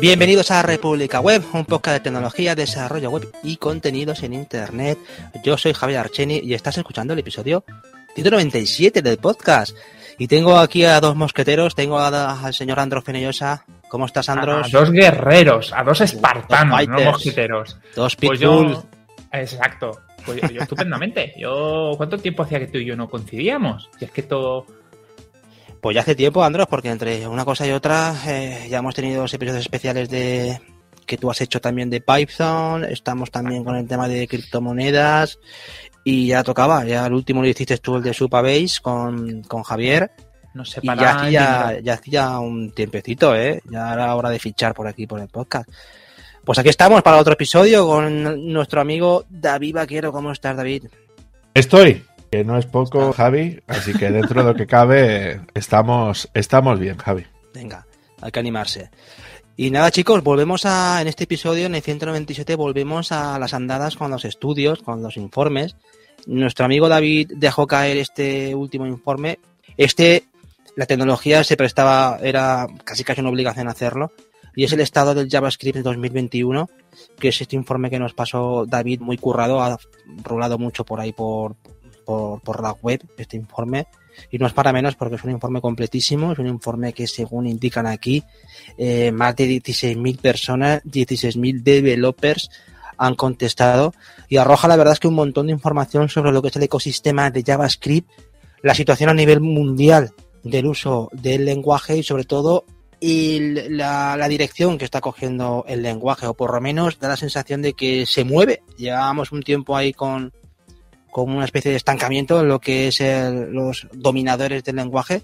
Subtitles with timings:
[0.00, 4.98] Bienvenidos a República Web, un podcast de tecnología, desarrollo web y contenidos en Internet.
[5.44, 7.64] Yo soy Javier Archeni y estás escuchando el episodio
[8.14, 9.76] 197 del podcast.
[10.18, 13.64] Y tengo aquí a dos mosqueteros, tengo al señor Andros Fenellosa.
[13.88, 14.66] ¿Cómo estás, Andros?
[14.66, 17.78] A dos guerreros, a dos espartanos, no mosqueteros.
[17.94, 18.84] Dos pues yo,
[19.32, 20.00] Exacto.
[20.24, 21.34] Pues yo, estupendamente.
[21.38, 23.90] Yo, ¿cuánto tiempo hacía que tú y yo no coincidíamos?
[24.00, 24.66] Y es que todo
[25.82, 29.24] pues ya hace tiempo, Andros, porque entre una cosa y otra eh, ya hemos tenido
[29.24, 30.60] episodios especiales de
[31.04, 35.40] que tú has hecho también de Python, estamos también con el tema de criptomonedas
[36.04, 40.12] y ya tocaba, ya el último lo hiciste tú el de Supabase con, con Javier.
[40.54, 43.60] No sé, y ya hacía, ya hacía un tiempecito, ¿eh?
[43.68, 45.68] Ya era hora de fichar por aquí, por el podcast.
[46.44, 50.12] Pues aquí estamos para otro episodio con nuestro amigo David Vaquero.
[50.12, 50.84] ¿Cómo estás, David?
[51.54, 56.80] Estoy que no es poco, Javi, así que dentro de lo que cabe estamos, estamos
[56.80, 57.26] bien, Javi.
[57.52, 57.86] Venga,
[58.22, 58.90] hay que animarse.
[59.54, 63.96] Y nada, chicos, volvemos a, en este episodio, en el 197, volvemos a las andadas
[63.96, 65.76] con los estudios, con los informes.
[66.26, 69.38] Nuestro amigo David dejó caer este último informe.
[69.76, 70.24] Este,
[70.74, 74.10] la tecnología se prestaba, era casi casi una obligación hacerlo.
[74.56, 76.70] Y es el estado del JavaScript de 2021,
[77.20, 79.78] que es este informe que nos pasó David muy currado, ha
[80.24, 81.56] rulado mucho por ahí por,
[82.04, 83.86] por, la web este informe
[84.30, 87.46] y no es para menos porque es un informe completísimo, es un informe que según
[87.46, 88.22] indican aquí,
[88.76, 92.50] eh, más de 16.000 personas, 16.000 developers
[92.98, 93.94] han contestado
[94.28, 96.62] y arroja la verdad es que un montón de información sobre lo que es el
[96.62, 98.10] ecosistema de JavaScript,
[98.62, 100.12] la situación a nivel mundial
[100.44, 102.64] del uso del lenguaje y sobre todo
[103.00, 107.60] la, la, dirección que está cogiendo el lenguaje o por lo menos da la sensación
[107.60, 108.62] de que se mueve.
[108.76, 110.32] Llevamos un tiempo ahí con,
[111.12, 115.22] como una especie de estancamiento en lo que es los dominadores del lenguaje,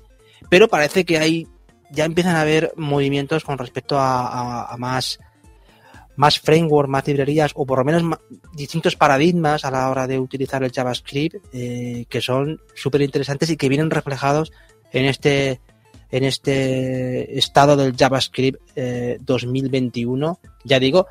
[0.50, 1.48] pero parece que hay
[1.90, 5.18] ya empiezan a haber movimientos con respecto a, más
[6.14, 8.18] más framework, más librerías o por lo menos
[8.52, 13.56] distintos paradigmas a la hora de utilizar el JavaScript eh, que son súper interesantes y
[13.56, 14.52] que vienen reflejados
[14.92, 15.60] en este
[16.10, 18.60] en este estado del JavaScript
[19.20, 20.40] 2021.
[20.42, 21.06] Eh, ya digo,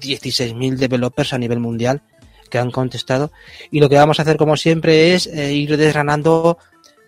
[0.00, 2.02] 16.000 developers a nivel mundial
[2.48, 3.32] que han contestado.
[3.70, 6.58] Y lo que vamos a hacer, como siempre, es eh, ir desgranando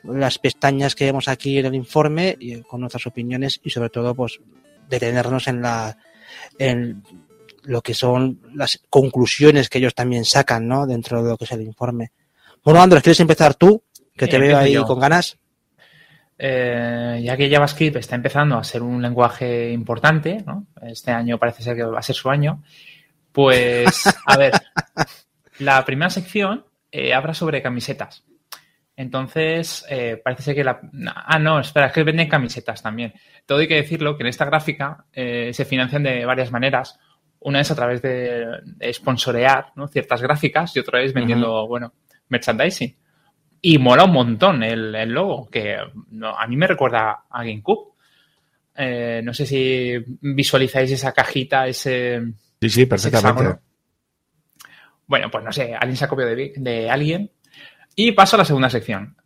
[0.05, 4.15] las pestañas que vemos aquí en el informe y, con nuestras opiniones y sobre todo
[4.15, 4.41] pues
[4.89, 5.97] detenernos en la
[6.59, 7.03] en
[7.65, 10.87] lo que son las conclusiones que ellos también sacan ¿no?
[10.87, 12.13] dentro de lo que es el informe.
[12.65, 13.83] Bueno, Andrés, ¿quieres empezar tú?
[14.17, 15.37] Que te veo ahí con ganas.
[16.39, 20.67] Eh, ya que JavaScript está empezando a ser un lenguaje importante, ¿no?
[20.83, 22.63] este año parece ser que va a ser su año,
[23.33, 24.53] pues, a ver,
[25.59, 28.25] La primera sección eh, habla sobre camisetas.
[28.97, 30.81] Entonces, eh, parece ser que la...
[31.15, 33.13] Ah, no, espera, es que venden camisetas también.
[33.47, 36.99] Todo hay que decirlo que en esta gráfica eh, se financian de varias maneras.
[37.41, 38.45] Una es a través de,
[38.93, 41.93] sponsorear ciertas gráficas y otra es vendiendo, bueno,
[42.29, 42.97] merchandising.
[43.61, 47.93] Y mola un montón el, logo, que a mí me recuerda a GameCube.
[49.23, 52.21] no sé si visualizáis esa cajita, ese...
[52.61, 53.68] Sí, sí, perfectamente.
[55.09, 57.33] Bueno, pues no sé, alguien se ha copiado de, alguien.
[57.97, 59.17] Y paso a la segunda sección.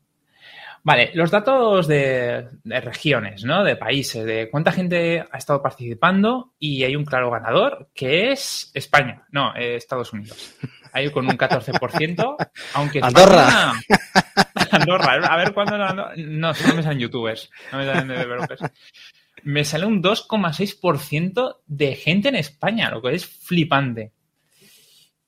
[0.84, 3.62] Vale, los datos de, regiones, ¿no?
[3.62, 8.70] De países, de cuánta gente ha estado participando y hay un claro ganador que es
[8.74, 10.56] España, no, Estados Unidos.
[10.92, 12.36] Hay con un 14%,
[12.74, 13.72] aunque Andorra.
[14.70, 18.62] Andorra, a ver cuándo no, no, no me salen youtubers, no me salen developers.
[19.44, 24.12] Me sale un 2,6% de gente en España, lo que es flipante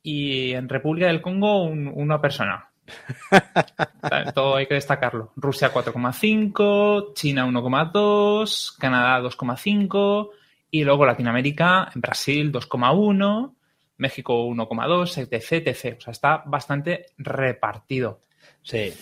[0.05, 2.69] y en República del Congo una persona.
[4.35, 5.33] Todo hay que destacarlo.
[5.35, 10.29] Rusia 4,5, China 1,2, Canadá 2,5
[10.71, 13.55] y luego Latinoamérica, en Brasil 2,1,
[13.97, 15.97] México 1,2, etc, etc.
[15.97, 18.21] O sea, está bastante repartido.
[18.63, 18.93] Sí,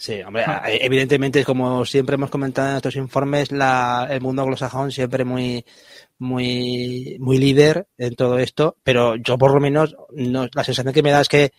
[0.00, 5.24] sí, hombre, evidentemente, como siempre hemos comentado en estos informes, la, el mundo anglosajón siempre
[5.24, 5.64] muy
[6.20, 11.02] muy, muy líder en todo esto, pero yo por lo menos no, la sensación que
[11.02, 11.52] me da es que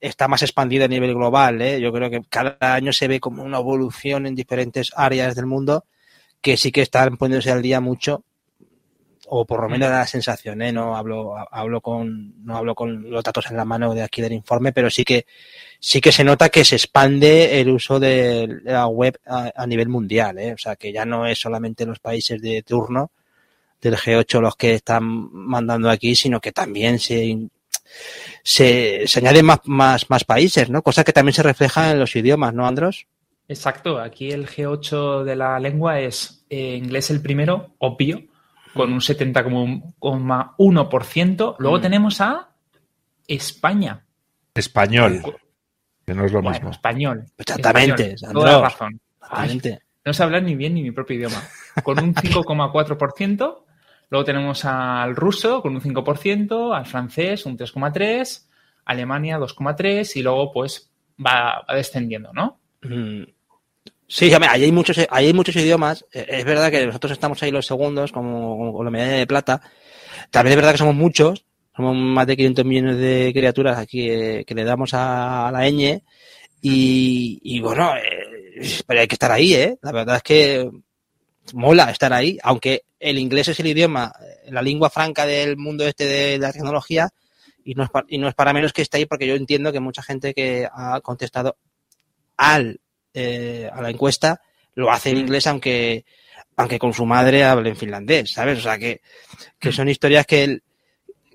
[0.00, 1.60] está más expandida a nivel global.
[1.60, 1.80] ¿eh?
[1.80, 5.84] Yo creo que cada año se ve como una evolución en diferentes áreas del mundo
[6.40, 8.24] que sí que están poniéndose al día mucho
[9.28, 10.72] o por lo menos da la sensación, ¿eh?
[10.72, 14.32] no hablo hablo con no hablo con los datos en la mano de aquí del
[14.32, 15.26] informe, pero sí que
[15.78, 20.38] sí que se nota que se expande el uso de la web a, nivel mundial,
[20.38, 20.52] ¿eh?
[20.52, 23.10] o sea que ya no es solamente los países de turno,
[23.80, 27.48] del G8 los que están mandando aquí, sino que también se,
[28.42, 30.82] se, añaden más, más, más países, ¿no?
[30.82, 33.06] Cosa que también se refleja en los idiomas, ¿no, Andros?
[33.46, 38.24] Exacto, aquí el G8 de la lengua es eh, inglés el primero, obvio,
[38.74, 41.56] con un 70,1%.
[41.58, 41.82] Luego Mm.
[41.82, 42.50] tenemos a
[43.26, 44.04] España.
[44.54, 45.22] Español,
[46.06, 46.70] que no es lo Bueno, mismo.
[46.70, 47.24] español.
[47.38, 49.00] Exactamente, Español, Toda la razón.
[49.20, 49.84] Ay, Exactamente.
[50.04, 51.42] no sé hablar ni bien ni mi propio idioma.
[51.82, 53.64] Con un 5,4%.
[54.10, 58.46] Luego tenemos al ruso con un 5%, al francés un 3,3%,
[58.84, 60.92] Alemania 2,3% y luego pues
[61.24, 62.60] va, va descendiendo, ¿no?
[62.82, 63.22] Mm.
[64.06, 66.04] Sí, hombre, ahí hay muchos, ahí hay muchos idiomas.
[66.12, 69.60] Eh, Es verdad que nosotros estamos ahí los segundos, como, con la medalla de plata.
[70.30, 71.44] También es verdad que somos muchos.
[71.76, 76.02] Somos más de 500 millones de criaturas aquí eh, que le damos a, la ñ.
[76.62, 79.78] Y, y bueno, eh, pero hay que estar ahí, ¿eh?
[79.82, 80.70] La verdad es que
[81.52, 84.12] mola estar ahí, aunque el inglés es el idioma,
[84.48, 87.10] la lengua franca del mundo este de la tecnología,
[87.64, 89.80] y no es, y no es para menos que esté ahí, porque yo entiendo que
[89.80, 91.56] mucha gente que ha contestado
[92.36, 92.80] al
[93.14, 94.40] eh, a la encuesta
[94.74, 96.04] lo hace en inglés, aunque
[96.56, 98.58] aunque con su madre hable en finlandés, ¿sabes?
[98.58, 99.00] O sea que,
[99.58, 100.62] que son historias que, el-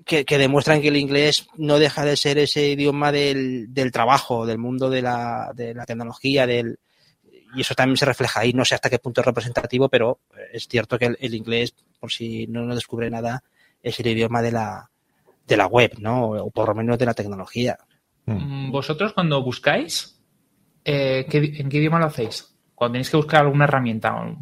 [0.06, 4.46] que, que demuestran que el inglés no deja de ser ese idioma del, del trabajo,
[4.46, 6.78] del mundo de la, de la tecnología, del,
[7.54, 8.52] y eso también se refleja ahí.
[8.54, 10.20] No sé hasta qué punto es representativo, pero
[10.52, 13.42] es cierto que el, el inglés, por si no lo descubre nada,
[13.82, 14.90] es el idioma de la,
[15.46, 16.30] de la web, ¿no?
[16.30, 17.76] O por lo menos de la tecnología.
[18.24, 20.18] Mm, Vosotros cuando buscáis,
[20.84, 22.54] eh, ¿qué- ¿en qué idioma lo hacéis?
[22.74, 24.14] Cuando tenéis que buscar alguna herramienta.
[24.14, 24.36] o-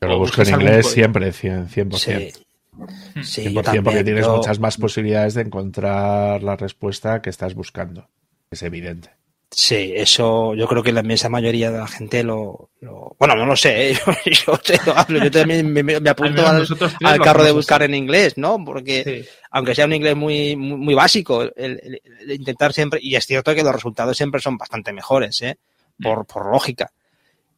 [0.00, 1.68] Yo lo busco en inglés siempre, 100%.
[1.68, 1.96] 100%.
[2.34, 2.42] Sí.
[2.72, 3.22] Mm.
[3.22, 3.84] Sí, 100% yo también.
[3.84, 8.08] porque tienes Yo- muchas más posibilidades de encontrar la respuesta que estás buscando.
[8.50, 9.10] Es evidente.
[9.54, 12.70] Sí, eso yo creo que la inmensa mayoría de la gente lo...
[12.80, 13.94] lo- bueno, no lo sé, ¿eh?
[14.24, 18.38] yo, yo te lo hablo, yo también me, apunto al, carro de buscar en inglés,
[18.38, 18.64] ¿no?
[18.64, 19.28] Porque Sí.
[19.50, 23.26] aunque sea un inglés muy, muy, muy básico, el, el- el intentar siempre, y es
[23.26, 25.58] cierto que los resultados siempre son bastante mejores, ¿eh?
[26.02, 26.90] Por, por lógica.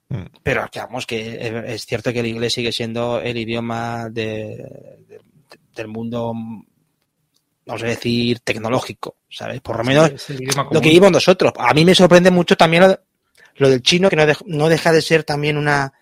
[0.09, 0.25] Mm.
[0.43, 4.67] Pero que vamos, que es, es cierto que el inglés sigue siendo el idioma de-
[5.09, 5.21] de-
[5.77, 6.35] del mundo,
[7.67, 9.61] vamos a decir, tecnológico, ¿sabes?
[9.61, 10.11] Por lo menos
[10.71, 11.53] lo que vimos nosotros.
[11.59, 13.01] A mí me sorprende mucho también lo,
[13.57, 15.93] lo del chino, que no, dej- no deja de ser también una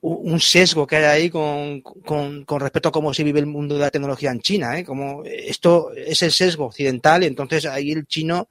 [0.00, 3.74] un sesgo que hay ahí con, con, con respecto a cómo se vive el mundo
[3.74, 4.78] de la tecnología en China.
[4.78, 4.84] ¿eh?
[4.84, 8.48] Como esto es el sesgo occidental y entonces ahí el chino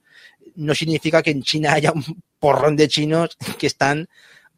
[0.56, 2.04] no significa que en China haya un
[2.40, 4.08] porrón de chinos que están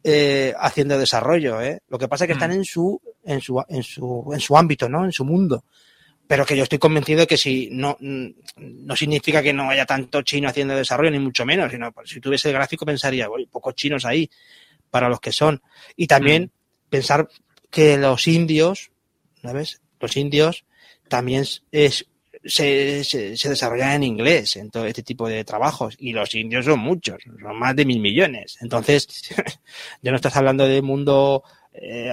[0.02, 1.60] eh, haciendo desarrollo.
[1.60, 1.80] ¿eh?
[1.88, 2.54] Lo que pasa es que están Mm.
[2.54, 5.04] en su, en su, en su, en su ámbito, ¿no?
[5.04, 5.62] En su mundo.
[6.28, 8.26] Pero que yo estoy convencido de que si no, mm,
[8.56, 12.48] no significa que no haya tanto chino haciendo desarrollo, ni mucho menos, sino si tuviese
[12.50, 14.30] el gráfico pensaría, "Uy, pocos chinos ahí
[14.90, 15.62] para los que son.
[15.96, 16.50] Y también
[16.88, 17.28] pensar
[17.70, 18.90] que los indios,
[19.42, 19.80] ¿sabes?
[20.00, 20.64] Los indios
[21.08, 22.06] también es,
[22.44, 25.96] se, se, se desarrollan en inglés en todo este tipo de trabajos.
[25.98, 28.58] Y los indios son muchos, son más de mil millones.
[28.60, 29.06] Entonces,
[30.02, 31.42] ya no estás hablando de mundo
[31.72, 32.12] eh,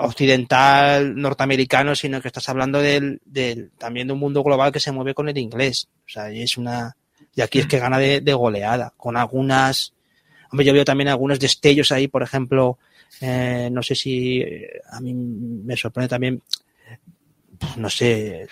[0.00, 4.92] occidental norteamericano, sino que estás hablando del, del, también de un mundo global que se
[4.92, 5.88] mueve con el inglés.
[6.06, 6.96] O sea, y es una,
[7.34, 9.92] y aquí es que gana de, goleada, con algunas,
[10.50, 12.78] hombre, yo veo también algunos destellos ahí, por ejemplo,
[13.20, 16.42] eh, no sé si eh, a mí me sorprende también,
[17.76, 18.46] no sé,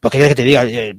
[0.00, 0.96] porque quieres que te diga, Eh,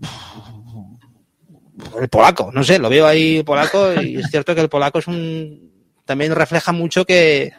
[1.99, 5.07] el polaco, no sé, lo veo ahí polaco y es cierto que el polaco es
[5.07, 5.71] un,
[6.05, 7.53] también refleja mucho que,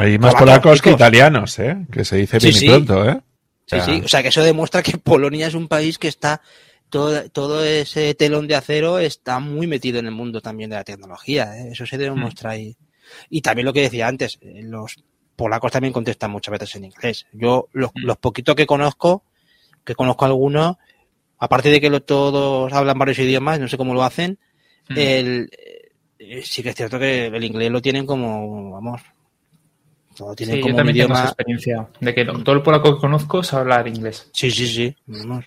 [0.00, 1.86] Hay más Polacos, que italianos, ¿eh?
[1.92, 2.66] Que se dice Sí, bien y sí.
[2.68, 3.20] pronto, ¿eh?
[3.66, 3.84] Sí, Ya.
[3.84, 4.02] sí.
[4.04, 6.40] O sea, que eso demuestra que Polonia es un país que está
[6.88, 10.84] todo, todo ese telón de acero está muy metido en el mundo también de la
[10.84, 11.56] tecnología.
[11.58, 11.68] ¿eh?
[11.72, 12.76] Eso se demuestra ahí.
[13.28, 14.96] Y también lo que decía antes, eh, los
[15.36, 17.26] polacos también contestan muchas veces en inglés.
[17.32, 19.24] Yo, los, los poquitos que conozco,
[19.84, 20.76] que conozco algunos,
[21.38, 24.38] aparte de que lo- todos hablan varios idiomas, no sé cómo lo hacen,
[24.88, 24.98] Mm.
[24.98, 25.50] el,
[26.18, 29.00] eh, sí que es cierto que el inglés lo tienen como, vamos,
[30.28, 31.28] lo tienen Sí, como yo un también tengo esa idioma.
[31.30, 34.30] experiencia de que todo el polaco que conozco sabe hablar inglés.
[34.32, 34.96] Sí, sí, sí.
[35.06, 35.44] Vamos.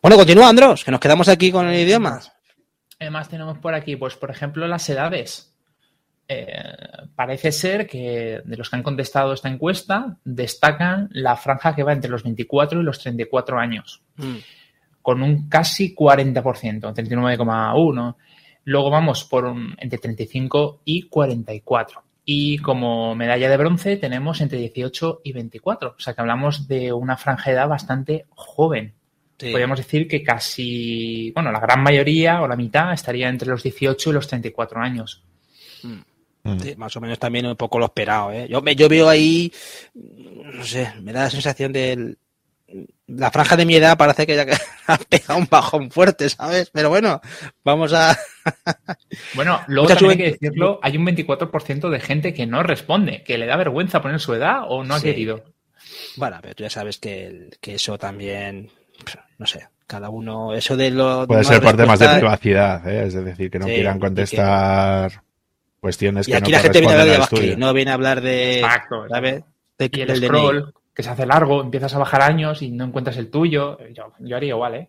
[0.00, 2.20] Bueno, continúa, Andros, que nos quedamos aquí con el idioma.
[2.98, 5.48] Además tenemos por aquí, pues por ejemplo, las edades.
[6.28, 6.46] Eh,
[7.14, 11.92] parece ser que de los que han contestado esta encuesta destacan la franja que va
[11.92, 14.36] entre los 24 y los 34 años, Mm.
[15.02, 18.16] con un casi 40%, 39,1.
[18.64, 22.02] Luego vamos por un- entre 35 y 44.
[22.24, 25.94] Y como medalla de bronce tenemos entre 18 y 24.
[25.98, 28.94] O sea que hablamos de una franja de edad bastante joven.
[29.38, 29.50] Sí.
[29.50, 34.10] Podríamos decir que casi, bueno, la gran mayoría o la mitad estaría entre los 18
[34.10, 35.24] y los 34 años.
[35.82, 36.58] Mm.
[36.58, 38.48] Sí, más o menos también un poco lo esperado, ¿eh?
[38.48, 39.52] Yo, me, yo veo ahí,
[39.94, 42.18] no sé, me da la sensación del...
[43.16, 44.52] la franja de mi edad parece que ya que
[44.86, 46.70] ha pegado un bajón fuerte, ¿sabes?
[46.72, 47.20] Pero bueno,
[47.64, 48.16] vamos a...
[49.34, 53.38] bueno, luego también hay que decirlo, hay un 24% de gente que no responde, que
[53.38, 55.44] le da vergüenza poner su edad o no ha querido.
[56.16, 58.70] Bueno, pero tú ya sabes que, que eso también,
[59.38, 61.26] no sé, cada uno, eso de lo...
[61.26, 63.06] Puede ser por temas de privacidad, ¿eh?
[63.06, 65.22] es decir, que no quieran contestar
[65.80, 68.20] cuestiones que y aquí no la gente viene a hablar de no viene a hablar
[68.20, 68.60] de...
[68.60, 69.08] Exacto.
[69.08, 69.42] ¿sabes?
[69.78, 73.16] De, y el scroll, que se hace largo, empiezas a bajar años y no encuentras
[73.16, 73.78] el tuyo.
[73.94, 74.88] Yo, yo haría igual, ¿eh?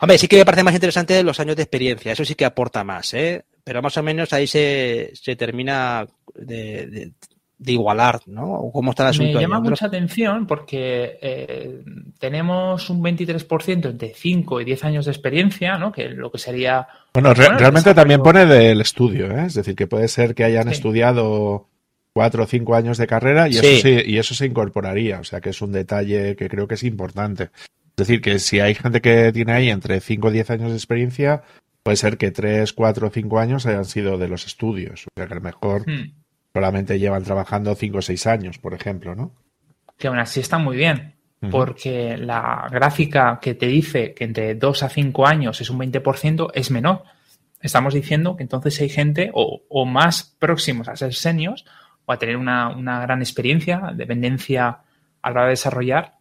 [0.00, 2.84] Hombre, sí que me parece más interesante los años de experiencia, eso sí que aporta
[2.84, 3.44] más, ¿eh?
[3.64, 7.12] Pero más o menos ahí se, se termina de, de,
[7.58, 8.70] de igualar, ¿no?
[8.72, 9.34] ¿Cómo está el asunto?
[9.34, 11.82] Me llama mucha atención porque eh,
[12.18, 15.90] tenemos un 23% entre 5 y 10 años de experiencia, ¿no?
[15.90, 16.86] Que lo que sería...
[17.14, 19.46] Bueno, re bueno realmente también pone del estudio, ¿eh?
[19.46, 20.72] Es decir, que puede ser que hayan sí.
[20.72, 21.68] estudiado
[22.16, 23.66] cuatro o cinco años de carrera y, sí.
[23.66, 25.20] eso sí, y eso se incorporaría.
[25.20, 27.50] O sea, que es un detalle que creo que es importante.
[27.90, 30.76] Es decir, que si hay gente que tiene ahí entre 5 o 10 años de
[30.76, 31.42] experiencia,
[31.82, 35.06] puede ser que 3, 4 o 5 años hayan sido de los estudios.
[35.06, 35.82] O sea, que a lo mejor...
[35.86, 36.12] Hmm
[36.56, 39.34] solamente llevan trabajando 5 o 6 años, por ejemplo, ¿no?
[39.98, 41.50] Que aún así está muy bien, uh -huh.
[41.50, 46.50] porque la gráfica que te dice que entre 2 a 5 años es un 20%
[46.54, 47.02] es menor.
[47.60, 51.66] Estamos diciendo que entonces hay gente o, o más próximos a ser seniors
[52.06, 54.78] o a tener una, una, gran experiencia, dependencia
[55.22, 56.14] a la hora de desarrollar,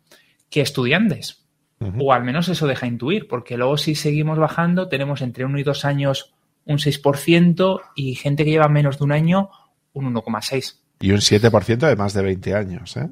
[0.50, 1.46] que estudiantes.
[1.80, 2.04] Uh -huh.
[2.06, 5.64] O al menos eso deja intuir, porque luego si seguimos bajando tenemos entre 1 y
[5.64, 6.34] 2 años
[6.66, 9.50] un 6% y gente que lleva menos de un año
[9.94, 10.80] un 1,6.
[11.00, 13.10] Y un 7% de más de 20 años, ¿eh?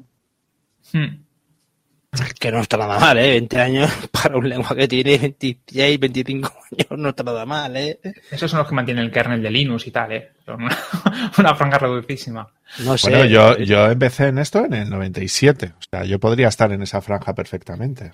[0.92, 1.23] Hmm.
[2.38, 3.30] Que no está nada mal, ¿eh?
[3.30, 7.98] 20 años para un lengua que tiene 26, 25 años no está nada mal, ¿eh?
[8.30, 10.32] Esos son los que mantienen el kernel de Linux y tal, ¿eh?
[10.44, 10.78] Son una,
[11.38, 12.48] una franja reducísima.
[12.84, 13.10] No sé.
[13.10, 15.72] Bueno, yo, yo empecé en esto en el 97.
[15.78, 18.12] O sea, yo podría estar en esa franja perfectamente.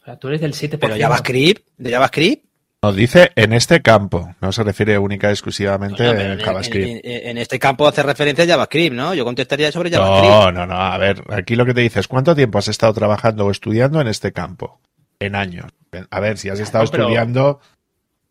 [0.00, 0.78] O sea, tú eres del 7%.
[0.78, 2.44] Pero JavaScript, de JavaScript,
[2.86, 7.04] no, dice en este campo, no se refiere única y exclusivamente no, no, en, JavaScript.
[7.04, 9.14] En, en, este campo hace referencia a JavaScript, ¿no?
[9.14, 10.32] Yo contestaría sobre JavaScript.
[10.32, 12.92] No, no, no, a ver, aquí lo que te dice es cuánto tiempo has estado
[12.94, 14.80] trabajando o estudiando en este campo.
[15.18, 15.72] En años.
[16.10, 17.04] A ver, si has estado no, pero...
[17.04, 17.60] estudiando,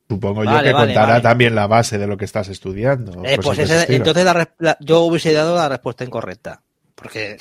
[0.07, 1.23] supongo vale, yo que vale, contará vale.
[1.23, 3.23] también la base de lo que estás estudiando.
[3.25, 6.61] Eh, pues ese, entonces la, la, yo hubiese dado la respuesta incorrecta.
[6.95, 7.37] Porque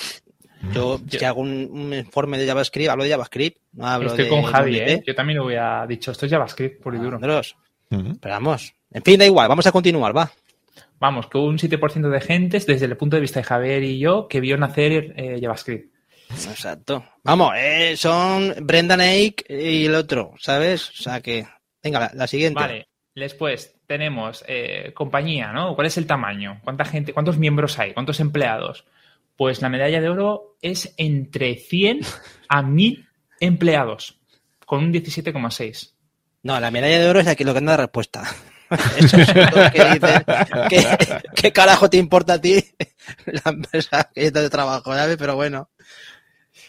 [0.73, 4.25] yo, yo, si hago un, un, informe de JavaScript, hablo de JavaScript, no hablo Estoy
[4.25, 5.03] de, con Javi, ¿eh?
[5.07, 7.19] Yo también lo hubiera dicho, esto es JavaScript por y duro.
[7.19, 8.19] Uh -huh.
[8.21, 10.31] Pero vamos, en fin, da igual, vamos a continuar, va.
[10.99, 13.99] Vamos, que hubo un 7% de gentes, desde el punto de vista de Javier y
[13.99, 15.93] yo, que vio nacer eh, JavaScript.
[16.31, 17.05] Exacto.
[17.23, 20.89] Vamos, eh, son Brendan Eich y el otro, ¿sabes?
[20.91, 21.47] O sea que,
[21.83, 22.61] venga, la, la siguiente.
[22.61, 25.75] Vale, después tenemos eh, compañía, ¿no?
[25.75, 26.61] ¿Cuál es el tamaño?
[26.65, 27.93] ¿Cuánta gente, cuántos miembros hay?
[27.93, 28.85] ¿Cuántos empleados?
[29.37, 32.01] Pues la medalla de oro es entre 100
[32.49, 33.09] a 1000
[33.41, 34.21] empleados,
[34.65, 35.93] con un 17,6.
[36.43, 38.23] No, la medalla de oro es aquí lo que anda la respuesta.
[38.99, 40.25] Eso es lo que dicen.
[40.69, 42.63] ¿Qué, ¿Qué, carajo te importa a ti
[43.27, 45.17] la empresa que de trabajo, ¿sabes?
[45.17, 45.71] Pero bueno.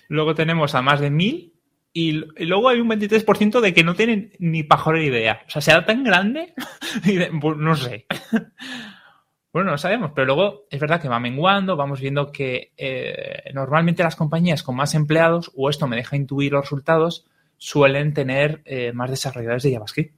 [0.07, 1.53] Luego tenemos a más de 1000
[1.93, 5.41] y, y, luego hay un 23% de que no tienen ni pajolera idea.
[5.48, 6.53] O sea, será tan grande,
[7.41, 8.05] pues no sé.
[9.55, 14.03] Bueno, no sabemos, pero luego es verdad que va menguando, vamos viendo que eh, normalmente
[14.03, 18.91] las compañías con más empleados, o esto me deja intuir los resultados, suelen tener eh,
[18.91, 20.13] más desarrolladores de JavaScript.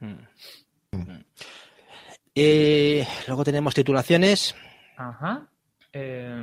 [0.00, 0.14] Mm.
[2.34, 4.56] Eh, luego tenemos titulaciones.
[4.96, 5.48] Ajá.
[5.92, 6.42] Eh,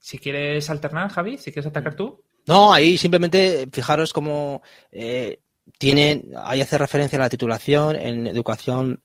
[0.00, 2.24] si quieres alternar, Javi, si quieres atacar tú.
[2.48, 5.38] No, ahí simplemente fijaros cómo eh,
[5.78, 9.00] tienen, ahí hace referencia a la titulación en educación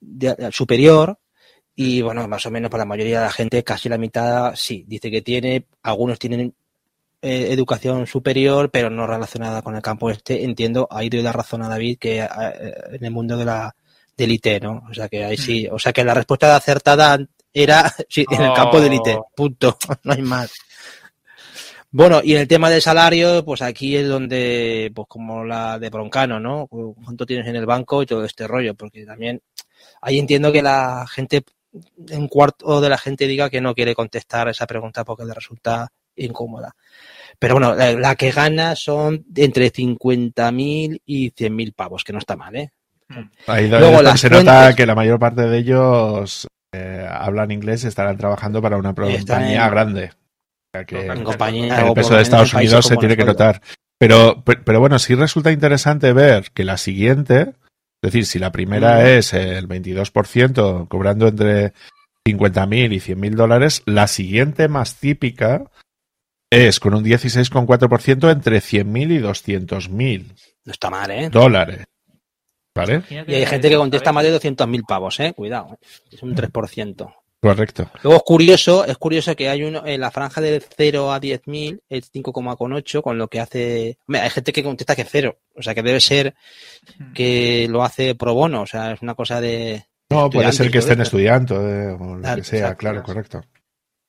[0.00, 1.18] de, superior,
[1.74, 4.84] y bueno, más o menos para la mayoría de la gente, casi la mitad sí,
[4.86, 6.54] dice que tiene, algunos tienen
[7.22, 10.44] eh, educación superior, pero no relacionada con el campo este.
[10.44, 12.28] Entiendo, ahí doy la razón a David que eh,
[12.92, 13.74] en el mundo de la
[14.16, 14.82] del IT, ¿no?
[14.90, 17.18] O sea que ahí sí, o sea que la respuesta acertada
[17.54, 20.52] era sí, en el campo del IT, punto, no hay más.
[21.90, 25.90] Bueno, y en el tema del salario, pues aquí es donde, pues como la de
[25.90, 26.66] Broncano, ¿no?
[26.66, 28.74] ¿Cuánto tienes en el banco y todo este rollo?
[28.74, 29.42] Porque también
[30.00, 31.44] ahí entiendo que la gente
[32.08, 35.92] en cuarto de la gente diga que no quiere contestar esa pregunta porque le resulta
[36.16, 36.74] incómoda.
[37.38, 42.36] Pero bueno, la, la que gana son entre 50.000 y 100.000 pavos, que no está
[42.36, 42.72] mal, ¿eh?
[43.46, 48.16] Ahí Luego, se nota que la mayor parte de ellos eh, hablan inglés y estarán
[48.16, 49.70] trabajando para una compañía en...
[49.70, 50.04] grande.
[50.06, 53.60] O sea que en compañía, el peso de Estados Unidos se tiene que notar.
[53.98, 57.52] Pero, pero bueno, sí resulta interesante ver que la siguiente,
[58.02, 59.06] es decir, si la primera mm.
[59.06, 61.72] es el 22%, cobrando entre
[62.26, 65.70] 50.000 y 100.000 dólares, la siguiente más típica
[66.50, 70.34] es con un 16,4% entre 100.000 y 200.000.
[70.64, 71.28] No está mal, ¿eh?
[71.30, 71.84] Dólares.
[72.74, 73.02] ¿Vale?
[73.08, 75.32] Y hay gente que contesta más de 200.000 pavos, ¿eh?
[75.34, 75.78] Cuidado,
[76.10, 77.14] es un 3%.
[77.42, 77.90] Correcto.
[78.04, 81.80] Luego es curioso, es curioso que hay uno en la franja de 0 a 10.000
[81.88, 85.82] es 5,8 con lo que hace, hay gente que contesta que cero, o sea que
[85.82, 86.36] debe ser
[87.12, 90.78] que lo hace pro bono, o sea, es una cosa de No, puede ser que
[90.78, 93.42] estén estudiando eh, o lo que sea, claro, correcto.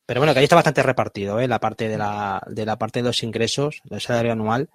[0.05, 1.47] Pero bueno, que ahí está bastante repartido, ¿eh?
[1.47, 4.69] la parte de la, de la parte de los ingresos, del salario anual.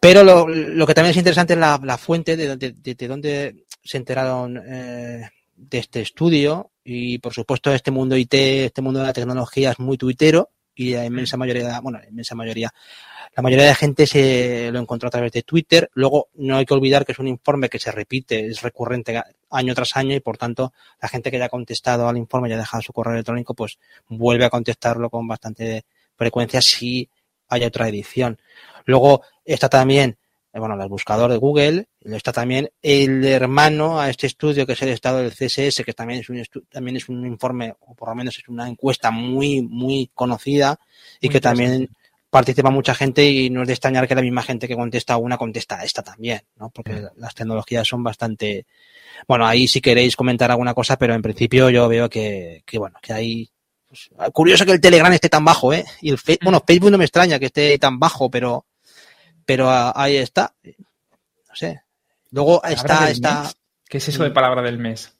[0.00, 3.64] Pero lo, lo que también es interesante es la, la fuente de, de, de, dónde
[3.84, 9.06] se enteraron eh, de este estudio y por supuesto este mundo IT, este mundo de
[9.06, 12.72] la tecnología es muy tuitero y la inmensa mayoría, bueno, la inmensa mayoría,
[13.36, 15.88] la mayoría de la gente se lo encontró a través de Twitter.
[15.94, 19.74] Luego no hay que olvidar que es un informe que se repite, es recurrente año
[19.74, 22.58] tras año y por tanto la gente que ya ha contestado al informe, ya ha
[22.58, 23.78] dejado su correo electrónico, pues
[24.08, 25.84] vuelve a contestarlo con bastante
[26.16, 27.08] frecuencia si
[27.48, 28.40] hay otra edición.
[28.84, 30.18] Luego está también
[30.58, 34.88] bueno, el buscador de Google, está también el hermano a este estudio que es el
[34.88, 38.36] estado del CSS, que también es un también es un informe, o por lo menos
[38.36, 40.78] es una encuesta muy, muy conocida
[41.20, 41.88] y que también
[42.30, 45.36] participa mucha gente y no es de extrañar que la misma gente que contesta una
[45.36, 46.70] contesta a esta también, ¿no?
[46.70, 48.66] Porque las tecnologías son bastante,
[49.28, 52.98] bueno, ahí si queréis comentar alguna cosa, pero en principio yo veo que, que bueno,
[53.02, 53.50] que hay
[53.88, 55.84] pues, curioso que el Telegram esté tan bajo, ¿eh?
[56.00, 58.64] Y el bueno, Facebook no me extraña que esté tan bajo, pero
[59.50, 60.54] pero ahí está.
[60.62, 61.82] No sé.
[62.30, 63.50] Luego está, está.
[63.88, 65.12] ¿Qué es eso de palabra del mes?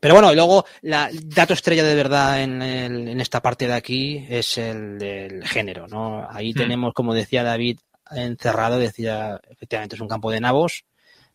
[0.00, 3.72] Pero bueno, y luego la dato estrella de verdad en, el, en esta parte de
[3.72, 6.28] aquí es el del género, ¿no?
[6.30, 6.58] Ahí hmm.
[6.58, 7.80] tenemos, como decía David,
[8.12, 10.84] encerrado, decía, efectivamente es un campo de nabos.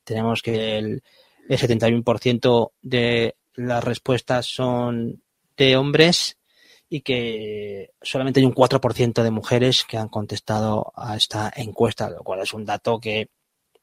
[0.06, 1.04] Tenemos que el,
[1.50, 5.22] el 71% de las respuestas son
[5.58, 6.38] de hombres
[6.96, 12.22] y que solamente hay un 4% de mujeres que han contestado a esta encuesta, lo
[12.22, 13.30] cual es un dato que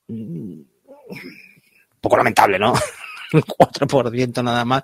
[0.07, 1.19] un mm,
[2.01, 2.73] poco lamentable, ¿no?
[3.33, 4.83] Un 4% nada más.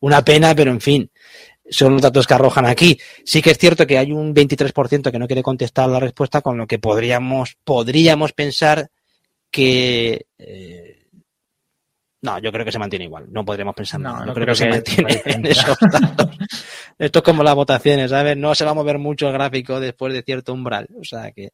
[0.00, 1.10] Una pena, pero en fin,
[1.68, 2.98] son los datos que arrojan aquí.
[3.24, 6.56] Sí que es cierto que hay un 23% que no quiere contestar la respuesta, con
[6.56, 8.90] lo que podríamos, podríamos pensar
[9.50, 10.97] que eh,
[12.20, 13.26] no, yo creo que se mantiene igual.
[13.30, 14.26] No podríamos pensar no, nada.
[14.26, 16.36] No, creo, que, se mantiene en esos datos.
[16.98, 18.36] Esto es como las votaciones, ¿sabes?
[18.36, 20.88] No se va a mover mucho el gráfico después de cierto umbral.
[21.00, 21.50] O sea que.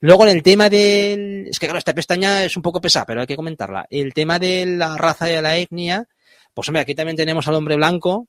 [0.00, 1.46] Luego, en el tema del.
[1.48, 3.86] Es que, claro, esta pestaña es un poco pesada, pero hay que comentarla.
[3.90, 6.08] El tema de la raza y de la etnia.
[6.54, 8.28] Pues, hombre, aquí también tenemos al hombre blanco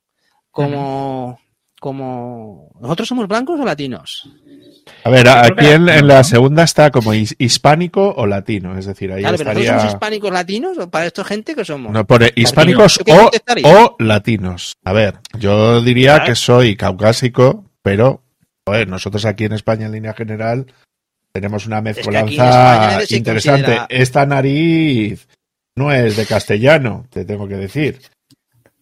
[0.52, 1.40] como.
[1.84, 2.70] Como.
[2.80, 4.30] ¿Nosotros somos blancos o latinos?
[5.04, 9.36] A ver, aquí en, la segunda está como hispánico o latino, es decir, ahí claro,
[9.36, 9.80] estaría...
[9.80, 11.92] ¿Somos hispánicos latinos o para esto gente que somos?
[11.92, 13.32] No, pone hispánicos o,
[13.64, 14.78] o, latinos.
[14.86, 18.22] A ver, yo diría que soy caucásico, pero
[18.66, 20.68] ver, nosotros aquí en España en línea general
[21.34, 23.82] tenemos una mezcolanza interesante.
[23.90, 25.28] Esta nariz
[25.76, 28.00] no es de castellano, te tengo que decir.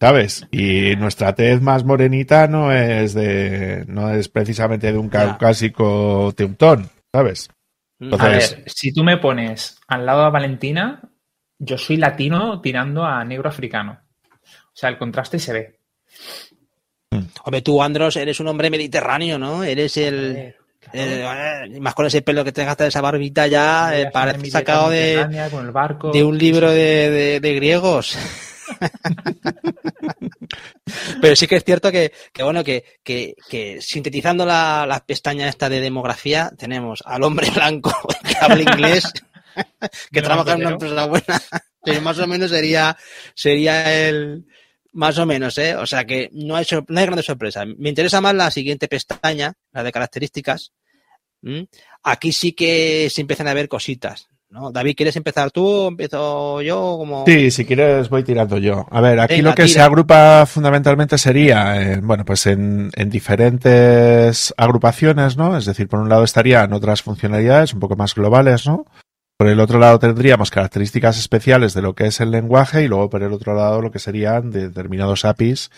[0.02, 0.44] ¿Sabes?
[0.50, 6.90] Y nuestra tez más morenita no es de, no es precisamente de un caucásico teutón,
[7.12, 7.48] ¿sabes?
[8.18, 11.00] A ver, si tú me pones al lado de Valentina,
[11.56, 14.00] yo soy latino tirando a negro africano.
[14.44, 15.78] O sea, el contraste se ve.
[17.12, 17.26] Mm.
[17.44, 19.62] Hombre, tú, Andros, eres un hombre mediterráneo, ¿no?
[19.62, 20.56] Eres el...
[20.92, 25.24] Eh, más con ese pelo que te gastas esa barbita ya, eh, parece sacado de,
[26.12, 28.18] de un libro de, de griegos.
[31.20, 32.84] Pero sí que es cierto que, bueno, que,
[33.80, 37.92] sintetizando la, la, pestaña esta de demografía, tenemos al hombre blanco
[38.26, 39.12] que habla inglés,
[40.10, 41.42] que trabaja en una empresa buena,
[41.84, 42.96] pero más o menos sería,
[43.34, 44.44] sería el,
[44.92, 45.74] más o menos, ¿eh?
[45.76, 47.66] O sea que no hay, no hay grandes sorpresas.
[47.78, 50.72] Me interesa más la siguiente pestaña, la de características.
[52.02, 54.28] Aquí sí que se empiezan a ver cositas.
[54.52, 54.70] ¿No?
[54.70, 56.96] David, ¿quieres empezar tú o empiezo yo?
[56.98, 57.24] Como...
[57.26, 58.86] Sí, si quieres voy tirando yo.
[58.90, 64.52] A ver, aquí lo que se agrupa fundamentalmente sería, eh, bueno, pues en, en, diferentes
[64.56, 65.56] agrupaciones, ¿no?
[65.56, 68.84] Es decir, por un lado estarían otras funcionalidades un poco más globales, ¿no?
[69.38, 73.08] Por el otro lado tendríamos características especiales de lo que es el lenguaje y luego
[73.08, 75.70] por el otro lado lo que serían determinados APIs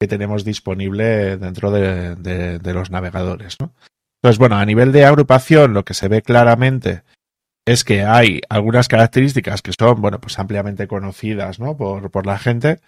[0.00, 3.72] que tenemos disponible dentro de, de, de los navegadores, ¿no?
[4.20, 7.02] Entonces, bueno, a nivel de agrupación lo que se ve claramente
[7.66, 11.76] es que hay algunas características que son, bueno, pues ampliamente conocidas, ¿no?
[11.76, 12.80] Por, por la gente,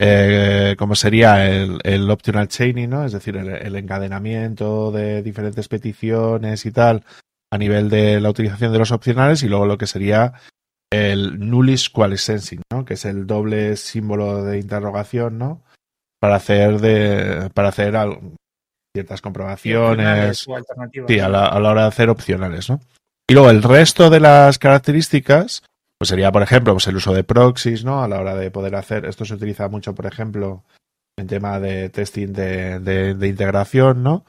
[0.00, 3.04] eh, como sería el, el, optional chaining, ¿no?
[3.04, 7.04] Es decir, el, encadenamiento de diferentes peticiones y tal
[7.52, 10.32] a nivel de la utilización de los opcionales y luego lo que sería
[10.90, 12.84] el nullis sensing, ¿no?
[12.84, 15.62] Que es el doble símbolo de interrogación, ¿no?
[16.20, 18.34] Para hacer de, para hacer algo,
[18.92, 20.46] ciertas comprobaciones.
[21.06, 22.80] Sí, a la, a la hora de hacer opcionales, ¿no?
[23.28, 25.62] Y luego el resto de las características,
[25.98, 28.02] pues sería, por ejemplo, pues el uso de proxies, ¿no?
[28.02, 30.64] A la hora de poder hacer, esto se utiliza mucho, por ejemplo,
[31.16, 34.24] en tema de testing de, de, de integración, ¿no?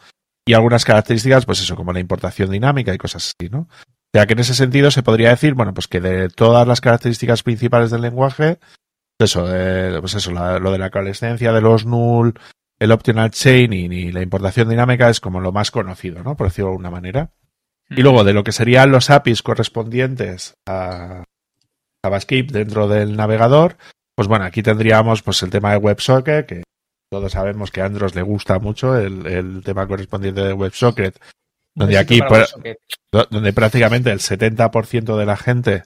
[0.47, 3.67] Y algunas características, pues eso, como la importación dinámica y cosas así, ¿no?
[4.15, 6.79] O sea que en ese sentido se podría decir, bueno, pues que de todas las
[6.79, 8.59] características principales del lenguaje,
[9.19, 12.39] eso, eh, pues eso, la, lo de la coalescencia de los null,
[12.79, 16.37] el optional chaining y la importación dinámica es como lo más conocido, ¿no?
[16.37, 17.31] Por decirlo de alguna manera.
[17.89, 21.23] Y luego de lo que serían los APIs correspondientes a
[22.03, 23.77] JavaScript dentro del navegador,
[24.15, 26.63] pues bueno, aquí tendríamos pues el tema de WebSocket, que
[27.11, 31.19] todos sabemos que a Andros le gusta mucho el, el tema correspondiente de WebSocket,
[31.75, 32.19] donde aquí
[33.11, 35.83] donde prácticamente el 70% de la gente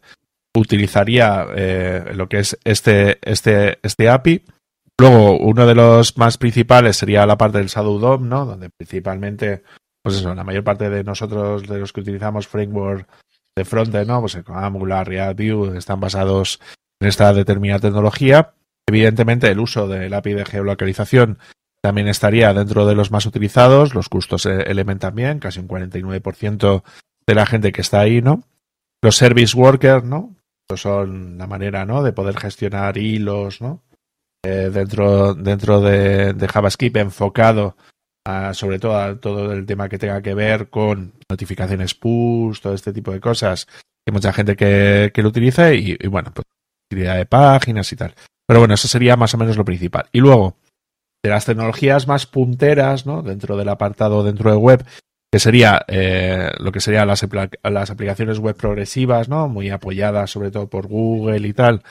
[0.56, 4.44] utilizaría eh, lo que es este, este, este API.
[4.98, 8.46] Luego, uno de los más principales sería la parte del Shadow DOM, ¿no?
[8.46, 9.64] Donde principalmente
[10.04, 13.08] pues eso, la mayor parte de nosotros, de los que utilizamos framework
[13.56, 14.22] de frontend, ¿no?
[14.22, 16.60] Pues Angular, React, Vue, están basados
[17.00, 18.54] en esta determinada tecnología.
[18.88, 21.40] Evidentemente, el uso del API de geolocalización
[21.82, 26.84] también estaría dentro de los más utilizados, los custos eh, Element también, casi un 49%
[27.26, 28.44] de la gente que está ahí, ¿no?
[29.02, 30.36] Los service workers, ¿no?
[30.76, 32.04] son la manera, ¿no?
[32.04, 33.82] De poder gestionar hilos, ¿no?
[34.46, 37.76] Eh, dentro dentro de, de JavaScript enfocado
[38.54, 42.94] sobre todo a todo el tema que tenga que ver con notificaciones push, todo este
[42.94, 43.68] tipo de cosas,
[44.06, 46.46] que mucha gente que, que lo utiliza y, bueno, pues
[46.92, 48.15] utilidad de páginas y tal.
[48.48, 50.08] Pero bueno, eso sería más o menos lo principal.
[50.12, 50.58] Y luego,
[51.24, 53.22] de las tecnologías más punteras, ¿no?
[53.22, 54.86] Dentro del apartado dentro de web,
[55.32, 57.26] que sería eh, lo que serían las,
[57.63, 59.48] las aplicaciones web progresivas, ¿no?
[59.48, 61.84] Muy apoyadas sobre todo por Google y tal,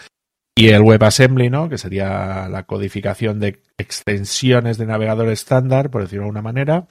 [0.58, 1.68] y el WebAssembly, ¿no?
[1.68, 6.88] Que sería la codificación de extensiones de navegador estándar, por decirlo de alguna manera.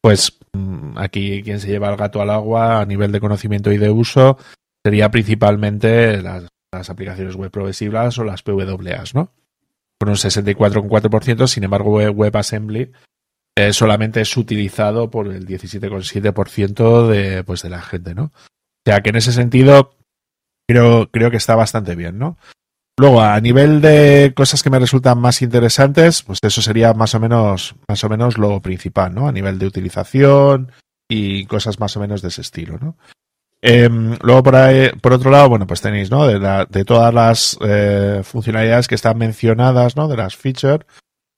[0.00, 3.78] Pues mm, aquí quien se lleva el gato al agua a nivel de conocimiento y
[3.78, 4.38] de uso
[4.84, 6.48] sería principalmente las,
[6.88, 9.32] aplicaciones web progresivas o las PWAs, ¿no?
[9.98, 12.92] Con un 64,4%, sin embargo, WebAssembly
[13.56, 18.26] eh, solamente es utilizado por el 17,7% de, pues, de la gente, ¿no?
[18.26, 19.96] O sea que en ese sentido
[20.68, 22.38] creo, creo que está bastante bien, ¿no?
[23.02, 27.18] Luego, a nivel de cosas que me resultan más interesantes, pues eso sería más o
[27.18, 29.26] menos, más o menos lo principal, ¿no?
[29.26, 30.70] A nivel de utilización
[31.08, 32.96] y cosas más o menos de ese estilo, ¿no?
[33.60, 36.28] Em, luego por ahí, por otro lado, bueno, pues tenéis, ¿no?
[36.28, 40.06] De, la, de todas las eh, funcionalidades que están mencionadas, ¿no?
[40.06, 40.86] De las features,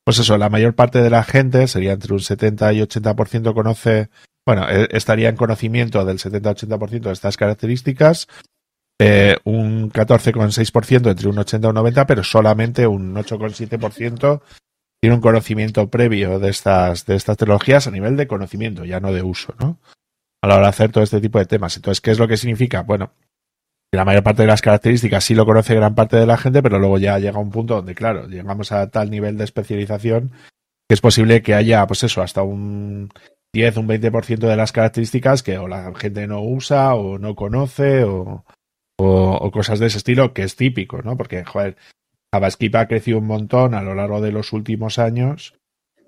[0.05, 4.11] pues eso, la mayor parte de la gente, sería entre un 70 y 80% conoce,
[4.45, 8.29] bueno, e, estaría en conocimiento del 70-80% de estas características,
[9.01, 14.43] eh, un 14,6% entre un 80 y un 90, pero solamente un 8,7%
[15.01, 19.13] tiene un conocimiento previo de estas, de estas tecnologías a nivel de conocimiento, ya no
[19.13, 19.79] de uso, ¿no?
[20.43, 21.77] A la hora de hacer todo este tipo de temas.
[21.77, 22.83] Entonces, ¿qué es lo que significa?
[22.83, 23.13] Bueno,
[23.93, 26.79] la mayor parte de las características sí lo conoce gran parte de la gente, pero
[26.79, 30.33] luego ya llega un punto donde, claro, llegamos a tal nivel de especialización
[30.89, 33.11] que es posible que haya, pues eso, hasta un
[33.55, 38.05] 10, un 20% de las características que o la gente no usa o no conoce
[38.05, 38.45] o,
[38.97, 41.17] o, cosas de ese estilo, que es típico, ¿no?
[41.17, 41.77] Porque, joder,
[42.33, 45.55] JavaScript ha crecido un montón a lo largo de los últimos años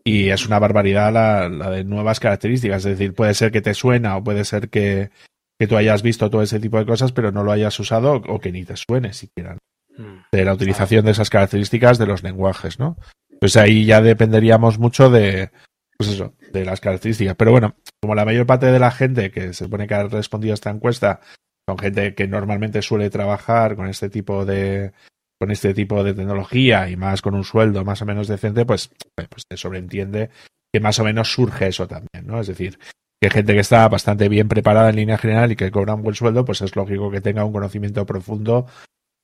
[0.04, 2.84] y es una barbaridad la, la de nuevas características.
[2.84, 5.10] Es decir, puede ser que te suena o puede ser que,
[5.58, 8.40] que tú hayas visto todo ese tipo de cosas, pero no lo hayas usado o
[8.40, 9.56] que ni te suene siquiera.
[9.96, 10.22] Hmm.
[10.30, 12.96] De la utilización de esas características de los lenguajes, ¿no?
[13.40, 15.50] Pues ahí ya dependeríamos mucho de,
[15.96, 17.36] pues eso, de las características.
[17.36, 20.52] Pero bueno, como la mayor parte de la gente que se supone que ha respondido
[20.52, 21.20] a esta encuesta
[21.68, 24.92] son gente que normalmente suele trabajar con este tipo de
[25.38, 28.90] con este tipo de tecnología y más con un sueldo más o menos decente, pues,
[29.14, 30.30] pues se sobreentiende
[30.72, 32.40] que más o menos surge eso también, ¿no?
[32.40, 32.78] Es decir,
[33.20, 36.14] que gente que está bastante bien preparada en línea general y que cobra un buen
[36.14, 38.66] sueldo, pues es lógico que tenga un conocimiento profundo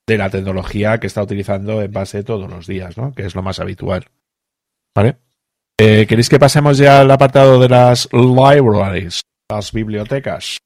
[0.06, 3.14] de la tecnología que está utilizando en base todos los días, ¿no?
[3.14, 4.06] Que es lo más habitual.
[4.94, 5.16] ¿Vale?
[5.78, 10.58] Eh, ¿Queréis que pasemos ya al apartado de las libraries, las bibliotecas?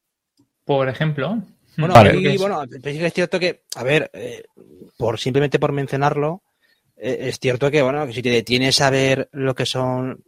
[0.64, 1.42] Por ejemplo.
[1.76, 1.94] Bueno,
[2.38, 4.44] bueno, es cierto que, a ver, eh,
[4.96, 6.42] por simplemente por mencionarlo,
[6.96, 10.24] eh, es cierto que, bueno, que si te detienes a ver lo que son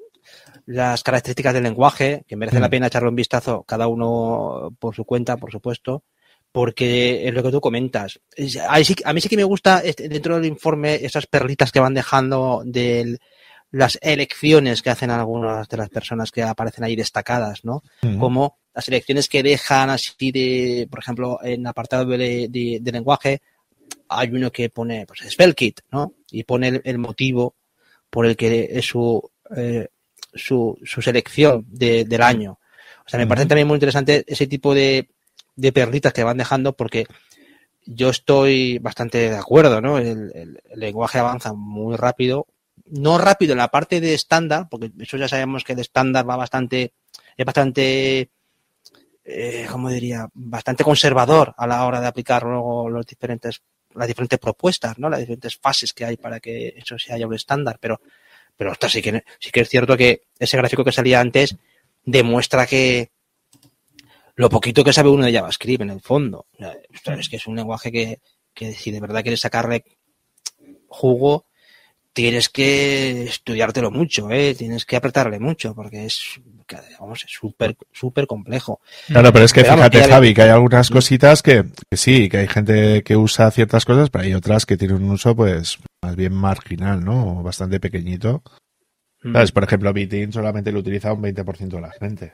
[0.66, 2.70] las características del lenguaje, que merece la mm.
[2.70, 6.04] pena echarle un vistazo cada uno por su cuenta, por supuesto,
[6.52, 8.20] porque es lo que tú comentas.
[8.68, 12.62] A mí sí que me gusta este, dentro del informe esas perlitas que van dejando
[12.64, 13.18] de
[13.70, 17.82] las elecciones que hacen algunas de las personas que aparecen ahí destacadas, ¿no?
[18.18, 23.42] Como las elecciones que dejan así de, por ejemplo, en apartado de, lenguaje,
[24.08, 26.14] hay uno que pone, pues, Spellkit, ¿no?
[26.30, 27.56] Y pone el, motivo
[28.08, 29.88] por el que es su, eh,
[30.34, 32.58] su, su selección del año.
[33.04, 35.08] O sea, me parece también muy interesante ese tipo de,
[35.56, 37.06] de perlitas que van dejando porque
[37.84, 39.98] yo estoy bastante de acuerdo, ¿no?
[39.98, 42.46] El, lenguaje avanza muy rápido.
[42.90, 46.36] No rápido en la parte de estándar, porque eso ya sabemos que el estándar va
[46.36, 46.92] bastante,
[47.36, 48.30] es bastante,
[49.24, 50.28] eh, ¿cómo diría?
[50.34, 53.62] Bastante conservador a la hora de aplicar luego los diferentes,
[53.94, 55.08] las diferentes propuestas, ¿no?
[55.10, 57.78] Las diferentes fases que hay para que eso sea ya un estándar.
[57.80, 58.00] Pero,
[58.56, 61.56] pero esto sí que, sí que es cierto que ese gráfico que salía antes
[62.04, 63.10] demuestra que,
[64.38, 66.46] lo poquito que sabe uno de JavaScript en el fondo.
[67.18, 68.20] Es que es un lenguaje que,
[68.54, 69.84] que si de verdad quieres sacarle
[70.86, 71.47] jugo,
[72.18, 74.52] tienes que estudiártelo mucho, ¿eh?
[74.52, 76.40] tienes que apretarle mucho, porque es,
[76.98, 78.80] vamos, súper, súper complejo.
[79.06, 82.48] Claro, pero es que fíjate, Javi, que hay algunas cositas que, que, sí, que hay
[82.48, 86.32] gente que usa ciertas cosas, pero hay otras que tienen un uso, pues, más bien
[86.34, 87.40] marginal, ¿no?
[87.44, 88.42] Bastante pequeñito.
[89.22, 89.34] Mm.
[89.34, 89.52] ¿Sabes?
[89.52, 92.32] Por ejemplo, Bitin solamente lo utiliza un 20% de la gente.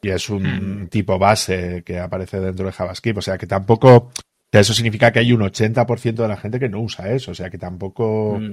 [0.00, 0.86] Y es un mm.
[0.90, 3.18] tipo base que aparece dentro de JavaScript.
[3.18, 4.12] O sea que tampoco.
[4.52, 7.32] Eso significa que hay un 80% de la gente que no usa eso.
[7.32, 8.52] O sea que tampoco mm.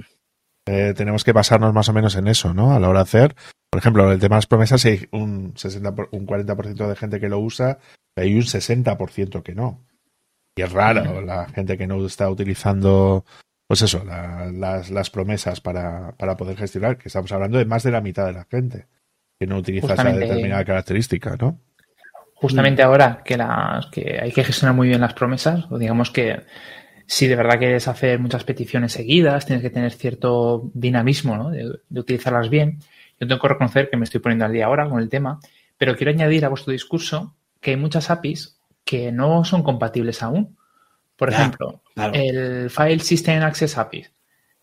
[0.71, 2.73] Eh, tenemos que basarnos más o menos en eso, ¿no?
[2.73, 3.36] A la hora de hacer.
[3.71, 7.27] Por ejemplo, el tema de las promesas hay un, 60, un 40% de gente que
[7.27, 7.79] lo usa,
[8.15, 9.84] hay un 60% que no.
[10.55, 13.25] Y es raro la gente que no está utilizando,
[13.67, 17.91] pues eso, las, las promesas para, para poder gestionar, que estamos hablando de más de
[17.91, 18.86] la mitad de la gente
[19.39, 21.60] que no utiliza esa determinada característica, ¿no?
[22.36, 26.43] Justamente ahora que, las, que hay que gestionar muy bien las promesas, o digamos que
[27.09, 31.49] si de verdad quieres hacer muchas peticiones seguidas, tienes que tener cierto dinamismo ¿no?
[31.49, 32.77] de, utilizarlas bien.
[33.19, 35.39] Yo tengo que reconocer que me estoy poniendo al día ahora con el tema,
[35.75, 40.55] pero quiero añadir a vuestro discurso que hay muchas APIs que no son compatibles aún.
[41.15, 41.81] Por ejemplo,
[42.13, 44.05] el File System Access API.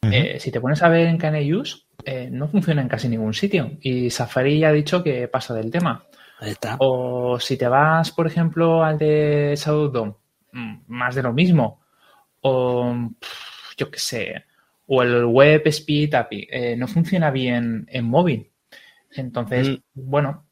[0.02, 3.72] Eh, si te pones a ver en KNUs, eh, no funciona en casi ningún sitio.
[3.80, 6.04] Y Safari ya ha dicho que pasa del tema.
[6.38, 6.76] Ahí está.
[6.78, 10.16] O si te vas, por ejemplo, al de Shadow
[10.52, 11.80] mm, más de lo mismo.
[12.40, 12.94] O
[13.76, 14.44] yo qué sé.
[14.86, 16.48] O el Web Speed API.
[16.50, 18.50] Eh, no funciona bien en móvil.
[19.14, 19.80] Entonces, mm.
[19.94, 20.46] bueno,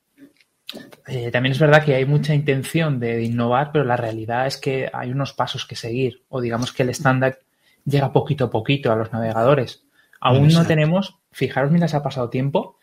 [1.06, 4.90] eh, también es verdad que hay mucha intención de, innovar, pero la realidad es que
[4.92, 6.24] hay unos pasos que seguir.
[6.28, 7.40] O digamos que el estándar
[7.84, 9.84] llega poquito a poquito a los navegadores.
[10.20, 12.78] Aún no tenemos fijaros mientras ha pasado tiempo,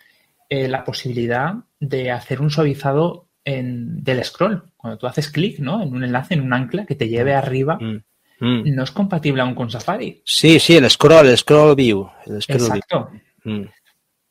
[0.47, 4.63] eh, la posibilidad de hacer un suavizado en, del scroll.
[4.77, 5.81] Cuando tú haces clic ¿no?
[5.81, 8.03] en un enlace, en un ancla que te lleve arriba, mm,
[8.41, 8.75] mm.
[8.75, 10.21] no es compatible aún con Safari.
[10.25, 12.09] Sí, sí, el scroll, el scroll view.
[12.25, 13.09] Exacto.
[13.43, 13.63] Mm.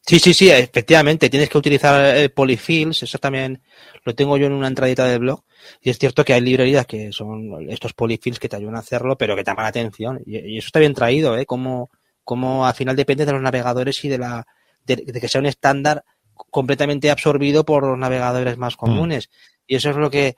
[0.03, 3.63] Sí, sí, sí, efectivamente, tienes que utilizar el polyfills, eso también
[4.05, 5.45] lo tengo yo en una entradita del blog,
[5.81, 9.17] y es cierto que hay librerías que son estos polyfills que te ayudan a hacerlo,
[9.17, 11.47] pero que te llaman la atención, y, eso está bien traído, ¿eh?
[11.47, 11.91] Como
[12.25, 14.47] como al final depende de los navegadores y de la
[14.87, 16.05] de, que sea un estándar
[16.51, 18.77] completamente absorbido por los navegadores más mm.
[18.77, 19.31] comunes.
[19.67, 20.37] Y eso es lo que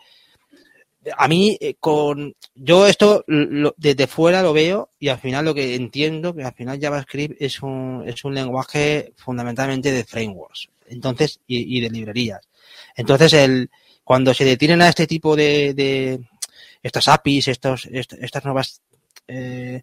[1.17, 3.25] a mí eh, con yo esto
[3.77, 7.61] desde fuera lo veo y al final lo que entiendo que al final JavaScript es
[7.62, 12.49] un es un lenguaje fundamentalmente de frameworks entonces y, de librerías
[12.97, 13.71] entonces el
[14.05, 16.21] cuando se detienen a este tipo de, de
[16.83, 18.81] estas APIs estos estas nuevas
[19.27, 19.83] eh,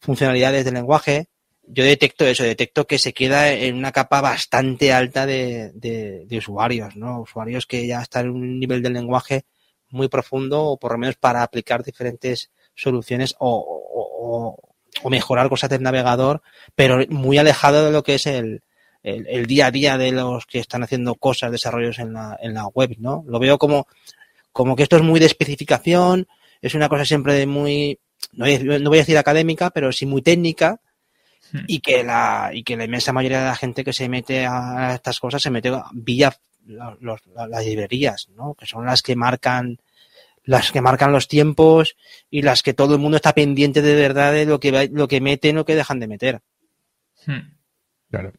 [0.00, 1.28] funcionalidades del lenguaje
[1.68, 6.94] yo detecto eso, detecto que se queda en una capa bastante alta de, de, usuarios,
[6.94, 7.22] ¿no?
[7.22, 9.44] Usuarios que ya están en un nivel del lenguaje
[9.90, 14.58] muy profundo o por lo menos para aplicar diferentes soluciones o,
[15.02, 16.42] o, mejorar cosas del navegador,
[16.74, 18.62] pero muy alejado de lo que es el,
[19.02, 22.66] el, día a día de los que están haciendo cosas, desarrollos en la, en la
[22.66, 23.22] web, ¿no?
[23.28, 23.86] Lo veo como,
[24.52, 26.26] como que esto es muy de especificación,
[26.62, 28.00] es una cosa siempre de muy,
[28.32, 30.80] no no voy a decir académica, pero sí muy técnica,
[31.52, 31.64] Hmm.
[31.68, 34.94] y que la y que la inmensa mayoría de la gente que se mete a
[34.94, 36.32] estas cosas se mete vía
[36.66, 38.54] las librerías, ¿no?
[38.54, 39.78] Que son las que marcan
[40.44, 41.96] las que marcan los tiempos
[42.30, 45.20] y las que todo el mundo está pendiente de verdad de lo que lo que
[45.20, 46.40] meten o que dejan de meter.
[47.26, 47.56] Hmm.
[48.10, 48.32] Claro.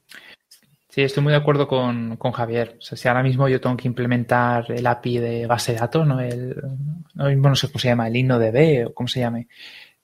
[0.98, 2.78] Sí, estoy muy de acuerdo con, con, Javier.
[2.80, 6.08] O sea, si ahora mismo yo tengo que implementar el API de base de datos,
[6.08, 6.20] ¿no?
[6.20, 6.56] El,
[7.14, 9.48] no, sé cómo se llama, el InnoDB o cómo se llame.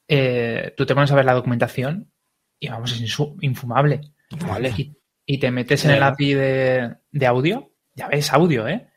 [0.07, 2.11] Eh, tú te pones a ver la documentación
[2.59, 4.01] y vamos, es infumable.
[5.25, 8.87] Y, te metes en el API de, audio, ya ves audio, ¿eh?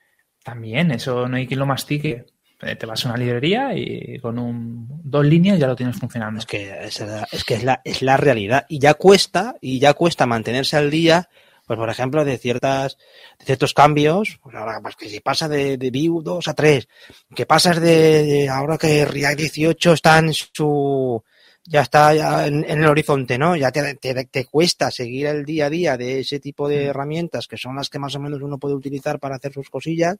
[0.43, 2.27] También, eso no hay quien lo mastique.
[2.63, 6.41] Eh, te vas a una librería y con un, dos líneas ya lo tienes funcionando.
[6.41, 8.65] Es que, es, que es, la, es la realidad.
[8.69, 11.29] Y ya cuesta, y ya cuesta mantenerse al día,
[11.67, 12.97] pues por ejemplo, de ciertas,
[13.39, 16.89] de ciertos cambios, pues ahora pues que si pasa de, de Vue 2 a 3,
[17.35, 21.23] que pasas de, ahora que React 18 está en su
[21.67, 23.57] ya está ya en, el horizonte, ¿no?
[23.57, 26.89] Ya te, te, cuesta seguir el día a día de ese tipo de mm.
[26.89, 30.17] herramientas que son las que más o menos uno puede utilizar para hacer sus cosillas,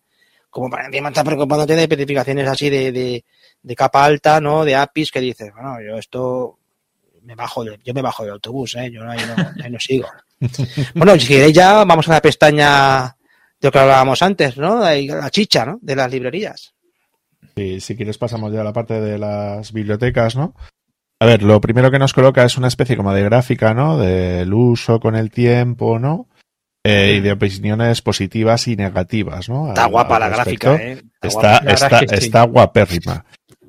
[0.51, 3.25] como para encima estar preocupándote de especificaciones así de, de,
[3.63, 4.65] de, capa alta, ¿no?
[4.65, 6.59] De APIs que dices, bueno, yo esto
[7.23, 8.91] me bajo de, yo me bajo del autobús, ¿eh?
[8.91, 10.09] Yo ahí no, ahí no sigo.
[10.95, 13.17] bueno, si queréis ya vamos a la pestaña
[13.61, 14.81] de lo que hablábamos antes, ¿no?
[14.81, 15.79] La chicha, ¿no?
[15.81, 16.75] De las librerías.
[17.57, 20.55] Sí, si quieres pasamos ya a la parte de las bibliotecas, ¿no?
[21.19, 23.97] A ver, lo primero que nos coloca es una especie como de gráfica, ¿no?
[23.97, 26.29] Del uso con el tiempo, ¿no?
[26.85, 29.69] Eh, y de opiniones positivas y negativas, ¿no?
[29.69, 31.03] Está guapa la gráfica, ¿eh?
[31.21, 33.25] Está, está, está, guapérrima.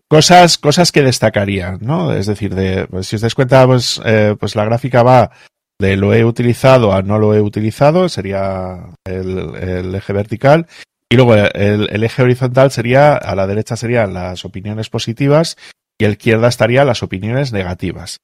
[0.08, 2.14] Cosas, cosas que destacarían, ¿no?
[2.14, 5.32] Es decir, de, pues, si os dais cuenta, pues, eh, pues la gráfica va
[5.80, 10.68] de lo he utilizado a no lo he utilizado, sería el, eje vertical,
[11.10, 15.58] y luego el, el, eje horizontal sería, a la derecha serían las opiniones positivas
[15.98, 18.20] y a la izquierda estarían las opiniones negativas.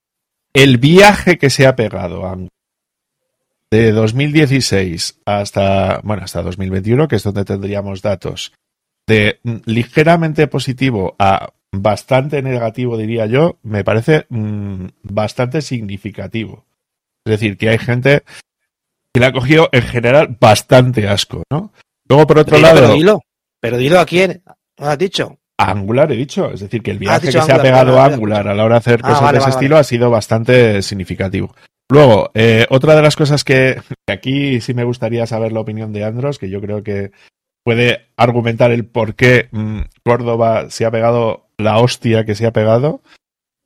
[0.53, 2.37] El viaje que se ha pegado a
[3.71, 8.53] de 2016 hasta, bueno, hasta 2021, que es donde tendríamos datos,
[9.07, 16.65] de ligeramente positivo a bastante negativo, diría yo, me parece mm, bastante significativo.
[17.25, 18.23] Es decir, que hay gente
[19.11, 21.73] que le ha cogido en general bastante asco, ¿no?
[22.07, 22.81] Luego, por otro lado.
[22.81, 23.21] Pero dilo,
[23.59, 24.43] pero dilo a quién,
[24.77, 25.39] ¿lo has dicho?
[25.57, 28.53] Angular he dicho, es decir, que el viaje que se ha pegado a Angular a
[28.53, 31.53] la hora de hacer ah, cosas de ese estilo ha sido bastante significativo.
[31.89, 36.03] Luego, eh, otra de las cosas que, aquí sí me gustaría saber la opinión de
[36.03, 37.11] Andros, que yo creo que
[37.63, 42.51] puede argumentar el por qué mm, Córdoba se ha pegado la hostia que se ha
[42.51, 43.01] pegado.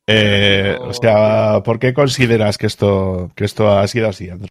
[0.07, 4.49] Eh, o sea, ¿por qué consideras que esto, que esto ha sido así, Andros?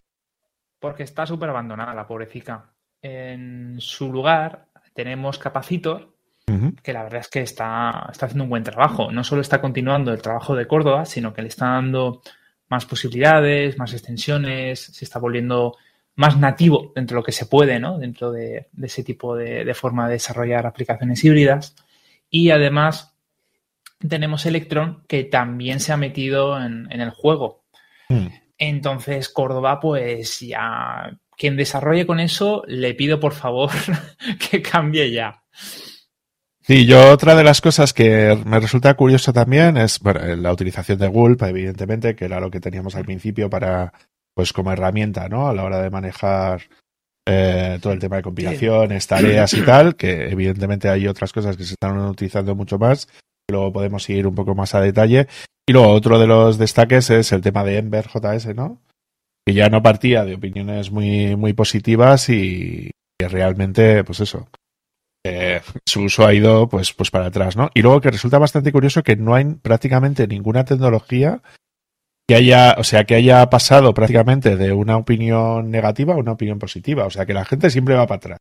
[0.79, 2.71] Porque está súper abandonada la pobrecita.
[3.01, 6.16] En su lugar tenemos Capacitor,
[6.81, 9.11] que la verdad es que está, está haciendo un buen trabajo.
[9.11, 12.21] No solo está continuando el trabajo de Córdoba, sino que le está dando
[12.69, 15.75] más posibilidades, más extensiones, se está volviendo
[16.15, 17.97] más nativo dentro de lo que se puede, ¿no?
[17.99, 21.75] Dentro de, ese tipo de, forma de desarrollar aplicaciones híbridas.
[22.29, 23.15] Y además
[24.07, 27.65] tenemos Electron que también se ha metido en, el juego.
[28.09, 28.27] Hmm.
[28.57, 33.69] Entonces, Córdoba, pues ya quien desarrolle con eso, le pido por favor
[34.49, 35.43] que cambie ya.
[36.67, 41.07] Sí, yo otra de las cosas que me resulta curioso también es la utilización de
[41.07, 43.93] Gulp, evidentemente, que era lo que teníamos al principio para,
[44.35, 45.47] pues como herramienta, ¿no?
[45.47, 46.63] A la hora de manejar
[47.25, 51.63] eh, todo el tema de compilaciones, tareas y tal, que evidentemente hay otras cosas que
[51.63, 53.07] se están utilizando mucho más.
[53.49, 55.29] Luego podemos ir un poco más a detalle.
[55.65, 58.81] Y luego otro de los destaques es el tema de Ember JS, ¿no?
[59.45, 64.49] Que ya no partía de opiniones muy, muy positivas y que realmente, pues eso,
[65.85, 67.69] su uso ha ido pues, pues para atrás, ¿no?
[67.73, 71.41] Y luego que resulta bastante curioso que no hay prácticamente ninguna tecnología
[72.27, 76.59] que haya, o sea, que haya pasado prácticamente de una opinión negativa a una opinión
[76.59, 77.05] positiva.
[77.05, 78.39] O sea, que la gente siempre va para atrás.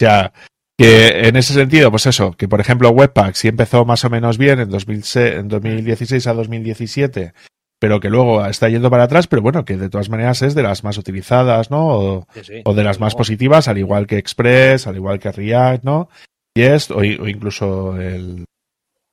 [0.00, 0.32] O sea,
[0.78, 4.38] que en ese sentido, pues eso, que por ejemplo Webpack sí empezó más o menos
[4.38, 7.32] bien en, 2006, en 2016 a 2017
[7.78, 10.62] pero que luego está yendo para atrás, pero bueno, que de todas maneras es de
[10.62, 12.26] las más utilizadas, ¿no?
[12.64, 16.08] O, de las más positivas, al igual que Express, al igual que React, ¿no?
[16.54, 18.46] Y es, o, incluso el,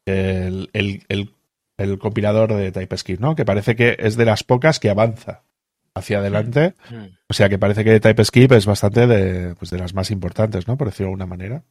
[0.06, 0.69] el,
[1.78, 3.36] el, compilador de TypeScript, ¿no?
[3.36, 5.43] Que parece que es de las pocas que avanza
[5.93, 6.73] hacia adelante.
[6.89, 7.06] Mm.
[7.30, 10.75] O sea que parece que TypeScript es bastante de, pues de las más importantes, ¿no?
[10.75, 11.63] Por decirlo de alguna manera.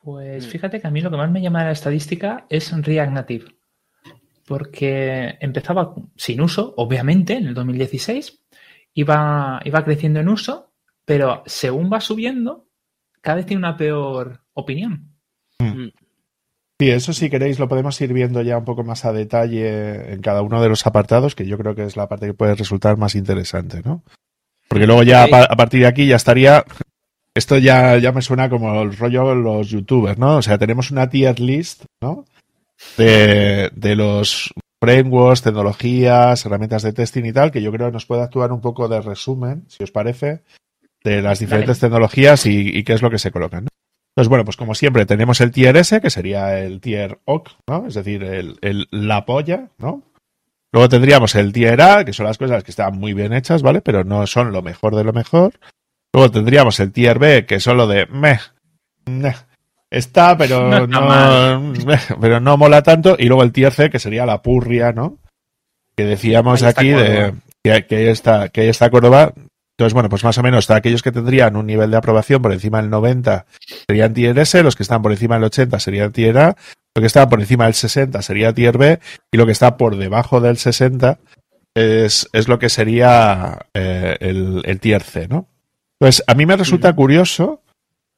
[0.00, 3.12] Pues fíjate que a mí lo que más me llama de la estadística es React
[3.12, 3.57] Native
[4.48, 8.40] porque empezaba sin uso, obviamente, en el 2016,
[8.94, 10.72] iba, iba creciendo en uso,
[11.04, 12.66] pero según va subiendo,
[13.20, 15.14] cada vez tiene una peor opinión.
[15.58, 15.84] Hmm.
[15.84, 15.92] Mm.
[16.80, 20.22] Sí, eso si queréis lo podemos ir viendo ya un poco más a detalle en
[20.22, 22.96] cada uno de los apartados, que yo creo que es la parte que puede resultar
[22.96, 24.04] más interesante, ¿no?
[24.68, 26.64] Porque luego ya a partir de aquí ya estaría
[27.34, 30.36] esto ya, ya me suena como el rollo de los youtubers, ¿no?
[30.36, 32.24] O sea, tenemos una tier list, ¿no?
[32.96, 38.06] De, de los frameworks, tecnologías, herramientas de testing y tal, que yo creo que nos
[38.06, 40.42] puede actuar un poco de resumen, si os parece,
[41.02, 43.64] de las diferentes tecnologías y, qué es lo que se colocan.
[43.64, 43.68] ¿no?
[44.14, 47.86] Entonces, bueno, pues como siempre, tenemos el tier S, que sería el tier OC, ¿no?
[47.86, 50.02] Es decir, el, el, la polla, ¿no?
[50.72, 53.80] Luego tendríamos el tier A, que son las cosas que están muy bien hechas, ¿vale?
[53.80, 55.60] Pero no son lo mejor de lo mejor.
[56.12, 58.40] Luego tendríamos el tier B, que son lo de meh,
[59.06, 59.34] meh
[59.90, 61.72] Está, pero no,
[62.20, 63.16] pero no mola tanto.
[63.18, 65.18] Y luego el tier C, que sería la purria, ¿no?
[65.96, 69.32] Que decíamos aquí de que, que, esta, que esta Córdoba
[69.76, 72.80] Entonces, bueno, pues más o menos aquellos que tendrían un nivel de aprobación por encima
[72.80, 73.46] del 90
[73.88, 76.56] serían tier S, los que están por encima del 80 serían tier A,
[76.94, 79.00] lo que está por encima del 60 sería tier B
[79.32, 81.18] y lo que está por debajo del 60
[81.74, 85.48] es, es lo que sería eh, el, el, tier C, ¿no?
[86.00, 87.62] Entonces, a mí me resulta curioso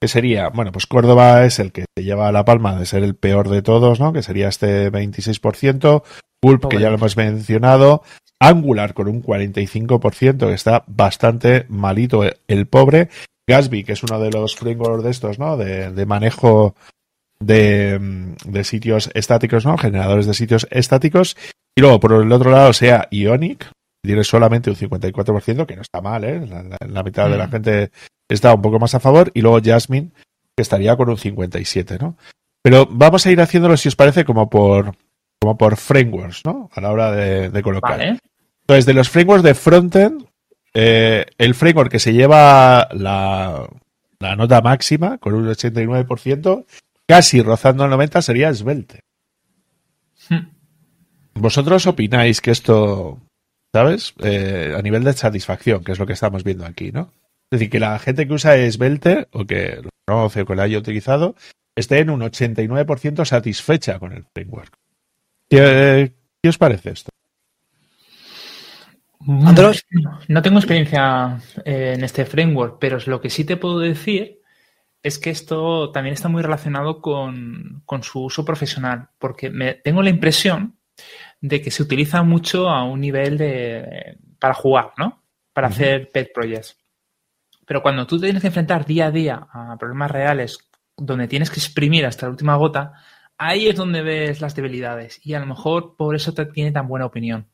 [0.00, 3.14] que sería, bueno, pues Córdoba es el que se lleva la palma de ser el
[3.14, 4.12] peor de todos, ¿no?
[4.12, 6.02] Que sería este 26%,
[6.40, 8.02] Pulp, que ya lo hemos mencionado,
[8.40, 13.10] Angular con un 45%, que está bastante malito el pobre.
[13.46, 15.58] Gatsby, que es uno de los frameworks de estos, ¿no?
[15.58, 16.74] De, de manejo
[17.38, 19.76] de, de, sitios estáticos, ¿no?
[19.76, 21.36] Generadores de sitios estáticos.
[21.76, 23.70] Y luego, por el otro lado, sea Ionic,
[24.02, 26.46] tiene solamente un 54%, que no está mal, ¿eh?
[26.46, 27.32] La, la mitad mm.
[27.32, 27.50] de la mm.
[27.50, 27.90] gente
[28.34, 29.30] está un poco más a favor.
[29.34, 30.10] Y luego Jasmine,
[30.56, 32.16] que estaría con un 57, ¿no?
[32.62, 34.94] Pero vamos a ir haciéndolo, si os parece, como por,
[35.40, 36.68] como por frameworks, ¿no?
[36.72, 37.98] A la hora de, de colocar.
[37.98, 38.18] Vale.
[38.62, 40.26] Entonces, de los frameworks de frontend,
[40.74, 43.68] eh, el framework que se lleva la,
[44.18, 46.66] la, nota máxima, con un 89%,
[47.06, 49.00] casi rozando el 90%, sería Svelte.
[50.28, 50.50] Hmm.
[51.34, 53.18] ¿Vosotros opináis que esto,
[53.72, 54.14] ¿sabes?
[54.22, 57.10] Eh, a nivel de satisfacción, que es lo que estamos viendo aquí, ¿no?
[57.50, 60.62] Es decir, que la gente que usa Svelte, o que lo conoce o que lo
[60.62, 61.34] haya utilizado,
[61.74, 64.72] esté en un 89% satisfecha con el framework.
[65.48, 67.10] ¿Qué, ¿Qué os parece esto?
[69.28, 69.84] Andros,
[70.28, 74.40] no tengo experiencia eh, en este framework, pero lo que sí te puedo decir
[75.02, 80.02] es que esto también está muy relacionado con, con su uso profesional, porque me, tengo
[80.02, 80.78] la impresión
[81.40, 85.22] de que se utiliza mucho a un nivel de para jugar, ¿no?
[85.52, 85.74] Para uh -huh.
[85.74, 86.79] hacer pet projects.
[87.70, 90.58] Pero cuando tú te tienes que enfrentar día a día a problemas reales
[90.96, 92.94] donde tienes que exprimir hasta la última gota,
[93.38, 96.88] ahí es donde ves las debilidades y a lo mejor por eso te tiene tan
[96.88, 97.46] buena opinión.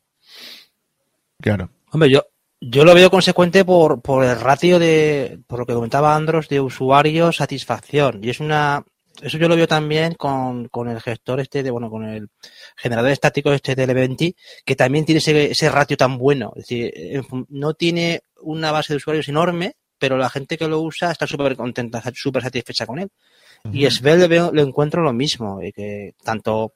[1.39, 1.69] Claro.
[1.91, 2.25] Hombre, yo,
[2.59, 6.61] yo lo veo consecuente por, por el ratio de, por lo que comentaba Andros, de
[6.61, 8.19] usuario satisfacción.
[8.23, 8.83] Y es una,
[9.21, 12.29] eso yo lo veo también con, con el gestor este de, bueno, con el
[12.75, 16.53] generador estático este del Eventi, que también tiene ese, ese ratio tan bueno.
[16.55, 21.11] Es decir, no tiene una base de usuarios enorme, pero la gente que lo usa
[21.11, 23.09] está súper contenta, súper satisfecha con él.
[23.63, 23.75] Uh -huh.
[23.87, 26.73] Y Svelte lo, lo encuentro lo mismo, y que tanto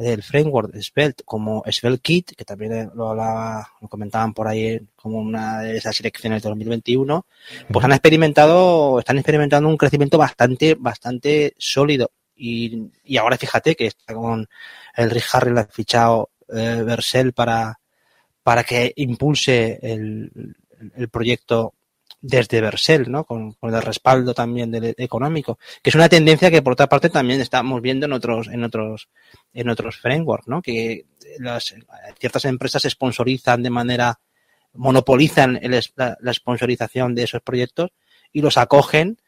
[0.00, 4.80] el framework de Svelte como Svelte Kit, que también lo, hablaba, lo comentaban por ahí
[4.96, 7.26] como una de esas elecciones de 2021,
[7.70, 12.10] pues han experimentado, están experimentando un crecimiento bastante, bastante sólido.
[12.34, 14.48] Y, y ahora fíjate que está con
[14.96, 17.78] el Rick Harris le ha fichado eh, para,
[18.42, 20.56] para que impulse el,
[20.96, 21.74] el proyecto
[22.20, 23.24] desde Vercel, ¿no?
[23.24, 27.08] Con, con, el respaldo también del económico, que es una tendencia que por otra parte
[27.08, 29.08] también estamos viendo en otros, en otros,
[29.52, 30.60] en otros frameworks, ¿no?
[30.60, 31.06] Que
[31.38, 31.74] las,
[32.18, 34.20] ciertas empresas sponsorizan de manera,
[34.74, 37.90] monopolizan el, la, la, sponsorización de esos proyectos
[38.32, 39.18] y los acogen,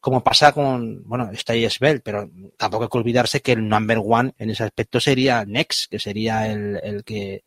[0.00, 3.98] como pasa con, bueno, está ahí Svelte, pero tampoco hay que olvidarse que el number
[4.02, 7.42] one en ese aspecto sería Next, que sería el, el que,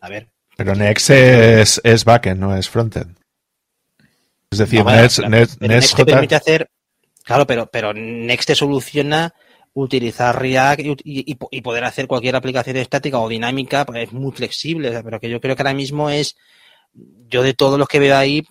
[0.00, 0.28] a ver.
[0.56, 3.17] Pero Next es, es backend, no es frontend.
[4.50, 6.70] Es decir, no, Next, Next, Next, te permite hacer,
[7.22, 9.34] claro, pero, pero Next te soluciona
[9.74, 14.32] utilizar React y, y, y, poder hacer cualquier aplicación estática o dinámica, pues es muy
[14.32, 16.36] flexible, pero que yo creo que ahora mismo es,
[17.28, 18.44] yo de todos los que veo ahí,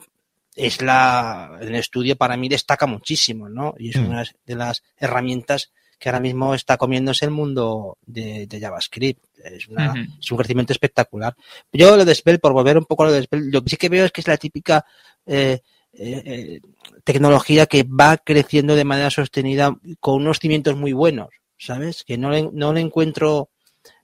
[0.56, 3.76] es la, en el estudio para mí destaca muchísimo, ¿no?
[3.78, 4.08] Y es mm.
[4.08, 9.24] una de las herramientas que ahora mismo está comiéndose el mundo de, de JavaScript.
[9.44, 10.20] Es, una, uh -huh.
[10.20, 11.36] es, un crecimiento espectacular.
[11.72, 13.78] Yo lo de Spell, por volver un poco a lo de Spell, lo que sí
[13.78, 14.86] que veo es que es la típica
[15.26, 15.62] eh,
[15.98, 16.60] eh,
[17.04, 22.04] tecnología que va creciendo de manera sostenida con unos cimientos muy buenos, ¿sabes?
[22.04, 23.50] Que no le, no le encuentro,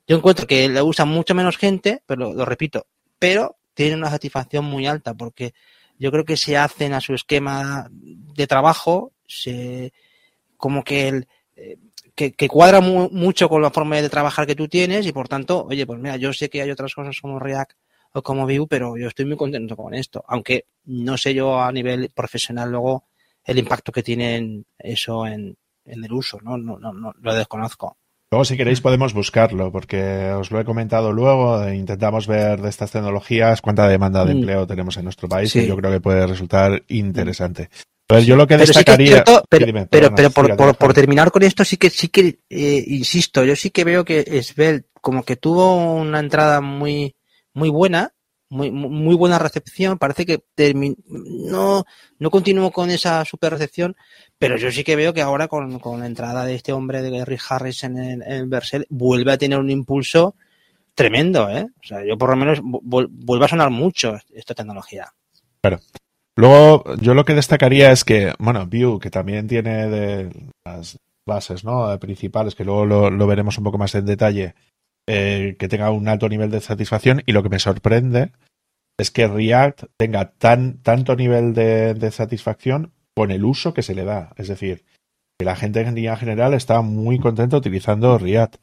[0.06, 2.86] yo encuentro que la usa mucho menos gente, pero lo repito,
[3.18, 5.54] pero tiene una satisfacción muy alta porque
[5.98, 9.92] yo creo que se hacen a su esquema de trabajo, se,
[10.56, 11.78] como que el, eh,
[12.14, 15.66] que, cuadra mu mucho con la forma de trabajar que tú tienes y por tanto,
[15.66, 17.72] oye, pues mira, yo sé que hay otras cosas como React
[18.14, 21.72] o como Vue, pero yo estoy muy contento con esto, aunque no sé yo a
[21.72, 23.08] nivel profesional luego
[23.44, 26.56] el impacto que tiene eso en, en el uso, ¿no?
[26.56, 27.98] No, no, no lo desconozco.
[28.30, 31.70] Luego, si queréis, podemos buscarlo, porque os lo he comentado luego.
[31.70, 34.38] Intentamos ver de estas tecnologías cuánta demanda de mm.
[34.38, 35.60] empleo tenemos en nuestro país sí.
[35.60, 37.68] y yo creo que puede resultar interesante.
[38.08, 39.06] Entonces, yo lo que destacaría.
[39.06, 41.90] Sí que cierto, pero, dime, pero, pero, por, por, por, terminar con esto, sí que,
[41.90, 46.60] sí que, eh, insisto, yo sí que veo que Svelte como que tuvo una entrada
[46.60, 47.14] muy,
[47.54, 48.12] muy buena,
[48.50, 49.98] muy, muy buena recepción.
[49.98, 50.44] Parece que
[51.06, 51.84] no,
[52.18, 53.96] no continuó con esa super recepción,
[54.38, 57.18] pero yo sí que veo que ahora con, con la entrada de este hombre de
[57.18, 60.36] Gary Harris en el, en el Vercel vuelve a tener un impulso
[60.94, 61.66] tremendo, ¿eh?
[61.82, 65.12] O sea, yo por lo menos vuelve a sonar mucho esta tecnología.
[65.60, 65.80] Claro.
[66.36, 70.30] Luego, yo lo que destacaría es que, bueno, Vue, que también tiene de
[70.64, 71.98] las bases ¿no?
[71.98, 74.54] principales, que luego lo, veremos un poco más en detalle,
[75.06, 77.22] eh, que tenga un alto nivel de satisfacción.
[77.26, 78.32] Y lo que me sorprende
[78.98, 84.04] es que React tenga tan, tanto nivel de, satisfacción con el uso que se le
[84.04, 84.32] da.
[84.36, 84.84] Es decir,
[85.38, 88.56] que la gente en general está muy contenta utilizando React.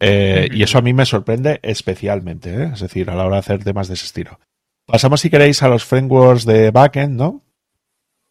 [0.00, 2.70] Eh, y eso a mí me sorprende especialmente, ¿eh?
[2.74, 4.38] es decir, a la hora de hacer temas de ese estilo.
[4.86, 7.42] Pasamos, si queréis, a los frameworks de backend, ¿no?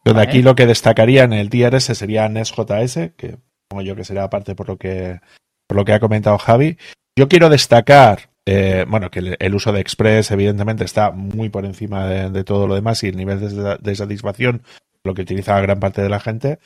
[0.05, 4.03] Donde aquí lo que destacaría en el tier S sería Nest.js, que pongo yo que
[4.03, 5.19] sería aparte por lo que,
[5.67, 6.77] por lo que ha comentado Javi.
[7.17, 12.07] Yo quiero destacar, eh, bueno, que el, uso de Express, evidentemente, está muy por encima
[12.07, 13.39] de, todo lo demás y el nivel
[13.79, 14.61] de, satisfacción,
[15.03, 16.59] lo que utiliza gran parte de la gente.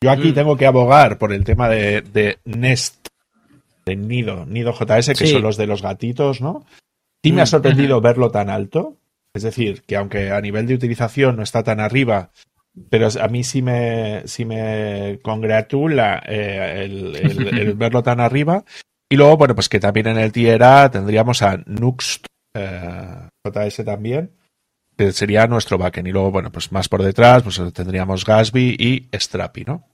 [0.00, 0.34] Yo aquí mm.
[0.34, 3.08] tengo que abogar por el tema de, Nest,
[3.84, 6.64] de Nido, Nido JS, que son los de los gatitos, ¿no?
[7.24, 7.48] Sí me ha mm.
[7.48, 8.96] sorprendido verlo tan alto.
[9.34, 12.30] Es decir, que aunque a nivel de utilización no está tan arriba,
[12.90, 18.64] pero a mí sí me, sí me congratula eh, el, verlo tan arriba.
[19.08, 23.84] Y luego, bueno, pues que también en el tier A tendríamos a Nuxt eh, JS
[23.84, 24.32] también,
[24.96, 26.08] que sería nuestro backend.
[26.08, 29.84] Y luego, bueno, pues más por detrás, pues tendríamos Gatsby y Strapi, ¿no?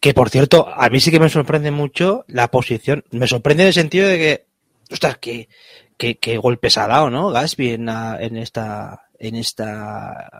[0.00, 3.04] Que por cierto, a mí sí que me sorprende mucho la posición.
[3.10, 4.46] Me sorprende en el sentido de que,
[4.90, 5.48] ostras, que
[5.96, 7.30] qué, golpes ha dado, ¿no?
[7.30, 10.30] Gasby en, en esta en esta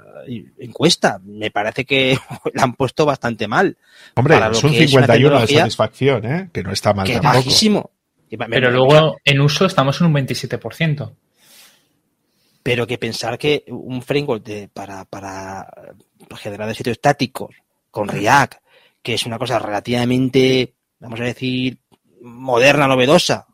[0.58, 1.20] encuesta.
[1.22, 2.18] Me parece que
[2.54, 3.76] la han puesto bastante mal.
[4.14, 6.50] Hombre, es un 51 de satisfacción, ¿eh?
[6.52, 7.90] Que no está mal que bajísimo.
[8.30, 11.14] Pero luego en uso estamos en un 27%.
[12.62, 15.66] Pero que pensar que un framework de, para, para
[16.36, 17.56] generar sitios estáticos
[17.90, 18.54] con React,
[19.02, 21.78] que es una cosa relativamente, vamos a decir,
[22.20, 23.46] moderna, novedosa,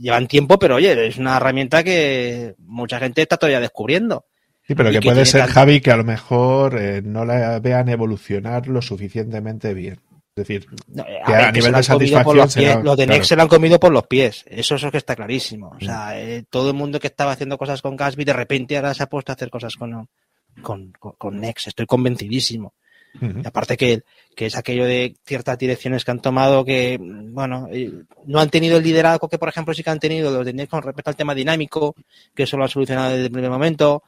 [0.00, 4.26] llevan tiempo, pero oye, es una herramienta que mucha gente está todavía descubriendo.
[4.66, 8.68] Sí, pero que, puede ser, Javi, que a lo mejor eh, no la vean evolucionar
[8.68, 9.98] lo suficientemente bien.
[10.40, 10.66] Es decir,
[11.26, 12.36] que a, nivel de satisfacción.
[12.36, 14.44] Los, los, de Next se lo han comido por los pies.
[14.46, 15.74] Eso, es que está clarísimo.
[15.76, 16.12] O sea, mm.
[16.14, 19.08] eh, todo el mundo que estaba haciendo cosas con Gatsby de repente ahora se ha
[19.08, 20.08] puesto a hacer cosas con,
[20.62, 21.68] con, con Next.
[21.68, 22.74] Estoy convencidísimo
[23.44, 24.02] aparte que,
[24.36, 27.92] es aquello de ciertas direcciones que han tomado que, bueno, eh,
[28.26, 30.70] no han tenido el liderazgo que, por ejemplo, sí que han tenido los de Next
[30.70, 31.94] con respecto al tema dinámico,
[32.34, 34.04] que eso lo han solucionado desde el primer momento,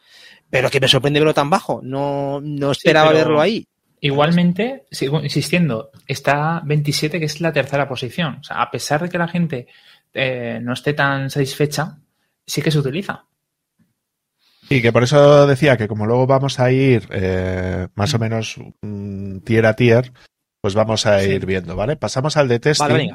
[0.48, 1.80] pero que me sorprende verlo tan bajo.
[1.82, 3.66] No, no esperaba verlo ahí.
[4.00, 8.38] Igualmente, sigo insistiendo, está 27, que es la tercera posición.
[8.40, 9.66] O sea, a pesar de que la gente
[10.14, 11.98] eh, no esté tan satisfecha,
[12.46, 13.26] sí que se utiliza.
[14.70, 18.56] Y que por eso decía que como luego vamos a ir eh, más o menos
[19.44, 20.12] tier a tier,
[20.60, 21.96] pues vamos a ir viendo, ¿vale?
[21.96, 23.10] Pasamos al de testing.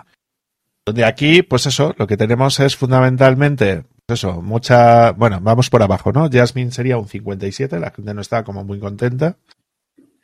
[0.85, 5.81] donde aquí, pues eso, lo que tenemos es fundamentalmente, pues eso, mucha, bueno, vamos por
[5.81, 6.29] abajo, ¿no?
[6.31, 9.37] Jasmine sería un 57, la gente no está como muy contenta.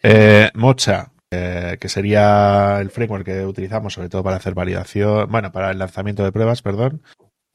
[0.03, 5.51] Eh, Mocha, eh, que sería el framework que utilizamos sobre todo para hacer validación, bueno,
[5.51, 7.03] para el lanzamiento de pruebas, perdón,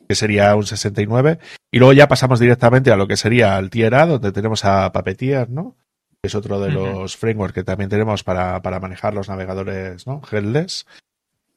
[0.08, 1.38] que sería un 69.
[1.70, 4.90] Y luego ya pasamos directamente a lo que sería el Tier A, donde tenemos a
[4.92, 5.76] Puppeteer, ¿no?
[6.22, 10.22] Que es otro de los frameworks que también tenemos para, manejar los navegadores, ¿no?
[10.30, 10.86] Headless.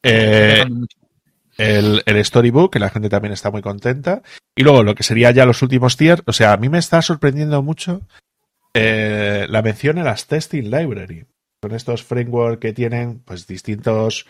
[0.02, 0.64] Eh,
[1.56, 4.22] el, el, Storybook, que la gente también está muy contenta.
[4.54, 7.00] Y luego lo que sería ya los últimos tier, o sea, a mí me está
[7.00, 8.02] sorprendiendo mucho
[8.74, 11.26] eh, la mención en las Testing Library.
[11.62, 14.24] Son estos frameworks que tienen pues distintos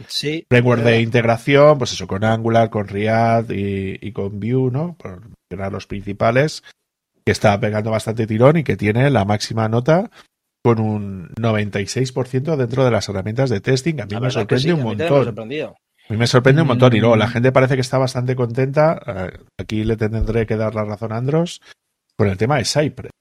[0.49, 4.97] frameworks de integración, pues eso, con Angular, con React y, con Vue, ¿no?
[4.99, 6.65] Por mencionar los principales,
[7.25, 10.11] que está pegando bastante tirón y que tiene la máxima nota
[10.65, 14.01] con un 96% dentro de las herramientas de testing.
[14.01, 15.29] A mí me sorprende un montón.
[15.39, 16.97] A mí me sorprende un montón.
[16.97, 17.31] Y luego la mm.
[17.31, 19.01] gente parece que está bastante contenta.
[19.07, 21.63] Eh, aquí le tendré que dar la razón a Andros
[22.17, 23.13] con el tema de Cypress.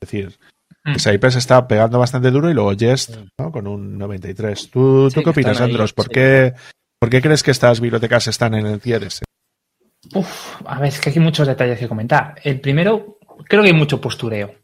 [0.00, 0.38] Es decir,
[0.86, 0.98] Mm.
[0.98, 3.28] Cypress está pegando bastante duro y luego Jest mm.
[3.38, 3.50] ¿no?
[3.50, 4.70] con un 93.
[4.70, 5.92] ¿Tú, ¿tú qué opinas, Andros?
[5.92, 6.54] ¿Por, qué,
[6.98, 9.06] ¿Por qué crees que estas bibliotecas están en el tier
[10.14, 12.36] Uf, a ver, es que hay muchos detalles que comentar.
[12.44, 13.18] El primero,
[13.48, 14.54] creo que hay mucho postureo.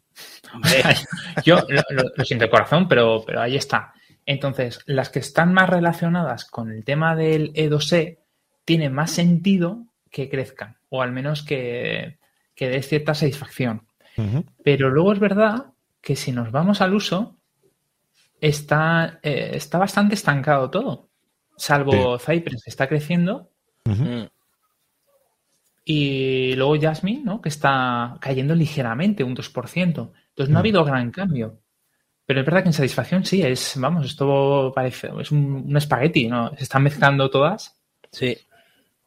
[1.44, 3.92] Yo lo, siento de corazón, pero, pero ahí está.
[4.24, 8.18] Entonces, las que están más relacionadas con el tema del E2E
[8.64, 12.18] tiene más sentido que crezcan, o al menos que,
[12.54, 13.88] que dé cierta satisfacción.
[14.62, 17.36] Pero luego es verdad que si nos vamos al uso,
[18.40, 21.08] está, eh, está bastante estancado todo.
[21.56, 23.50] Salvo Cypress, que está creciendo.
[23.84, 24.24] Mm.
[25.84, 27.40] Y luego Jasmine, ¿no?
[27.40, 29.76] Que está cayendo ligeramente, un 2%.
[29.76, 31.60] Entonces no ha habido gran cambio.
[32.24, 36.50] Pero es verdad que en satisfacción sí, es, vamos, esto parece, es un, espagueti, ¿no?
[36.56, 37.80] Se están mezclando todas.
[38.10, 38.36] Sí.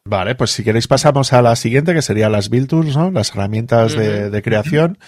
[0.07, 3.09] Vale, pues si queréis pasamos a la siguiente, que sería las Build Tools, ¿no?
[3.11, 4.99] Las herramientas de, de, creación.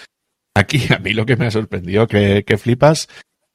[0.55, 3.07] Aquí a mí lo que me ha sorprendido, que, que flipas,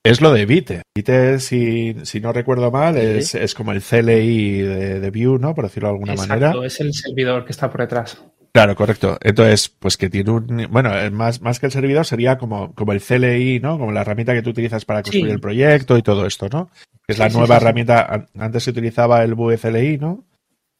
[0.04, 0.82] es lo de Vite.
[0.96, 5.52] Vite, si, si no recuerdo mal, es, es como el CLI de, de Vue, ¿no?
[5.54, 6.66] Por decirlo de alguna Exacto, manera.
[6.66, 8.22] es el servidor que está por detrás.
[8.54, 9.18] Claro, correcto.
[9.22, 10.68] Entonces, pues que tiene un...
[10.70, 13.78] Bueno, eh, más, más que el servidor sería como, como el CLI, ¿no?
[13.78, 15.32] Como la herramienta que tú utilizas para construir Sí.
[15.32, 16.70] el proyecto y todo esto, ¿no?
[17.08, 18.04] Es la Sí, nueva herramienta.
[18.04, 20.24] An- Antes se utilizaba el Vue CLI, ¿no?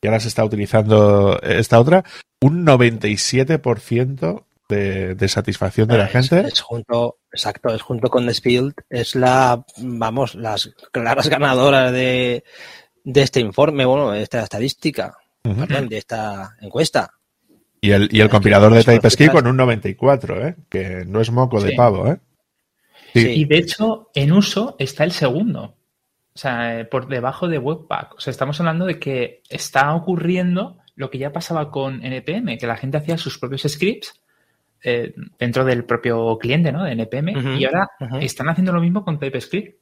[0.03, 2.05] Y ahora se está utilizando esta otra.
[2.41, 6.41] Un 97% de, de satisfacción de la Es- gente.
[6.49, 12.43] Es, junto, exacto, es junto con Spield, es la, vamos, las claras ganadoras de,
[13.05, 17.13] de este informe, bueno, de esta estadística, perdón, de esta encuesta.
[17.81, 20.57] Y el, y el compilador de TypeScript con un 94, ¿eh?
[20.69, 22.19] Que no es moco de pavo, ¿eh?
[23.13, 23.29] Sí.
[23.29, 25.77] Y de hecho, en uso está el segundo.
[26.35, 28.15] O sea, por debajo de Webpack.
[28.15, 32.67] O sea, estamos hablando de que está ocurriendo lo que ya pasaba con NPM, que
[32.67, 34.21] la gente hacía sus propios scripts
[34.85, 36.85] eh, dentro del propio cliente, ¿no?
[36.85, 37.59] De NPM.
[37.59, 37.89] Y ahora
[38.21, 39.79] están haciendo lo mismo con TypeScript.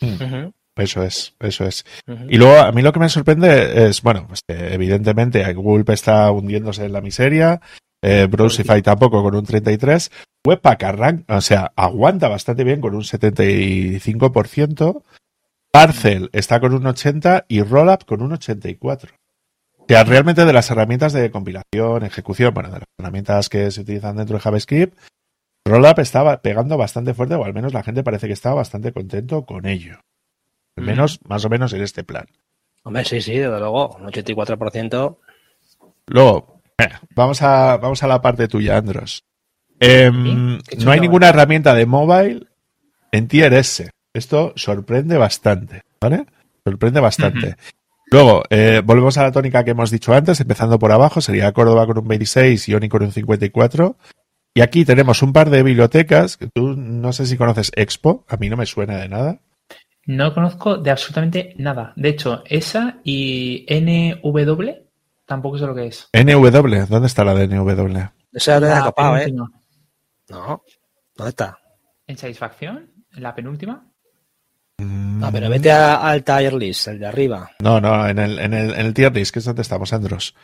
[0.00, 1.84] Ujú, Eso es, eso es.
[2.28, 6.84] Y luego a mí lo que me sorprende es, bueno, pues evidentemente Gulp está hundiéndose
[6.84, 7.60] en la miseria,
[8.02, 10.10] eh, Browsify tampoco con un 33,
[10.46, 15.02] Webpack arranca, o sea, aguanta bastante bien con un 75%,
[15.76, 19.12] Parcel está con un 80 y Rollup con un 84.
[19.76, 23.82] O sea, realmente de las herramientas de compilación, ejecución, bueno, de las herramientas que se
[23.82, 24.98] utilizan dentro de JavaScript,
[25.66, 29.44] Rollup estaba pegando bastante fuerte, o al menos la gente parece que estaba bastante contento
[29.44, 30.00] con ello.
[30.76, 30.90] Al Ujú.
[30.92, 32.24] menos, más o menos en este plan.
[32.82, 35.18] Hombre, sí, sí, desde luego, un 84%.
[36.06, 39.24] Luego, eh, vamos a, vamos a la parte tuya, Andros.
[39.78, 41.02] Em, Sí, no hay ¿eh?
[41.02, 42.46] ninguna herramienta de mobile
[43.12, 43.90] en Tier S.
[44.16, 46.24] Esto sorprende bastante, ¿vale?
[46.64, 47.56] Sorprende bastante.
[48.10, 51.86] Luego, eh, volvemos a la tónica que hemos dicho antes, empezando por abajo, sería Córdoba
[51.86, 53.96] con un 26 y Oni con un 54.
[54.54, 58.38] Y aquí tenemos un par de bibliotecas, que tú no sé si conoces Expo, a
[58.38, 59.40] mí no me suena de nada.
[60.06, 61.92] No conozco de absolutamente nada.
[61.96, 64.70] De hecho, esa y NW
[65.26, 66.08] tampoco sé lo que es.
[66.14, 67.98] NW, ¿dónde está la de NW?
[68.32, 69.30] Esa era de La copado, ¿eh?
[69.30, 70.62] No,
[71.14, 71.58] ¿dónde está?
[72.06, 72.90] ¿En satisfacción?
[73.12, 73.84] ¿En la penúltima?
[74.78, 77.50] No, pero vete a- al tier list, el de arriba.
[77.60, 80.34] No, no, en el, en el, en el tier list, que es donde estamos, Andros.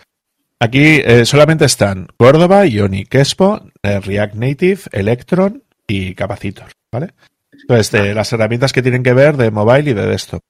[0.59, 7.11] Aquí eh, solamente están Córdoba, Ionic Expo, eh, React Native, Electron y Capacitor, ¿vale?
[7.53, 10.41] Entonces, de las herramientas que tienen que ver de mobile y de desktop.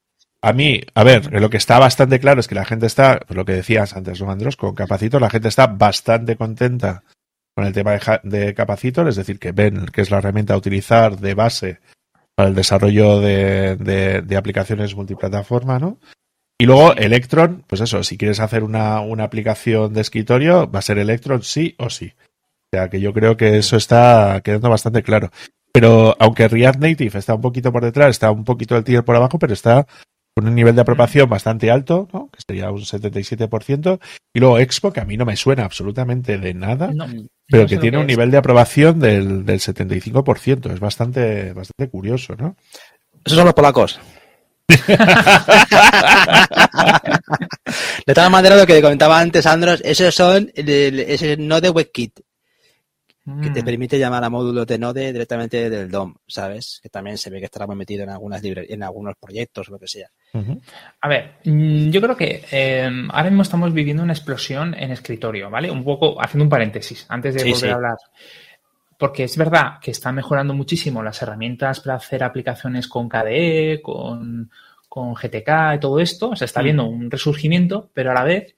[0.42, 3.36] A mí, a ver, lo que está bastante claro es que la gente está, pues
[3.36, 4.56] lo que decías antes, ¿no, Andros?
[4.56, 7.02] Con Capacitor, la gente está bastante contenta
[7.54, 10.56] con el tema de, de Capacitor, es decir, que ven que es la herramienta a
[10.58, 11.78] utilizar de base
[12.34, 15.98] para el desarrollo de, de- aplicaciones multiplataforma, ¿no?
[16.58, 20.82] Y luego Electron, pues eso, si quieres hacer una, una aplicación de escritorio, va a
[20.82, 22.12] ser Electron sí o sí.
[22.16, 25.30] O sea que yo creo que eso está quedando bastante claro.
[25.72, 29.16] Pero aunque React Native está un poquito por detrás, está un poquito el tier por
[29.16, 29.86] abajo, pero está
[30.34, 32.30] con un nivel de aprobación bastante alto, ¿no?
[32.32, 34.00] que sería un 77%.
[34.34, 37.06] Y luego Expo, que a mí no me suena absolutamente de nada, No,
[37.46, 38.08] pero no que tiene un es.
[38.08, 40.72] nivel de aprobación del, del 75%.
[40.72, 42.56] Es bastante, bastante curioso, ¿no?
[43.24, 44.00] Esos son los polacos.
[48.06, 52.20] de tal manera, lo que comentaba antes, Andros, esos son el, el- ese Node WebKit,
[53.42, 53.64] que te Mm.
[53.64, 56.80] permite llamar a módulos de Node directamente del DOM, ¿sabes?
[56.82, 59.72] Que también se ve que estará muy metido en algunas libre- en algunos proyectos o
[59.72, 60.08] lo que sea.
[61.00, 65.50] A ver, mm, yo creo que eh, ahora mismo estamos viviendo una explosión en escritorio,
[65.50, 65.70] ¿vale?
[65.70, 67.68] Un poco haciendo un paréntesis antes de Sí, volver sí.
[67.68, 67.96] a hablar.
[68.98, 74.50] Porque es verdad que están mejorando muchísimo las herramientas para hacer aplicaciones con KDE, con,
[74.88, 76.30] con GTK y todo esto.
[76.30, 78.54] O sea, está habiendo un resurgimiento, pero a la vez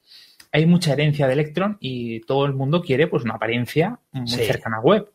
[0.52, 4.44] hay mucha herencia de Electron y todo el mundo quiere pues una apariencia muy Sí.
[4.44, 5.08] cercana a web.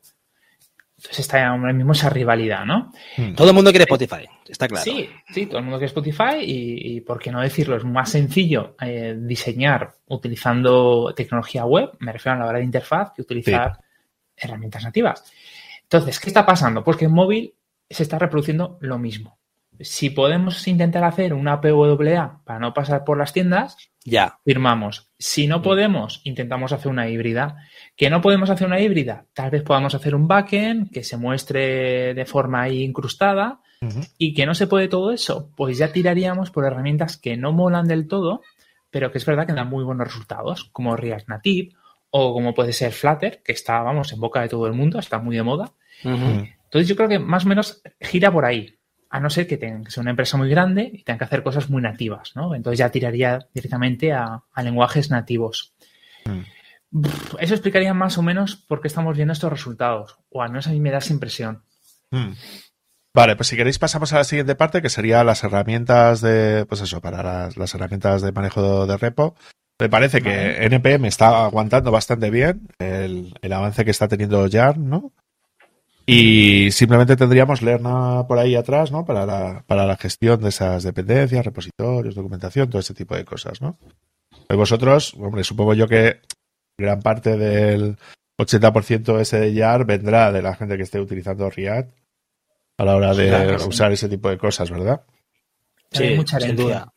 [1.00, 2.91] Entonces está ahora mismo esa rivalidad, ¿no?
[3.34, 4.84] Todo el mundo quiere Spotify, está claro.
[4.84, 8.10] Sí, sí, todo el mundo quiere Spotify y, y, por qué no decirlo, es más
[8.10, 13.80] sencillo eh, diseñar utilizando tecnología web, me refiero a la hora de interfaz, que utilizar
[14.36, 15.24] herramientas nativas.
[15.84, 16.84] Entonces, ¿qué está pasando?
[16.84, 17.54] Pues que en móvil
[17.89, 19.39] se está reproduciendo lo mismo.
[19.80, 24.40] Si podemos intentar hacer una PWA para no pasar por las tiendas, Ya.
[24.44, 25.10] firmamos.
[25.18, 27.58] Si no podemos, intentamos hacer una híbrida.
[27.96, 32.14] Que no podemos hacer una híbrida, tal vez podamos hacer un backend que se muestre
[32.14, 33.60] de forma ahí incrustada
[34.18, 37.88] y que no se puede todo eso, pues ya tiraríamos por herramientas que no molan
[37.88, 38.42] del todo,
[38.90, 41.76] pero que es verdad que dan muy buenos resultados, como React Native
[42.10, 45.20] o como puede ser Flutter, que está, vamos, en boca de todo el mundo, está
[45.20, 45.72] muy de moda.
[46.04, 48.79] Entonces yo creo que más o menos gira por ahí,
[49.10, 51.43] a no ser que tengan que ser una empresa muy grande y tengan que hacer
[51.43, 52.53] cosas muy nativas, ¿no?
[52.53, 55.74] Entonces ya tiraría directamente a, a lenguajes nativos.
[56.26, 56.41] Mm.
[57.39, 60.72] Eso explicaría más o menos por qué estamos viendo estos resultados, o al menos a
[60.72, 61.64] mí me da esa impresión.
[62.12, 62.34] Hmm.
[63.14, 66.82] Vale, pues si queréis pasamos a la siguiente parte, que sería las herramientas de, pues
[66.82, 69.36] eso, para las, herramientas de manejo de, repo.
[69.80, 75.14] Me parece que NPM está aguantando bastante bien el, avance que está teniendo Yarn, ¿no?
[76.12, 79.05] Y simplemente tendríamos Lerna por ahí atrás, ¿no?
[79.05, 83.62] Para la, para la gestión de esas dependencias, repositorios, documentación, todo ese tipo de cosas,
[83.62, 83.78] ¿no?
[84.49, 86.22] Y vosotros, hombre, supongo yo que
[86.80, 87.95] gran parte del
[88.39, 91.93] 80% ese de YAR vendrá de la gente que esté utilizando React
[92.80, 95.03] a la hora de usar ese tipo de cosas, ¿verdad?
[95.91, 96.88] Sí, hay mucha herencia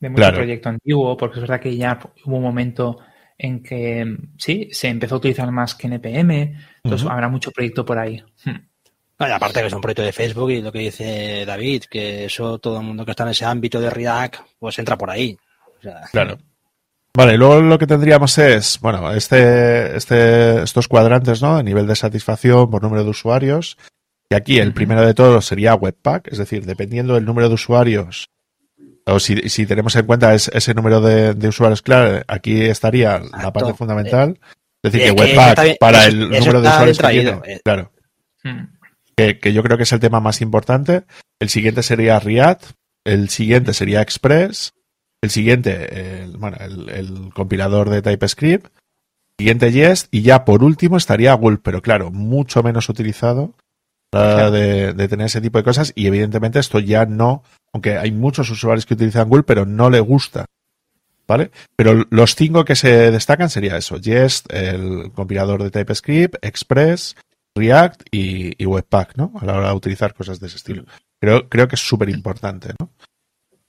[0.00, 2.98] de mucho proyecto antiguo, porque es verdad que ya hubo un momento
[3.38, 7.98] en que sí, se empezó a utilizar más que NPM, entonces habrá mucho proyecto por
[7.98, 8.22] ahí.
[8.44, 8.60] Hmm.
[9.18, 12.78] aparte que es un proyecto de Facebook y lo que dice David, que eso todo
[12.78, 15.36] el mundo que está en ese ámbito de React, pues entra por ahí.
[16.10, 16.38] claro.
[17.16, 21.56] Vale, luego lo que tendríamos es, bueno, este, este, estos cuadrantes, ¿no?
[21.56, 23.78] A nivel de satisfacción por número de usuarios.
[24.30, 28.26] Y aquí el primero de todos sería Webpack, es decir, dependiendo del número de usuarios,
[29.06, 33.74] o si, si tenemos en cuenta ese número de, usuarios, claro, aquí estaría la parte
[33.74, 34.38] fundamental.
[34.82, 37.60] Es decir, que Webpack para el número de usuarios que tiene, eh.
[37.62, 37.92] claro.
[38.42, 38.66] Hmm.
[39.16, 41.04] Que, que yo creo que es el tema más importante.
[41.38, 42.72] El siguiente sería React,
[43.04, 44.74] el siguiente sería Express,
[45.22, 48.68] el siguiente, el, bueno, el, compilador de TypeScript,
[49.38, 53.54] siguiente Jest, y ya por último estaría Gulp, pero claro, mucho menos utilizado
[54.14, 57.42] de, tener ese tipo de cosas, y evidentemente esto ya no,
[57.72, 60.46] aunque hay muchos usuarios que utilizan Gulp, pero no le gusta.
[61.26, 61.50] ¿Vale?
[61.74, 67.16] Pero los cinco que se destacan sería eso, Jest, el compilador de TypeScript, Express,
[67.54, 69.32] React y, y, Webpack, ¿no?
[69.40, 70.84] A la hora de utilizar cosas de ese estilo.
[71.18, 72.90] Creo, creo que es súper importante, ¿no?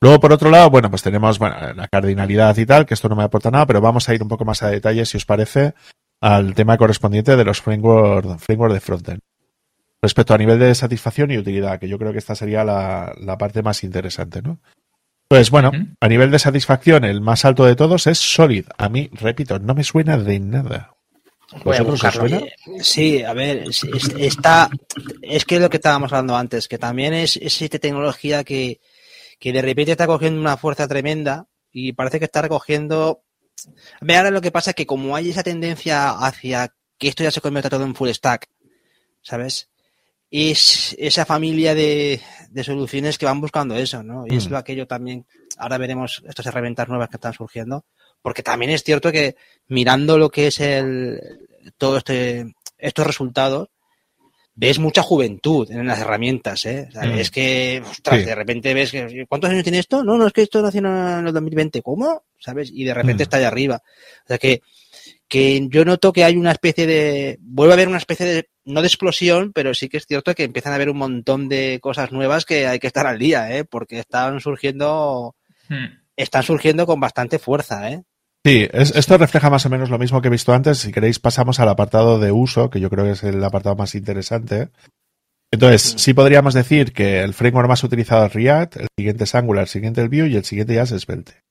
[0.01, 3.15] Luego, por otro lado, bueno, pues tenemos bueno, la cardinalidad y tal, que esto no
[3.15, 5.73] me aporta nada, pero vamos a ir un poco más a detalle, si os parece,
[6.21, 9.19] al tema correspondiente de los framework, framework de frontend.
[10.05, 13.63] Respecto a nivel de satisfacción y utilidad, que yo creo que esta sería la, parte
[13.63, 14.59] más interesante, ¿no?
[15.27, 18.67] Pues bueno, a nivel de satisfacción, el más alto de todos es Solid.
[18.77, 20.93] A mí, repito, no me suena de nada.
[21.63, 22.39] ¿Vosotros os suena?
[22.81, 23.63] Sí, a ver,
[24.19, 24.69] está,
[25.23, 28.81] es que es lo que estábamos hablando antes, que también es, es esta tecnología que,
[29.39, 33.23] que de repente está cogiendo una fuerza tremenda y parece que está recogiendo...
[34.01, 37.31] Ve, ahora lo que pasa es que como hay esa tendencia hacia que esto ya
[37.31, 38.47] se convierta todo en full stack,
[39.23, 39.71] ¿sabes?
[40.37, 42.19] Es esa familia de,
[42.63, 44.25] soluciones que van buscando eso, ¿no?
[44.27, 44.51] Y es mm.
[44.51, 45.25] lo aquello también,
[45.57, 47.85] ahora veremos estas herramientas nuevas que están surgiendo,
[48.21, 51.21] porque también es cierto que mirando lo que es el
[51.77, 53.69] todo este estos resultados,
[54.55, 56.89] ves mucha juventud en las herramientas, ¿eh?
[56.93, 57.19] Mm.
[57.19, 60.03] Es que, ostras, de repente ves que, ¿cuántos años tiene esto?
[60.03, 61.81] No, no, es que esto nació en el 2020.
[61.81, 62.23] ¿Cómo?
[62.39, 62.71] ¿Sabes?
[62.73, 63.25] Y de repente mm.
[63.25, 63.81] está allá arriba.
[64.23, 64.61] O sea que,
[65.27, 68.81] que yo noto que hay una especie de, vuelve a haber una especie de, no
[68.81, 72.11] de explosión, pero sí que es cierto que empiezan a haber un montón de cosas
[72.11, 73.65] nuevas que hay que estar al día, ¿eh?
[73.65, 75.35] Porque están surgiendo,
[75.69, 75.85] mm.
[76.15, 78.03] están surgiendo con bastante fuerza, ¿eh?
[78.45, 80.77] Sí, esto refleja más o menos lo mismo que he visto antes.
[80.77, 83.95] Si queréis, pasamos al apartado de uso, que yo creo que es el apartado más
[83.95, 84.69] interesante.
[85.49, 89.63] Entonces, sí podríamos decir que el framework más utilizado es React, el siguiente es Angular,
[89.63, 91.41] el siguiente es Vue y el siguiente ya es Svelte.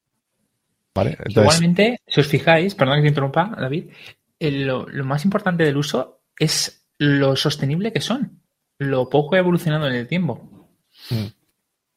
[0.95, 1.19] ¿Vale?
[1.27, 3.87] Igualmente, si os fijáis, perdón que te interrumpa, David,
[4.39, 8.43] lo, más importante del uso es lo sostenible que son,
[8.79, 10.69] lo poco evolucionado en el tiempo.
[11.11, 11.27] Mm.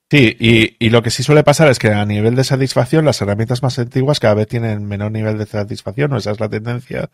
[0.10, 0.38] Sí,
[0.80, 3.78] y, lo que sí suele pasar es que a nivel de satisfacción las herramientas más
[3.78, 7.10] antiguas cada vez tienen menor nivel de satisfacción, o esa es la tendencia.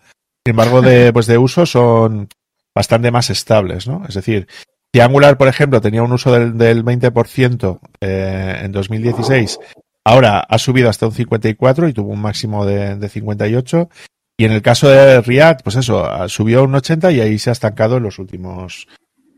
[0.45, 2.29] Sin embargo, de, pues de uso son
[2.75, 4.05] bastante más estables, ¿no?
[4.07, 4.47] Es decir,
[4.93, 9.59] si Angular, por ejemplo, tenía un uso del, del 20% eh, en 2016,
[10.03, 13.89] ahora ha subido hasta un 54 y tuvo un máximo de, de 58.
[14.37, 17.49] Y en el caso de React, pues eso, subió a un 80 y ahí se
[17.49, 18.87] ha estancado en los últimos,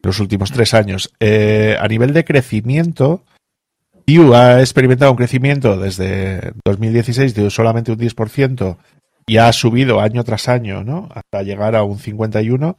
[0.02, 1.14] los últimos tres años.
[1.20, 3.24] Eh, a nivel de crecimiento,
[4.08, 8.78] Vue ha experimentado un crecimiento desde 2016 de solamente un 10%
[9.28, 11.10] y ha subido año tras año, ¿no?
[11.14, 12.78] Hasta llegar a un 51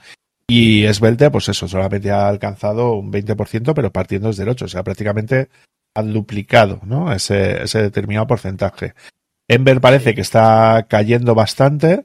[0.48, 4.68] y Svelte, pues eso, solamente ha alcanzado un 20%, pero partiendo desde el 8, o
[4.68, 5.48] sea, prácticamente
[5.96, 7.12] han duplicado, ¿no?
[7.12, 8.94] Ese, ese determinado porcentaje.
[9.48, 12.04] Ember parece que está cayendo bastante.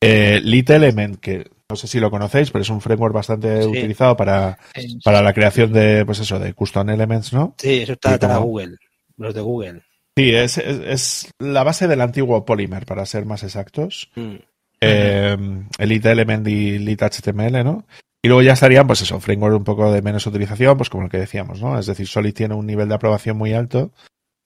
[0.00, 4.16] Eh, Little Element, que no sé si lo conocéis, pero es un framework bastante utilizado
[4.16, 4.58] para,
[5.04, 7.54] para la creación de, pues eso, de custom elements, ¿no?
[7.58, 8.76] Sí, eso está para Google,
[9.16, 9.82] los de Google.
[10.16, 14.10] Sí, es, es, la base del antiguo Polymer, para ser más exactos.
[14.16, 14.36] Mm.
[14.80, 15.36] Eh,
[15.78, 17.84] Elite Element y Elite HTML, ¿no?
[18.22, 21.08] Y luego ya estarían, pues eso, framework un poco de menos utilización, pues como lo
[21.08, 21.78] que decíamos, ¿no?
[21.78, 23.92] Es decir, Solid tiene un nivel de aprobación muy alto,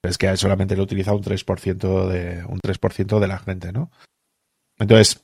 [0.01, 3.91] pero es que solamente lo utiliza un 3% de, un 3% de la gente, ¿no?
[4.77, 5.23] Entonces,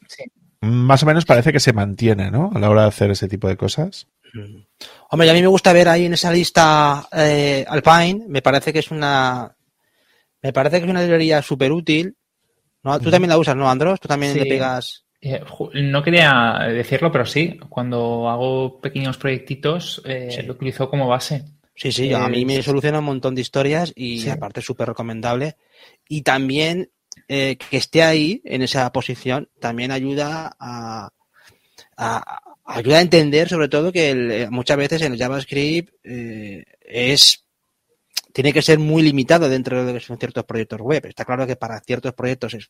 [0.62, 2.52] más o menos parece que se mantiene, ¿no?
[2.54, 4.08] A la hora de hacer ese tipo de cosas.
[4.34, 4.64] Mm.
[5.12, 8.74] Hombre, y a mí me gusta ver ahí en esa lista eh, Alpine, me parece
[8.74, 9.56] que es una
[10.42, 12.16] me parece que es una librería súper útil.
[12.84, 13.00] ¿no?
[13.00, 14.00] Tú también la usas, ¿no, Andros?
[14.00, 15.06] Tú también le pegas.
[15.22, 15.42] Eh,
[15.74, 21.44] no quería decirlo, pero sí, cuando hago pequeños proyectitos eh, lo utilizo como base.
[21.76, 25.56] Sí, sí, a mí me soluciona un montón de historias y aparte es súper recomendable.
[26.08, 26.92] Y también
[27.28, 31.10] que esté ahí, en esa posición, también ayuda a,
[32.66, 37.46] ayuda a entender sobre todo que eh, muchas veces en el JavaScript eh, es
[38.32, 41.04] tiene que ser muy limitado dentro de lo que son ciertos proyectos web.
[41.08, 42.70] Está claro que para ciertos proyectos es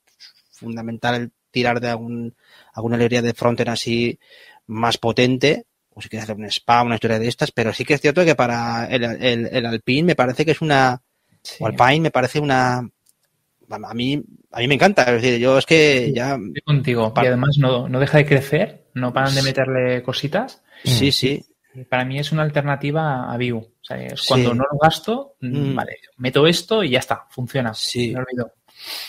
[0.51, 2.35] fundamental tirar de algún,
[2.73, 4.19] alguna librería de frontend así
[4.67, 7.95] más potente, o si quieres hacer un spam, una historia de estas, pero sí que
[7.95, 11.01] es cierto que para el, el, Alpine me parece que es una,
[11.59, 12.87] o Alpine me parece una,
[13.69, 14.21] a mí,
[14.51, 15.03] a mí me encanta.
[15.03, 16.35] Es decir, yo es que ya.
[16.35, 17.13] Estoy contigo.
[17.15, 20.61] Y además no, no, deja de crecer, no paran de meterle cositas.
[20.83, 21.43] Sí, sí.
[21.87, 23.53] Para mí es una alternativa a Vue.
[23.53, 25.75] O sea, es cuando no lo gasto, mm.
[25.75, 27.73] vale, meto esto y ya está, funciona.
[27.73, 28.11] Sí.
[28.11, 28.53] Me olvido.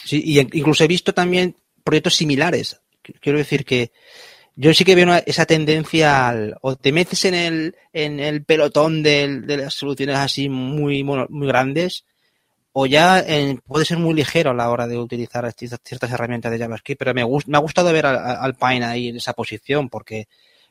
[0.05, 2.81] Sí, y incluso he visto también proyectos similares.
[3.21, 3.93] Quiero decir que
[4.57, 9.03] yo sí que veo esa tendencia al, o te metes en el, en el pelotón
[9.03, 12.05] de, de las soluciones así muy, muy grandes
[12.73, 13.25] o ya
[13.67, 17.25] puede ser muy ligero a la hora de utilizar ciertas herramientas de JavaScript, pero me,
[17.47, 20.29] me ha gustado ver al, Pine ahí en esa posición porque,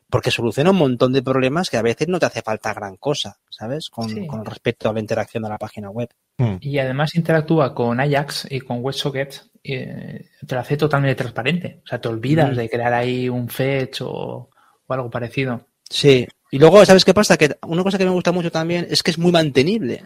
[0.10, 3.38] porque soluciona un montón de problemas que a veces no te hace falta gran cosa,
[3.49, 3.89] ¿sabes?
[3.89, 4.10] Con,
[4.45, 6.10] respecto a la interacción de la página web.
[6.38, 6.55] Hmm.
[6.62, 11.82] Y además interactúa con Ajax y con WebSocket, eh, te lo hace totalmente transparente.
[11.84, 14.49] O sea, te olvidas de crear ahí un fetch o,
[14.88, 15.68] o algo parecido.
[15.89, 16.28] Sí.
[16.51, 17.38] Y luego, ¿sabes qué pasa?
[17.38, 20.03] Que una cosa que me gusta mucho también es que es muy mantenible.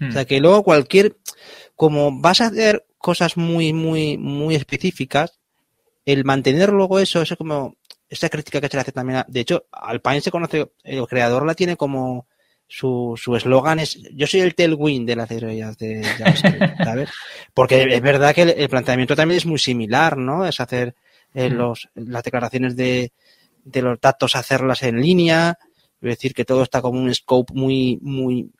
[0.00, 0.26] O sea, hmm.
[0.26, 1.16] que luego cualquier,
[1.74, 5.38] como vas a hacer cosas muy, muy, muy específicas,
[6.04, 7.76] el mantener luego eso, eso como,
[8.08, 11.54] esa crítica que se le hace también, de hecho, Alpine se conoce, el creador la
[11.54, 12.26] tiene como,
[12.68, 17.10] su eslogan es yo soy el tailwind de las librerías de JavaScript, ¿sabes?
[17.54, 20.46] Porque es verdad que el, planteamiento también es muy similar, ¿no?
[20.46, 20.94] Es hacer
[21.34, 21.54] eh, hmm.
[21.54, 23.12] los, las declaraciones de,
[23.64, 25.58] de los datos, hacerlas en línea,
[26.00, 28.50] es decir, que todo está como un scope muy, muy,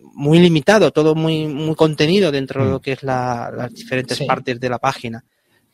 [0.00, 2.80] muy limitado, todo muy, muy contenido dentro de lo mm.
[2.80, 5.24] que es las diferentes partes de la página.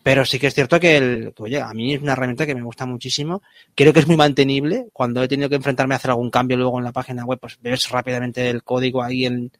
[0.05, 2.61] Pero sí que es cierto que, el, oye, a mí es una herramienta que me
[2.61, 3.41] gusta muchísimo.
[3.75, 4.89] Creo que es muy mantenible.
[4.93, 7.59] Cuando he tenido que enfrentarme a hacer algún cambio luego en la página web, pues
[7.63, 9.51] ves rápidamente el código ahí en,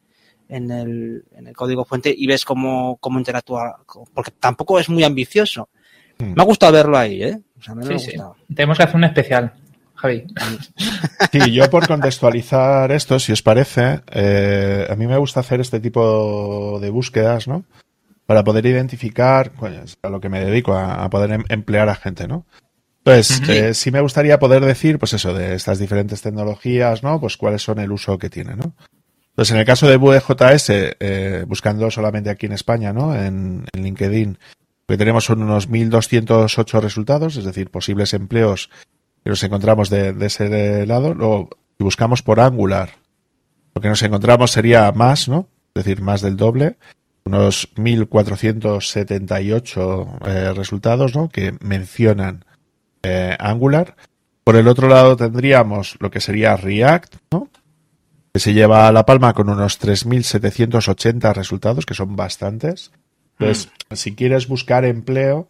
[0.47, 3.83] en, el, en el código fuente y ves cómo, cómo interactúa.
[4.13, 5.67] Porque tampoco es muy ambicioso.
[6.19, 6.35] Mm.
[6.35, 7.39] Me ha gustado verlo ahí, ¿eh?
[8.53, 9.51] Tenemos que hacer un especial.
[9.95, 10.25] Javi.
[11.31, 15.79] Sí, yo por contextualizar esto, si os parece, eh, a mí me gusta hacer este
[15.79, 17.65] tipo de búsquedas, ¿no?
[18.25, 22.27] Para poder identificar pues, a lo que me dedico, a, poder em, emplear a gente,
[22.27, 22.45] ¿no?
[23.03, 27.19] Entonces, eh, sí me gustaría poder decir, pues eso, de estas diferentes tecnologías, ¿no?
[27.19, 28.73] Pues cuáles son el uso que tiene, ¿no?
[29.29, 33.13] Entonces, en el caso de Vue.js, eh, buscando solamente aquí en España, ¿no?
[33.13, 34.39] En, en LinkedIn,
[34.87, 38.69] lo que tenemos son unos 1.208 resultados, es decir, posibles empleos
[39.23, 41.15] que nos encontramos de, ese lado.
[41.15, 42.91] Luego, si buscamos por Angular,
[43.73, 45.47] lo que nos encontramos sería más, ¿no?
[45.73, 46.77] Es decir, más del doble,
[47.25, 51.29] unos 1478 eh, resultados, ¿no?
[51.29, 52.45] Que mencionan
[53.03, 53.95] eh, Angular.
[54.43, 57.49] Por el otro lado tendríamos lo que sería React, ¿no?
[58.31, 62.91] Que se lleva a la palma con unos 3.780 resultados, que son bastantes.
[63.39, 63.95] Entonces, mm.
[63.95, 65.49] si quieres buscar empleo,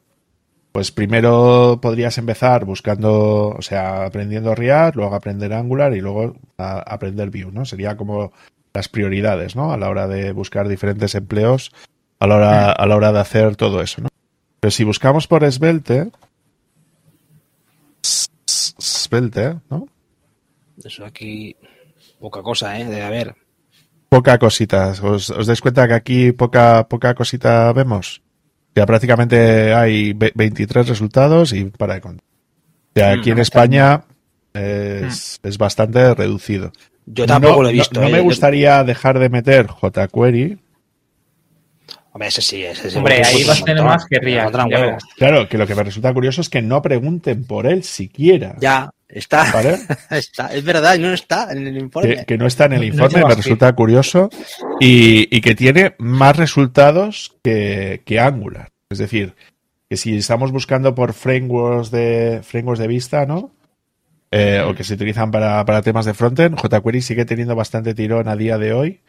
[0.71, 7.31] pues primero podrías empezar buscando, o sea, aprendiendo React, luego aprender Angular y luego aprender
[7.31, 7.65] Vue, ¿no?
[7.65, 8.31] Sería como
[8.75, 9.71] las prioridades, ¿no?
[9.71, 11.71] A la hora de buscar diferentes empleos,
[12.19, 14.09] a la hora, a la hora de hacer todo eso, ¿no?
[14.59, 16.11] Pero si buscamos por Svelte,
[18.01, 19.87] Svelte, ¿no?
[20.83, 21.55] Eso aquí,
[22.19, 22.85] poca cosa, ¿eh?
[22.85, 23.35] De haber.
[24.09, 24.93] Poca cosita.
[25.01, 28.21] ¿Os, os dais cuenta que aquí poca, poca cosita vemos?
[28.75, 32.25] Ya prácticamente hay 23 resultados y para de contar.
[32.93, 34.03] Ya aquí en España
[34.53, 36.71] es, es, bastante reducido.
[37.05, 38.01] Yo tampoco lo he visto.
[38.01, 38.21] No, me ¿eh?
[38.21, 40.59] gustaría dejar de meter jQuery.
[42.15, 42.97] Hombre, ese sí, ese sí.
[42.97, 44.55] Hombre, ahí vas a tener más que React.
[45.17, 48.55] Claro, que lo que me resulta curioso es que no pregunten por él siquiera.
[48.61, 49.51] Ya, está.
[49.51, 49.79] ¿Vale?
[50.11, 50.47] está.
[50.53, 52.25] Es verdad, no está en el informe.
[52.25, 54.29] Que, no está en el informe, me resulta curioso.
[54.79, 58.71] Y, que tiene más resultados que, Angular.
[58.89, 59.35] Es decir,
[59.89, 63.51] que si estamos buscando por frameworks de, frameworks de vista, ¿no?
[64.37, 68.35] Eh, o que se utilizan para, temas de frontend, jQuery sigue teniendo bastante tirón a
[68.35, 68.99] día de hoy.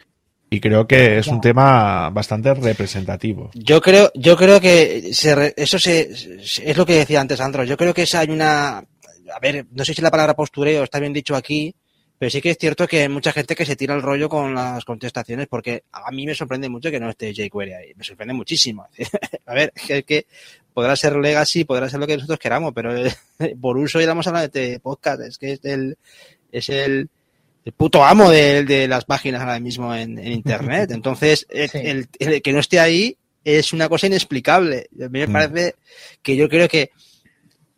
[0.49, 3.51] y creo que es un tema bastante representativo.
[3.55, 5.11] Yo creo, yo creo que
[5.57, 7.64] eso se, es lo que decía antes Andro.
[7.64, 11.12] Yo creo que hay una, a ver, no sé si la palabra postureo está bien
[11.12, 11.74] dicho aquí,
[12.16, 14.55] pero sí que es cierto que hay mucha gente que se tira el rollo con
[14.55, 17.93] las contestaciones porque a mí me sorprende mucho que no esté jQuery ahí.
[17.97, 18.87] Me sorprende muchísimo.
[19.47, 20.27] a ver, es que
[20.77, 22.93] podrá ser legacy, podrá ser lo que nosotros queramos, pero
[23.62, 25.22] por uso a hablar de podcast.
[25.22, 25.97] Es que es el,
[26.53, 27.09] es el,
[27.64, 30.91] el puto amo de, las páginas ahora mismo en, Internet.
[30.93, 32.09] Entonces, el,
[32.43, 34.91] que no esté ahí es una cosa inexplicable.
[35.03, 35.33] A mí me mm.
[35.33, 35.77] parece
[36.20, 36.91] que yo creo que,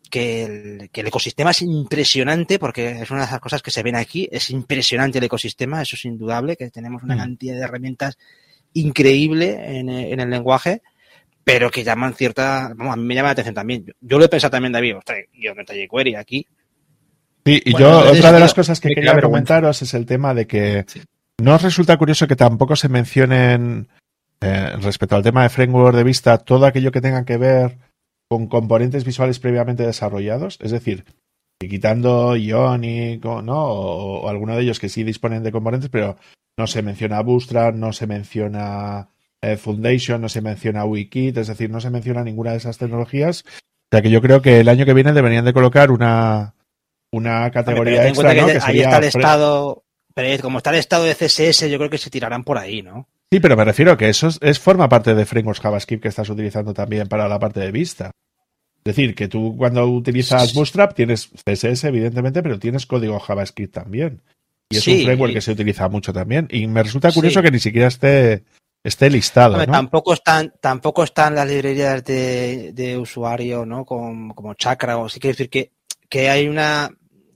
[0.09, 4.27] que el, ecosistema es impresionante porque es una de las cosas que se ven aquí.
[4.29, 7.19] Es impresionante el ecosistema, eso es indudable, que tenemos una mm.
[7.19, 8.17] cantidad de herramientas
[8.73, 10.81] increíble en, el lenguaje
[11.43, 13.85] pero que llaman cierta, vamos, a mí me llama la atención también.
[14.01, 16.45] Yo, lo he pensado también, David, ostras, yo me jQuery aquí,
[17.45, 20.85] Sí, y yo otra de las cosas que quería comentaros es el tema de que
[21.41, 23.87] no os resulta curioso que tampoco se mencionen
[24.41, 27.77] eh, respecto al tema de framework de vista todo aquello que tenga que ver
[28.27, 31.05] con componentes visuales previamente desarrollados, es decir,
[31.59, 33.63] quitando Ionic ¿no?
[33.63, 36.17] o, alguno de ellos que sí disponen de componentes, pero
[36.57, 39.09] no se menciona Bootstrap, no se menciona
[39.41, 43.45] eh, Foundation, no se menciona Wikit, es decir, no se menciona ninguna de esas tecnologías.
[43.45, 46.53] O sea que yo creo que el año que viene deberían de colocar una,
[47.11, 48.47] una categoría extra, ¿no?
[48.47, 49.83] que, ahí está el estado,
[50.13, 53.07] pero como está el estado de CSS, yo creo que se tirarán por ahí, ¿no?
[53.31, 56.29] Sí, pero me refiero a que eso es, forma parte de frameworks JavaScript que estás
[56.29, 58.11] utilizando también para la parte de vista.
[58.83, 64.21] Es decir, que tú cuando utilizas Bootstrap tienes CSS, evidentemente, pero tienes código JavaScript también.
[64.69, 66.47] Y es un framework que se utiliza mucho también.
[66.49, 68.45] Y me resulta curioso que ni siquiera esté,
[68.83, 69.57] esté listado.
[69.57, 69.65] ¿no?
[69.65, 73.85] Tampoco están, tampoco están las librerías de, usuario, ¿no?
[73.85, 75.71] Como, como Chakra, o sí quiere decir que,
[76.09, 76.89] que hay una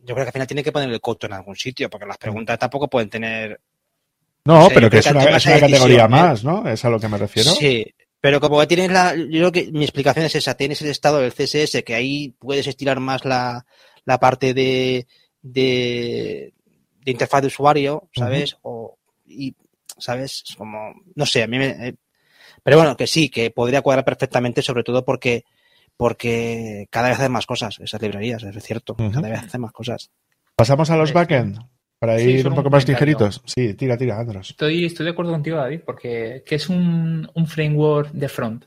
[0.04, 2.18] yo creo que al final tiene que poner el costo en algún sitio, porque las
[2.18, 3.60] preguntas tampoco pueden tener.
[4.46, 6.68] No, pero que es una, categoría más, ¿no?
[6.68, 7.52] Es a lo que me refiero.
[7.52, 7.86] Sí,
[8.20, 9.16] pero como tienes la.
[9.16, 12.68] Yo creo que mi explicación es esa: tienes el estado del CSS, que ahí puedes
[12.68, 13.66] estirar más la,
[14.04, 15.08] la parte de,
[15.42, 16.54] de,
[17.06, 18.58] de interfaz de usuario, ¿sabes?
[18.62, 19.56] O, y,
[20.04, 20.44] ¿sabes?
[20.58, 20.94] Como.
[21.16, 21.88] No sé, a mí me.
[21.88, 21.96] Eh,
[22.62, 25.46] pero bueno, que sí, que podría cuadrar perfectamente, sobre todo porque
[25.98, 30.12] porque cada vez hacen más cosas esas librerías, es cierto, cada vez hacen más cosas.
[30.56, 31.60] Pasamos a los backend
[32.00, 33.42] para ir un poco más ligeritos.
[33.46, 34.50] Sí, tira, tira, Andros.
[34.50, 38.66] Estoy, estoy de acuerdo contigo, David, porque ¿qué es un, framework de front?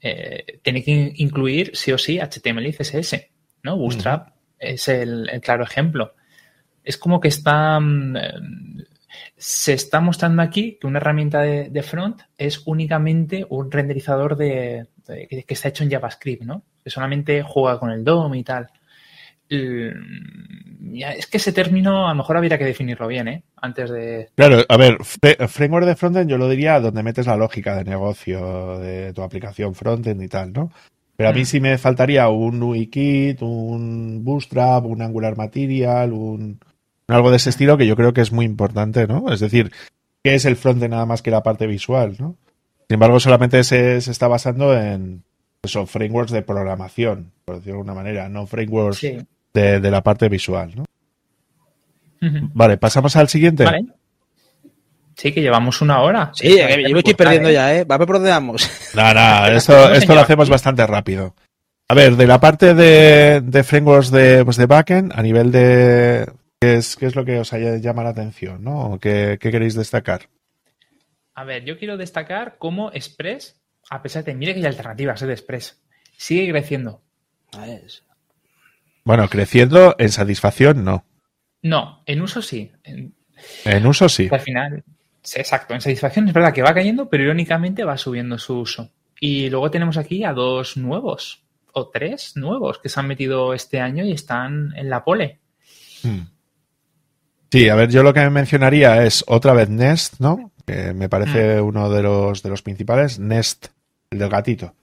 [0.00, 3.30] Eh, tiene que incluir sí o sí HTML y CSS,
[3.62, 3.76] ¿no?
[3.76, 6.14] Bootstrap es el, claro ejemplo.
[6.84, 8.16] Es como que está mm,
[9.36, 15.44] se está mostrando aquí que una herramienta de, front es únicamente un renderizador de, que,
[15.48, 16.62] está hecho en JavaScript, ¿no?
[16.82, 18.68] Que solamente juega con el DOM y tal.
[19.48, 23.42] es que ese término a lo mejor habría que definirlo bien, ¿eh?
[23.56, 24.28] Antes de.
[24.34, 28.78] Claro, a ver, framework de frontend yo lo diría donde metes la lógica de negocio
[28.78, 30.70] de tu aplicación frontend y tal, ¿no?
[31.18, 31.46] Pero a mí mm.
[31.46, 36.60] sí me faltaría un UIKit, un Bootstrap, un Angular Material, un
[37.08, 39.32] algo de ese estilo que yo creo que es muy importante, ¿no?
[39.32, 39.72] Es decir,
[40.22, 42.36] ¿qué es el frontend nada más que la parte visual, ¿no?
[42.88, 45.24] Sin embargo, solamente se, está basando en
[45.62, 49.00] eso, frameworks de programación, por decirlo de alguna manera, no frameworks
[49.52, 50.84] de, la parte visual, ¿no?
[52.54, 53.64] Vale, pasamos al siguiente.
[53.64, 53.86] Vale.
[55.14, 56.30] Sí, que llevamos una hora.
[56.32, 57.84] Sí, yo me estoy perdiendo ya, ¿eh?
[57.84, 58.70] Va vamos.
[58.94, 61.34] No, no, esto, esto lo hacemos bastante rápido.
[61.88, 66.26] A ver, de la parte de, de frameworks de, pues de backend, a nivel de,
[66.60, 68.64] ¿Qué es, ¿Qué es lo que os llama la atención?
[68.64, 68.98] ¿no?
[69.00, 70.28] ¿Qué, queréis destacar?
[71.34, 75.26] A ver, yo quiero destacar cómo Express, a pesar de, mire que hay alternativas ¿eh?
[75.26, 75.80] de Express,
[76.16, 77.00] sigue creciendo.
[79.04, 81.04] Bueno, creciendo en satisfacción no.
[81.62, 82.72] No, en uso sí.
[82.82, 84.28] En, uso sí.
[84.30, 84.84] Al final,
[85.36, 88.90] exacto, en satisfacción es verdad que va cayendo, pero irónicamente va subiendo su uso.
[89.20, 93.80] Y luego tenemos aquí a dos nuevos, o tres nuevos, que se han metido este
[93.80, 95.38] año y están en la pole.
[96.02, 96.37] Hmm.
[97.50, 100.52] Sí, a ver, yo lo que me mencionaría es otra vez Nest, ¿no?
[100.66, 101.66] Que me parece mm.
[101.66, 103.18] uno de los, de los principales.
[103.18, 103.68] Nest,
[104.10, 104.74] el del gatito.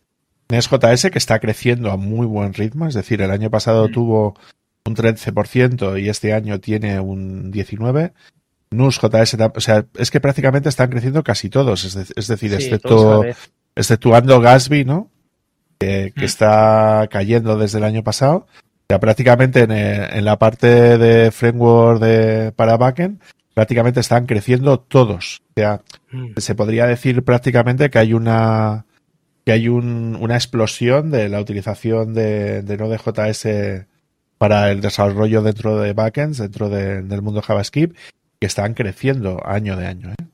[0.49, 3.91] Nest JS que está creciendo a muy buen ritmo, es decir, el año pasado mm.
[3.91, 4.36] tuvo
[4.86, 8.13] un 13% y este año tiene un 19%.
[8.72, 13.24] NUS JS, o sea, es que prácticamente están creciendo casi todos, es, decir, excepto,
[13.76, 15.11] exceptuando Gatsby, ¿no?
[15.78, 16.24] que mm.
[16.24, 18.47] está cayendo desde el año pasado
[18.88, 23.21] sea, prácticamente eh, en, la parte de framework de, para backend,
[23.53, 25.41] prácticamente están creciendo todos.
[25.49, 25.81] O sea,
[26.11, 26.38] mm.
[26.38, 28.86] se podría decir prácticamente que hay una
[29.45, 33.86] que hay una explosión de la utilización de, de Node.js
[34.39, 37.95] para el desarrollo dentro de backends, dentro del mundo JavaScript,
[38.39, 40.09] que están creciendo año de año.
[40.09, 40.25] ¿eh?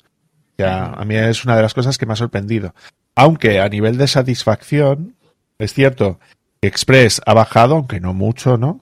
[0.65, 2.73] a mí es una de las cosas que me ha sorprendido.
[3.15, 5.15] Aunque a nivel de satisfacción,
[5.59, 6.19] es cierto
[6.61, 8.81] Express ha bajado, aunque no mucho, ¿no?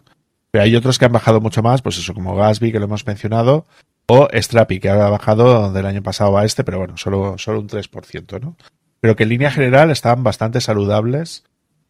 [0.52, 3.06] Pero hay otros que han bajado mucho más, pues eso, como Gasby, que lo hemos
[3.06, 3.66] mencionado,
[4.08, 7.70] o Strapi, que ha bajado del año pasado a este, pero bueno, solo, solo un
[7.70, 8.58] 3%, ¿no?
[9.00, 11.44] Pero que en línea general están bastante saludables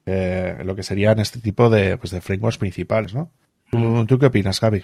[0.06, 3.32] eh, lo que serían este tipo de, pues, de frameworks principales, ¿no?
[4.08, 4.84] ¿Tú, qué opinas, Javi?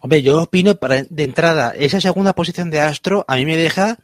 [0.00, 3.98] Hombre, yo opino de entrada, esa segunda posición de Astro a mí me deja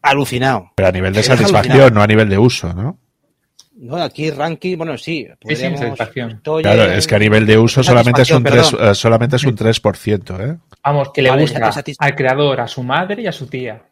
[0.00, 0.72] alucinado.
[0.76, 2.98] Pero a nivel de satisfacción, no a nivel de uso, ¿no?
[3.82, 5.26] No, aquí ranking, bueno, sí.
[5.44, 6.40] Sí, satisfacción.
[6.40, 9.56] Claro, es que a nivel de uso solamente es un 3, eh, solamente es un
[9.56, 10.58] 3%, ¿eh?
[10.84, 13.82] Vamos, que le gusta al creador, a su madre y a su tía.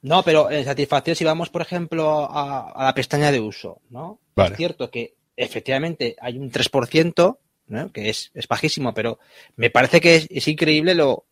[0.00, 4.20] No, pero en satisfacción, si vamos, por ejemplo, a, la pestaña de uso, ¿no?
[4.36, 7.92] Es cierto que efectivamente hay un 3%, ¿no?
[7.92, 9.18] que es, es bajísimo, pero
[9.56, 11.10] me parece que es, increíble lo.
[11.10, 11.26] O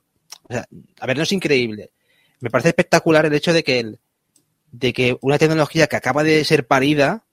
[0.51, 0.67] sea,
[1.01, 1.91] a ver, no es increíble.
[2.41, 3.99] Me parece espectacular el hecho de que, el,
[4.73, 7.25] de que una tecnología que acaba de ser parida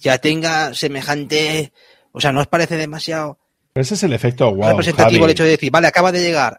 [0.00, 1.72] ya tenga semejante.
[2.12, 3.38] O sea, ¿no os parece demasiado
[3.80, 4.70] ese es el efecto wow.
[4.70, 6.58] Representativo el hecho de decir, vale, acaba de llegar.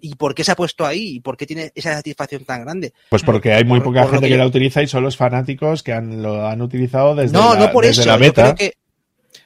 [0.00, 1.16] ¿Y por qué se ha puesto ahí?
[1.16, 2.92] ¿Y por qué tiene esa satisfacción tan grande?
[3.08, 4.36] Pues porque hay muy poca gente que...
[4.36, 7.72] la utiliza y son los fanáticos que han, lo han utilizado desde, no, la, no
[7.72, 8.04] por eso.
[8.04, 8.54] la beta.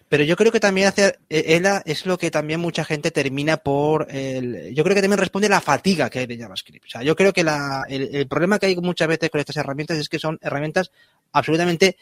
[0.09, 4.09] pero yo creo que también hace, ELA es lo que también mucha gente termina por
[4.11, 6.87] el, yo creo que también responde a la fatiga que hay de JavaScript.
[6.87, 9.99] O sea, yo creo que la, el, problema que hay muchas veces con estas herramientas
[9.99, 10.91] es que son herramientas
[11.33, 11.97] absolutamente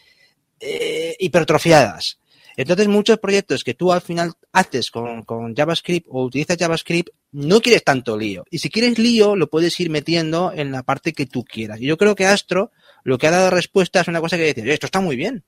[0.65, 2.19] eh, hipertrofiadas.
[2.57, 7.83] Entonces, muchos proyectos que tú al final haces con, JavaScript o utilizas JavaScript, no quieres
[7.85, 8.45] tanto lío.
[8.51, 11.81] Y si quieres lío, lo puedes ir metiendo en la parte que tú quieras.
[11.81, 12.71] Y yo creo que Astro
[13.03, 15.45] lo que ha dado respuesta es una cosa que dice, esto está muy bien.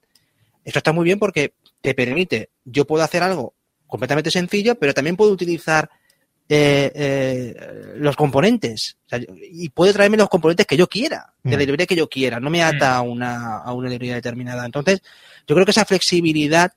[0.65, 3.55] Esto está muy bien porque te permite, yo puedo hacer algo
[3.87, 5.89] completamente sencillo, pero también puedo utilizar
[6.49, 7.55] eh, eh,
[7.97, 8.97] los componentes.
[9.51, 11.61] y puede traerme los componentes que yo quiera, de la mm.
[11.61, 12.39] librería que yo quiera.
[12.39, 14.65] No me ata a una, a una librería determinada.
[14.65, 15.03] Entonces,
[15.47, 16.73] yo creo que esa flexibilidad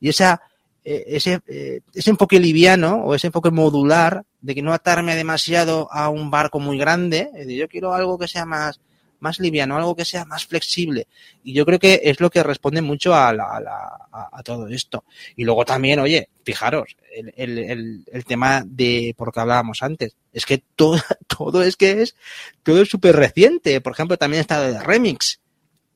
[0.00, 0.40] y esa,
[0.84, 5.88] eh, ese, eh, ese enfoque liviano o ese enfoque modular de que no atarme demasiado
[5.92, 8.80] a un barco muy grande, yo quiero algo que sea más,
[9.22, 11.06] más liviano, algo que sea más flexible.
[11.42, 15.04] Y yo creo que es lo que responde mucho a, a, todo esto.
[15.36, 20.44] Y luego también, oye, fijaros, el, el, el, tema de, por que hablábamos antes, es
[20.44, 22.16] que todo, todo es que es,
[22.62, 23.80] todo es súper reciente.
[23.80, 25.40] Por ejemplo, también está de Remix.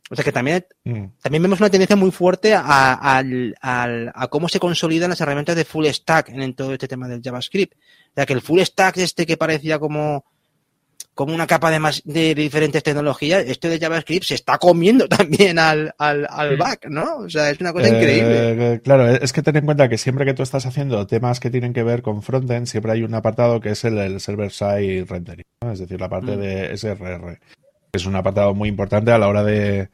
[0.08, 1.04] O sea que también, mm.
[1.20, 5.86] también vemos una tendencia muy fuerte a, a, cómo se consolidan las herramientas de full
[5.86, 7.74] stack en, todo este tema del JavaScript.
[7.74, 10.24] O sea que el full stack este que parecía como,
[11.16, 15.58] como una capa de, más, de diferentes tecnologías, este de JavaScript se está comiendo también
[15.58, 17.16] al, al, back, ¿no?
[17.16, 18.74] O sea, es una cosa increíble.
[18.74, 21.50] Eh, claro, es que ten en cuenta que siempre que tú estás haciendo temas que
[21.50, 25.78] tienen que ver con frontend, siempre hay un apartado que es el, server-side rendering, es
[25.78, 26.40] decir, la parte mm.
[26.40, 27.38] de SRR
[27.96, 29.88] es un apartado muy importante a la hora de,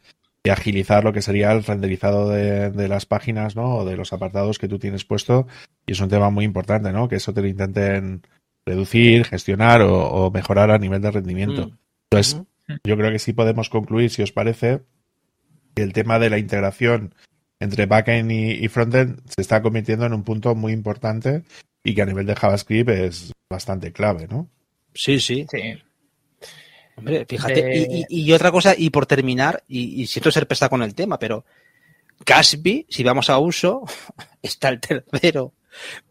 [0.50, 3.76] agilizar lo que sería el renderizado de, las páginas, ¿no?
[3.76, 5.46] O de los apartados que tú tienes puesto.
[5.86, 7.08] Y es un tema muy importante, ¿no?
[7.08, 8.22] Que eso te lo intenten
[8.66, 11.68] reducir, gestionar o, mejorar a nivel de rendimiento.
[11.68, 11.78] Mm.
[12.10, 12.42] Entonces,
[12.84, 14.82] yo creo que sí podemos concluir, si os parece,
[15.74, 17.14] que el tema de la integración
[17.60, 21.42] entre backend y, y frontend se está convirtiendo en un punto muy importante
[21.84, 24.48] y que a nivel de JavaScript es bastante clave, ¿no?
[24.94, 25.46] Sí, sí.
[25.50, 25.74] Sí.
[26.96, 31.18] Hombre, fíjate, y, otra cosa, y por terminar, y, siento ser pesta con el tema,
[31.18, 31.44] pero
[32.24, 33.82] Gatsby, si vamos a uso,
[34.42, 35.54] está el tercero.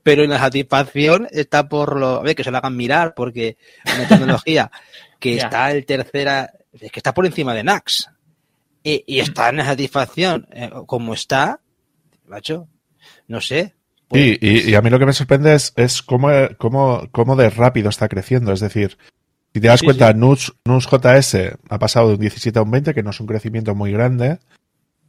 [0.04, 2.20] Pero en la satisfacción está por lo.
[2.20, 4.72] A ver, que se lo hagan mirar, porque una tecnología
[5.20, 6.52] que está el tercera.
[6.80, 8.10] Es que está por encima de Nax.
[8.84, 11.60] Y, está en la satisfacción eh, como está,
[12.26, 12.68] macho,
[13.28, 13.76] no sé.
[14.08, 17.90] Pues y, a mí lo que me sorprende es, es cómo, cómo, cómo de rápido
[17.90, 18.52] está creciendo.
[18.52, 18.98] Es decir,
[19.54, 21.36] si te das cuenta, NUS, JS
[21.70, 24.40] ha pasado de un 17 a un 20, que no es un crecimiento muy grande,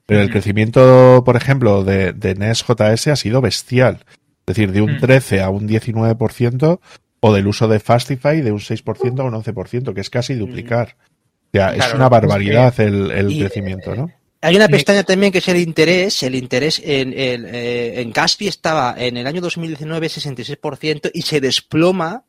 [0.04, 4.04] pero el crecimiento, por ejemplo, de, de JS ha sido bestial.
[4.52, 6.80] Es decir, de un 13 a un 19%,
[7.20, 10.96] o del uso de Fastify de un 6% a un 11%, que es casi duplicar.
[10.98, 14.10] O sea, es una barbaridad el, el crecimiento, ¿no?
[14.40, 16.22] Hay una pestaña también que es el interés.
[16.24, 21.40] El interés en, en, eh, en Caspi estaba en el año 2019 66% y se
[21.40, 22.24] desploma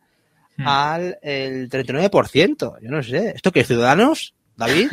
[0.57, 0.67] Hmm.
[0.67, 2.77] al el 39%.
[2.81, 3.33] Yo no sé.
[3.35, 4.35] ¿Esto qué es Ciudadanos?
[4.57, 4.89] David?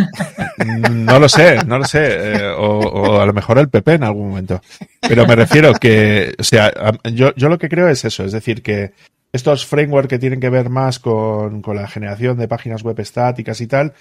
[0.91, 2.35] No lo sé, no lo sé.
[2.35, 4.61] Eh, o, a lo mejor el PP en algún momento.
[5.01, 6.71] Pero me refiero que, o sea,
[7.13, 8.93] yo, yo lo que creo es eso, es decir, que
[9.33, 13.61] estos frameworks que tienen que ver más con, con la generación de páginas web estáticas
[13.61, 13.95] y tal,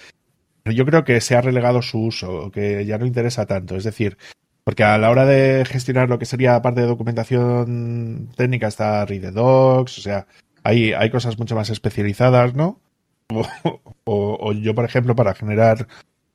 [0.64, 3.76] yo creo que se ha relegado su uso, que ya no interesa tanto.
[3.76, 4.18] Es decir,
[4.64, 9.36] porque a la hora de gestionar lo que sería parte de documentación técnica está Read
[9.36, 10.26] o sea,
[10.62, 12.80] hay, hay cosas mucho más especializadas, ¿no?
[14.04, 15.86] O, yo, por ejemplo, para generar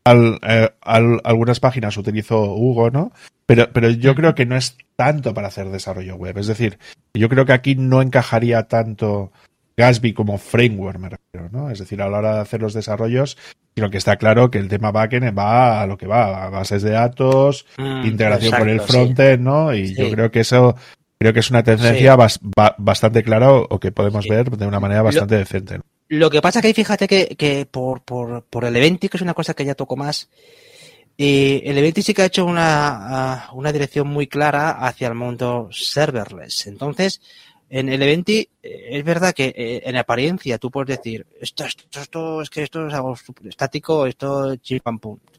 [0.06, 3.12] eh, algunas páginas utilizo Hugo, ¿no?
[3.46, 6.38] Pero, pero yo creo que no es tanto para hacer desarrollo web.
[6.38, 6.80] Es decir,
[7.14, 9.32] yo creo que aquí no encajaría tanto
[9.78, 11.70] Gatsby como framework, me refiero, ¿no?
[11.70, 13.38] Es decir, a la hora de hacer los desarrollos,
[13.76, 16.82] sino que está claro que el tema backend va a lo que va, a bases
[16.82, 19.74] de datos, mm, integración con el frontend, ¿no?
[19.74, 20.76] Y yo creo que eso
[21.20, 22.16] creo que es una tendencia
[22.78, 25.80] bastante clara o que podemos ver de una manera bastante decente.
[26.08, 29.24] Lo que pasa que ahí fíjate que, que por, por, por el Eventi, que es
[29.24, 30.30] una cosa que ya toco más,
[31.18, 35.70] eh, el Eventi sí que ha hecho una, una dirección muy clara hacia el mundo
[35.72, 36.68] serverless.
[36.68, 37.22] Entonces,
[37.70, 42.00] en el Eventi eh, es verdad que eh, en apariencia tú puedes decir, esto, esto,
[42.00, 44.60] esto es que esto es algo estático, esto es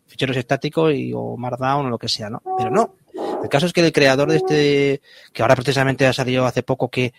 [0.06, 2.42] ficheros estáticos y, o Markdown o lo que sea, ¿no?
[2.56, 2.94] Pero no.
[3.42, 5.00] El caso es que el creador de este,
[5.32, 7.12] que ahora precisamente ha salido hace poco, que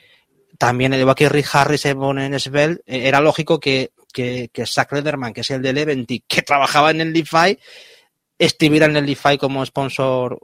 [0.57, 5.33] también el que Rick Harris en Svelte, eh, era lógico que, que, que Zach Lederman,
[5.33, 7.57] que es el del Eventi, que trabajaba en el DeFi,
[8.37, 10.39] estuviera en el DeFi como sponsor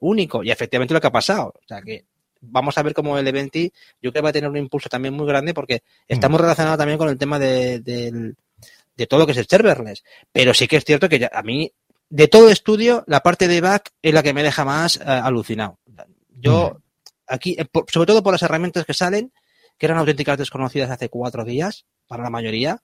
[0.00, 0.42] único.
[0.44, 1.54] Y efectivamente lo que ha pasado.
[1.54, 2.04] O sea que
[2.40, 5.14] vamos a ver cómo el Eventi, yo creo que va a tener un impulso también
[5.14, 9.32] muy grande porque está muy relacionado también con el tema de, de, todo lo que
[9.32, 10.04] es el serverless.
[10.32, 11.72] Pero sí que es cierto que a mí,
[12.08, 15.78] de todo estudio, la parte de back es la que me deja más eh, alucinado.
[16.30, 16.78] Yo,
[17.26, 19.32] aquí, eh, sobre todo por las herramientas que salen,
[19.78, 22.82] que eran auténticas desconocidas hace cuatro días, para la mayoría,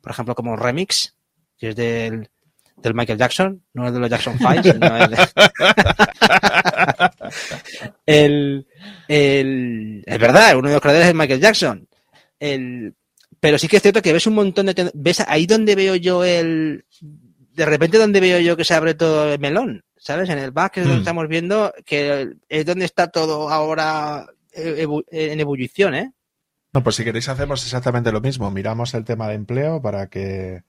[0.00, 1.14] por ejemplo, como Remix,
[1.56, 2.28] que es del,
[2.76, 5.16] del Michael Jackson, no es de los Jackson Five, sino el,
[8.06, 8.66] el,
[9.08, 11.88] el, es verdad, uno de los creadores es Michael Jackson.
[12.38, 12.94] El,
[13.40, 16.24] pero sí que es cierto que ves un montón de, ves ahí donde veo yo
[16.24, 20.28] el, de repente donde veo yo que se abre todo el melón, ¿sabes?
[20.28, 21.00] En el back es donde mm.
[21.00, 26.12] estamos viendo que es donde está todo ahora en ebullición, ¿eh?
[26.72, 28.50] No, pues si queréis hacemos exactamente lo mismo.
[28.50, 30.62] Miramos el tema de empleo para que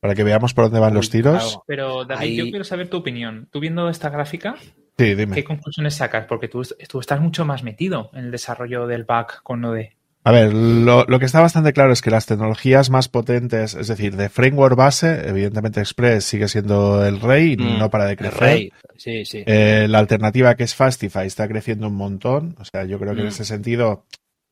[0.00, 1.60] para que veamos por dónde van los tiros.
[1.66, 3.48] Pero David, yo quiero saber tu opinión.
[3.50, 4.54] Tú viendo esta gráfica,
[4.98, 5.34] sí, dime.
[5.34, 6.26] ¿qué conclusiones sacas?
[6.26, 9.96] Porque tú, tú, estás mucho más metido en el desarrollo del back con Node.
[10.26, 14.16] A ver, lo, que está bastante claro es que las tecnologías más potentes, es decir,
[14.16, 18.40] de framework base, evidentemente Express sigue siendo el rey y mm, no para de crecer.
[18.40, 18.72] rey.
[18.96, 19.42] Sí, sí.
[19.46, 22.56] Eh, la alternativa que es Fastify está creciendo un montón.
[22.58, 23.28] O sea, yo creo que en mm.
[23.28, 24.04] ese sentido,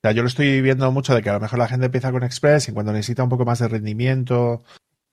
[0.02, 2.10] o sea, yo lo estoy viendo mucho de que a lo mejor la gente empieza
[2.10, 4.64] con Express y cuando necesita un poco más de rendimiento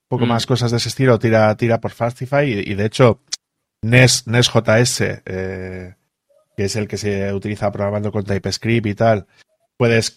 [0.08, 0.30] poco mm.
[0.30, 3.22] más cosas de ese estilo, tira, tira por Fastify y, de hecho
[3.84, 5.96] NES, NES.js, eh,
[6.58, 9.28] que es el que se utiliza programando con TypeScript y tal,
[9.78, 10.16] puedes,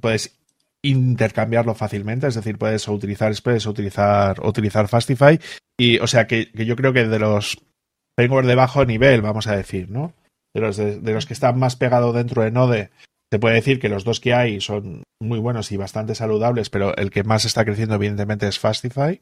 [0.00, 0.38] puedes
[0.82, 5.40] intercambiarlo fácilmente, es decir, puedes utilizar Express o utilizar, utilizar Fastify
[5.76, 7.58] y o sea que, yo creo que de los
[8.16, 10.14] frameworks de bajo nivel, vamos a decir, ¿no?
[10.54, 12.90] De los, de los que están más pegados dentro de Node,
[13.32, 16.96] se puede decir que los dos que hay son muy buenos y bastante saludables, pero
[16.96, 19.20] el que más está creciendo evidentemente es Fastify.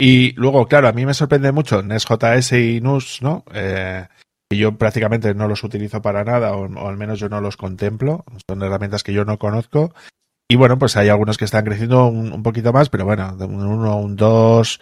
[0.00, 3.44] Y luego, claro, a mí me sorprende mucho NESJS y NUS, ¿no?
[3.52, 4.06] Eh,
[4.48, 8.24] que yo prácticamente no los utilizo para nada, o, al menos yo no los contemplo.
[8.48, 9.92] Son herramientas que yo no conozco.
[10.50, 13.60] Y bueno, pues hay algunos que están creciendo un, poquito más, pero bueno, de un
[13.60, 14.80] 1, un 2,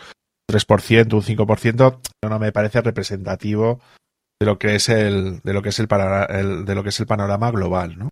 [0.49, 3.81] 3%, un 5%, no me parece representativo
[4.39, 5.89] de lo que es el, de lo que es el,
[6.28, 8.11] el, de lo que es el panorama global, ¿no?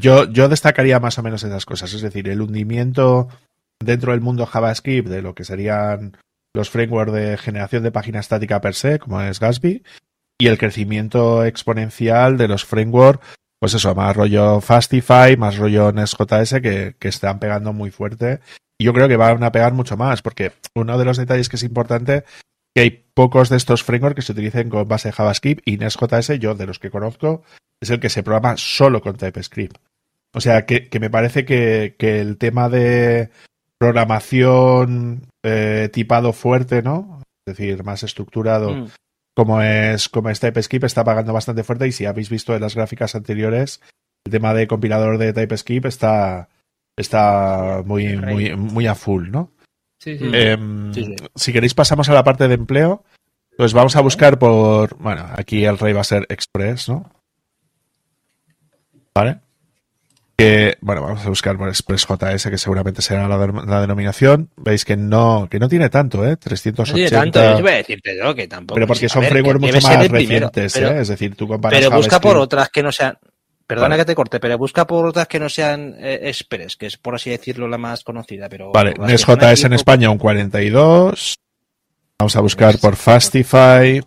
[0.00, 3.28] Yo, yo destacaría más o menos esas cosas, es decir, el hundimiento
[3.80, 6.16] dentro del mundo JavaScript de lo que serían
[6.54, 9.82] los frameworks de generación de página estática per se, como es Gatsby,
[10.38, 13.26] y el crecimiento exponencial de los frameworks,
[13.60, 18.40] pues eso, más rollo Fastify, más rollo NestJS, que, que están pegando muy fuerte.
[18.78, 21.56] Y yo creo que van a pegar mucho más, porque uno de los detalles que
[21.56, 22.24] es importante
[22.74, 26.38] que hay pocos de estos frameworks que se utilicen con base de JavaScript y NestJS,
[26.38, 27.42] yo de los que conozco,
[27.80, 29.76] es el que se programa solo con TypeScript.
[30.34, 33.30] O sea, que, me parece que, el tema de
[33.78, 37.20] programación eh, tipado fuerte, ¿no?
[37.46, 38.88] Es decir, más estructurado, mm.
[39.34, 41.86] como es como es TypeScript, está pagando bastante fuerte.
[41.86, 43.82] Y si habéis visto en las gráficas anteriores,
[44.24, 46.48] el tema de compilador de TypeScript está,
[46.96, 49.50] está muy, muy, muy a full, ¿no?
[50.04, 50.92] Em,
[51.34, 53.04] si queréis pasamos a la parte de empleo.
[53.56, 57.10] Pues vamos a buscar por, bueno, aquí el rey va a ser Express, ¿no?
[59.14, 59.40] ¿Vale?
[60.36, 64.48] Que, bueno, vamos a buscar por Express JS, que seguramente será la, denominación.
[64.56, 66.36] Veis que no, que no tiene tanto, ¿eh?
[66.36, 66.82] 380.
[66.90, 68.74] No tiene tanto, yo voy a decirte yo que tampoco.
[68.76, 71.00] Pero porque son frameworks mucho más recientes, ¿eh?
[71.00, 71.78] Es decir, tú comparas.
[71.78, 73.18] Pero busca por otras que no sean.
[73.66, 76.96] Perdona que te corte, pero busca por otras que no sean eh, Express, que es
[76.96, 78.48] por así decirlo la más conocida.
[78.48, 81.36] Pero vale, NesJS en España un 42.
[82.18, 84.00] Vamos a buscar por Fastify.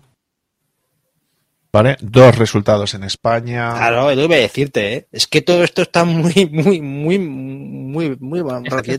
[1.74, 1.98] ¿Vale?
[2.00, 3.74] Dos resultados en España.
[3.76, 5.08] Claro, eso iba a decirte, ¿eh?
[5.12, 8.42] Es que todo esto está muy, muy, muy, muy, muy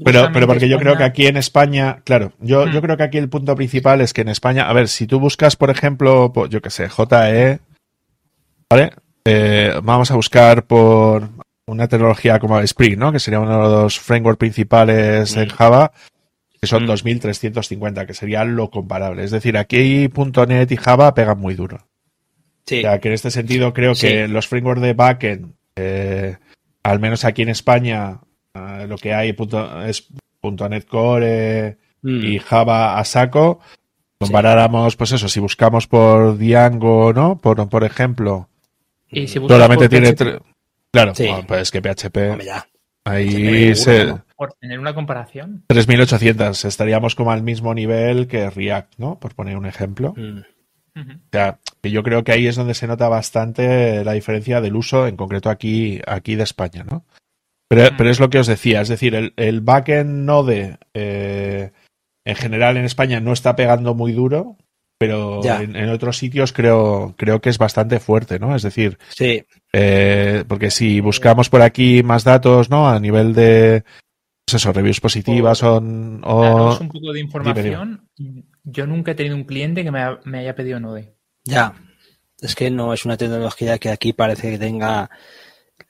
[0.05, 2.83] Pero, pero porque yo creo que aquí en España, claro, yo, yo hmm.
[2.83, 5.57] creo que aquí el punto principal es que en España, a ver, si tú buscas,
[5.57, 7.61] por ejemplo, yo qué sé, JE,
[8.69, 8.93] ¿vale?
[9.27, 11.29] Eh, vamos a buscar por
[11.67, 13.13] una tecnología como Spring, ¿no?
[13.13, 15.51] Que sería uno de los frameworks principales en hmm.
[15.51, 15.93] Java,
[16.61, 18.07] que son 2350, hmm.
[18.07, 19.25] que sería lo comparable.
[19.25, 21.87] Es decir, aquí .NET y Java pegan muy duro.
[22.67, 22.79] Sí.
[22.79, 26.37] O sea, que en este sentido creo que los frameworks de backend, eh,
[26.83, 28.21] al menos aquí en España,
[28.55, 29.37] eh, lo que hay
[29.87, 30.09] es
[30.43, 32.25] .NET Core mm.
[32.25, 33.61] y Java a saco.
[34.19, 37.39] Comparáramos, pues eso, si buscamos por Django, ¿no?
[37.39, 38.49] Por, por ejemplo.
[39.11, 40.15] Y si solamente tiene
[40.93, 41.13] Claro,
[41.47, 42.19] pues que PHP.
[43.05, 44.15] Ahí se.
[44.37, 45.65] Por tener una comparación.
[45.69, 46.65] 3800.
[46.65, 49.19] Estaríamos como al mismo nivel que React, ¿no?
[49.19, 50.15] Por poner un ejemplo.
[50.17, 50.41] Mm.
[50.97, 54.77] O sea, que yo creo que ahí es donde se nota bastante la diferencia del
[54.77, 57.05] uso, en concreto aquí, aquí de España, ¿no?
[57.69, 58.09] Pero, mm.
[58.09, 61.73] es lo que os decía, es decir, el, el backend Node eh,
[62.25, 64.57] en general en España no está pegando muy duro,
[64.99, 68.57] pero en, otros sitios creo, creo que es bastante fuerte, ¿no?
[68.57, 69.45] Es decir, sí.
[69.73, 72.89] Eh, porque si buscamos por aquí más datos, ¿no?
[72.89, 73.85] A nivel de,
[74.47, 75.79] pues eso, reviews positivas o...
[75.79, 78.09] un poco de información.
[78.65, 81.15] Yo nunca he tenido un cliente que me, haya pedido Node.
[81.45, 81.75] Ya,
[82.41, 85.11] es que no es una tecnología que aquí parece que tenga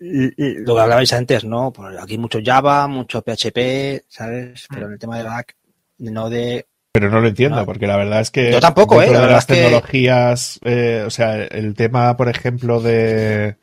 [0.00, 1.72] lo que hablabais antes, ¿no?
[1.72, 4.66] Pues aquí mucho Java, mucho PHP, ¿sabes?
[4.68, 5.56] Pero en el tema de back,
[5.98, 6.66] Node
[6.98, 8.50] pero no lo entiendo, porque la verdad es que.
[8.50, 9.10] Yo tampoco, ¿eh?
[9.10, 13.56] de las tecnologías, eh, o sea, el tema, por ejemplo, de,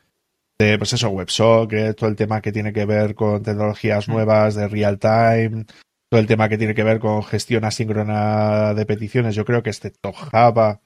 [0.56, 4.12] de pues eso, WebSocket, todo el tema que tiene que ver con tecnologías mm.
[4.12, 5.64] nuevas de real time,
[6.08, 9.70] todo el tema que tiene que ver con gestión asíncrona de peticiones, yo creo que
[9.70, 9.92] este
[10.30, 10.80] Java,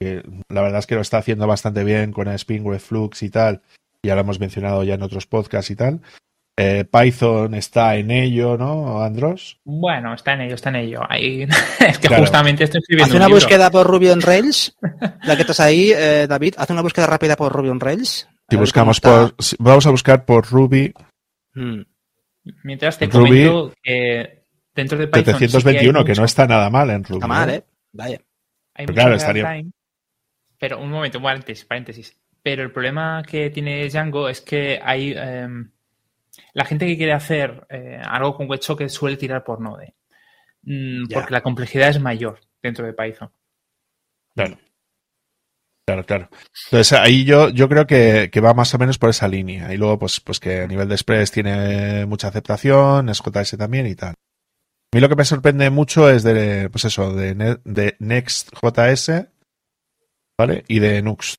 [0.00, 3.60] que la verdad es que lo está haciendo bastante bien con Spring Flux y tal,
[4.02, 6.00] ya lo hemos mencionado ya en otros podcasts y tal,
[6.56, 9.58] eh, Python está en ello, ¿no, Andros?
[9.64, 11.00] Bueno, está en ello, está en ello.
[11.08, 11.42] Ahí,
[11.80, 13.14] es que justamente estoy escribiendo.
[13.14, 14.76] Haz una búsqueda por Ruby on Rails.
[15.24, 18.28] Ya que estás ahí, eh, David, haz una búsqueda rápida por Ruby on Rails.
[18.48, 20.92] Si buscamos por, vamos a buscar por Ruby.
[21.54, 21.82] Hmm.
[22.64, 25.38] Mientras te Ruby, comento que dentro de Python.
[25.38, 27.18] 721, que no está nada mal en Ruby.
[27.18, 27.64] Está mal, ¿eh?
[27.92, 28.20] Vaya.
[28.74, 29.62] Hay pero claro, estaría.
[30.58, 32.18] pero un momento, un paréntesis, paréntesis.
[32.42, 35.14] Pero el problema que tiene Django es que hay.
[35.16, 35.70] Em,
[36.54, 39.94] la gente que quiere hacer eh, algo con WebSocket suele tirar por Node,
[40.62, 43.30] mm, porque la complejidad es mayor dentro de Python.
[44.34, 44.58] Claro.
[45.84, 46.28] Claro, claro.
[46.66, 49.74] Entonces ahí yo, yo creo que, va más o menos por esa línea.
[49.74, 53.86] Y luego, pues, pues que a nivel de Express tiene mucha aceptación, es JS también
[53.88, 54.10] y tal.
[54.10, 59.26] A mí lo que me sorprende mucho es de, pues eso, de, de Next.js,
[60.38, 60.64] ¿vale?
[60.68, 61.36] Y de Nux.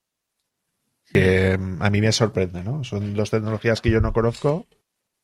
[1.06, 2.84] Que mm, a mí me sorprende, ¿no?
[2.84, 4.68] Son dos tecnologías que yo no conozco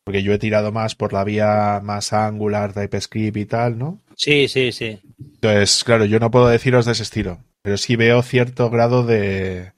[0.10, 4.02] porque yo he tirado más por la vía más Angular, TypeScript y tal, ¿no?
[4.15, 4.99] Sí, sí, sí.
[5.19, 9.73] Entonces, claro, yo no puedo deciros de ese estilo, pero sí veo cierto grado de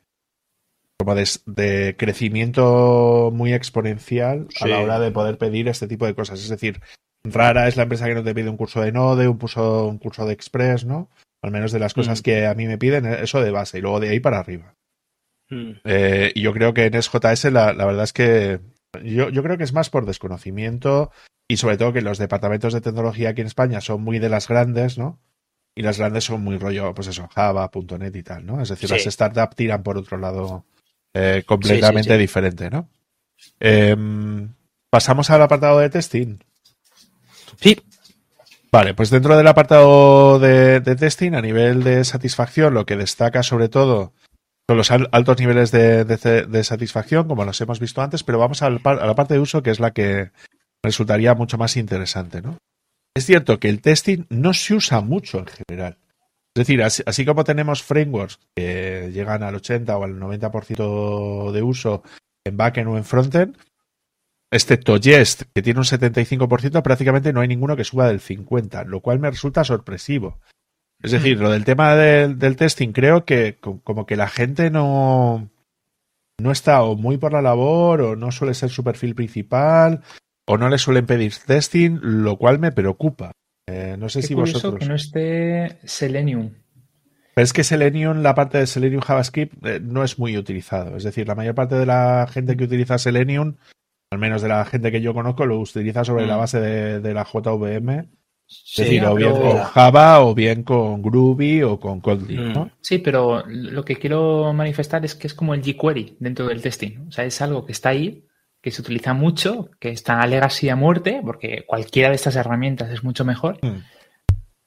[0.98, 6.40] como de, crecimiento muy exponencial a la hora de poder pedir este tipo de cosas.
[6.40, 6.80] Es decir,
[7.26, 9.98] rara es la empresa que no te pide un curso de Node, un curso, un
[9.98, 11.10] curso de Express, ¿no?
[11.42, 12.24] Al menos de las cosas mm.
[12.24, 14.76] que a mí me piden, eso de base, y luego de ahí para arriba.
[15.50, 15.72] Mm.
[15.84, 18.62] Eh, y yo creo que en SJS la, la verdad es que
[19.04, 21.12] yo, yo creo que es más por desconocimiento
[21.48, 24.48] y sobre todo que los departamentos de tecnología aquí en España son muy de las
[24.48, 25.20] grandes, ¿no?
[25.76, 28.62] Y las grandes son muy rollo, pues eso, Java, .NET y tal, ¿no?
[28.62, 30.66] Es decir, las startups tiran por otro lado
[31.14, 32.90] eh, completamente diferente, ¿no?
[33.60, 34.50] Em,
[34.92, 36.40] Pasamos al apartado de testing.
[37.62, 37.82] Sí.
[38.74, 43.42] Vale, pues dentro del apartado de, de, testing, a nivel de satisfacción, lo que destaca
[43.42, 44.12] sobre todo
[44.78, 49.34] los altos niveles de, satisfacción, como los hemos visto antes, pero vamos a la, parte
[49.34, 50.32] de uso que es la que
[50.84, 52.42] resultaría mucho más interesante.
[52.42, 52.58] ¿no?
[53.16, 55.98] Es cierto que el testing no se usa mucho en general.
[56.56, 62.04] Es decir, así, como tenemos frameworks que llegan al 80 o al 90% de uso
[62.46, 63.58] en backend o en frontend,
[64.52, 69.00] excepto Jest, que tiene un 75%, prácticamente no hay ninguno que suba del 50%, lo
[69.00, 70.40] cual me resulta sorpresivo.
[71.04, 75.50] Es decir, lo del tema del, testing, creo que como que la gente no,
[76.40, 80.02] no está o muy por la labor o no suele ser su perfil principal
[80.46, 83.32] o no le suelen pedir testing, lo cual me preocupa.
[83.68, 84.80] Eh, no sé si vosotros.
[84.80, 86.52] que no esté Selenium.
[87.34, 90.98] Pero es que Selenium, la parte de Selenium JavaScript, eh, no es muy utilizado.
[90.98, 93.56] Es decir, la mayor parte de la gente que utiliza Selenium,
[94.12, 96.40] al menos de la gente que yo conozco, lo utiliza sobre la mm.
[96.40, 98.10] base de, de la JVM
[98.52, 102.72] es decir, o bien con Java o bien con Groovy o con Kotlin, ¿no?
[102.82, 107.08] Sí, pero lo que quiero manifestar es que es como el jQuery dentro del testing.
[107.08, 108.26] O sea, es algo que está ahí,
[108.62, 112.92] que se utiliza mucho, que está a legacy a muerte, porque cualquiera de estas herramientas
[112.92, 113.58] es mucho mejor.
[113.62, 113.84] Mm.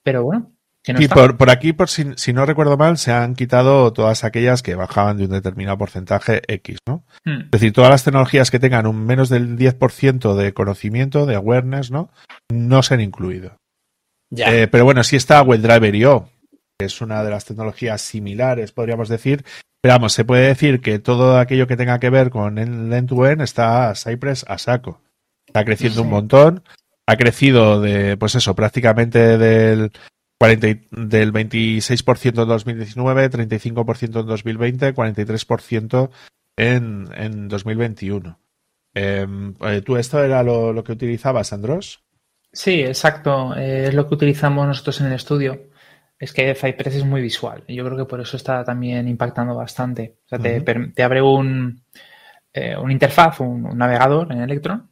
[0.02, 0.54] Pero bueno,
[0.86, 5.16] y por, aquí, por si, no recuerdo mal, se han quitado todas aquellas que bajaban
[5.16, 7.06] de un determinado porcentaje X, ¿no?
[7.24, 7.44] Hmm.
[7.44, 11.90] Es decir, todas las tecnologías que tengan un menos del 10% de conocimiento, de awareness,
[11.90, 12.10] ¿no?
[12.52, 13.56] No se han incluido.
[14.36, 16.28] Eh, pero bueno, sí está WebDriver IO,
[16.78, 19.44] que es una de las tecnologías similares, podríamos decir.
[19.80, 23.42] Pero vamos, se puede decir que todo aquello que tenga que ver con el end-to-end
[23.42, 25.00] está Cypress a saco.
[25.46, 26.62] Está creciendo un montón.
[27.06, 29.92] Ha crecido de, pues eso, prácticamente del
[30.38, 36.10] del 26% en 2019, 35% en 2020, 43%
[36.56, 38.38] en, en 2021.
[38.94, 42.03] Em, eh, ¿Tú esto era lo, que utilizabas, Andros?
[42.54, 43.54] Sí, exacto.
[43.56, 45.70] Eh, es lo que utilizamos nosotros en el estudio.
[46.18, 47.64] Es que Cypress es muy visual.
[47.68, 50.18] Yo creo que por eso está también impactando bastante.
[50.24, 51.82] O sea, te, abre un,
[52.52, 54.88] eh, un interfaz, un, navegador en Electron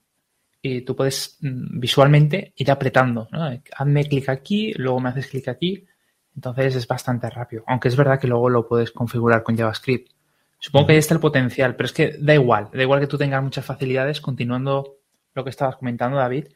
[0.61, 3.29] y tú puedes mm, visualmente ir apretando.
[3.31, 3.49] ¿no?
[3.77, 5.87] Hazme clic aquí, luego me haces clic aquí.
[6.35, 7.63] Entonces es bastante rápido.
[7.69, 10.11] Aunque es verdad que luego lo puedes configurar con JavaScript.
[10.59, 12.71] Supongo que ahí está el potencial, pero es que da igual.
[12.73, 14.99] Da igual que tú tengas muchas facilidades, continuando
[15.35, 16.49] lo que estabas comentando, David,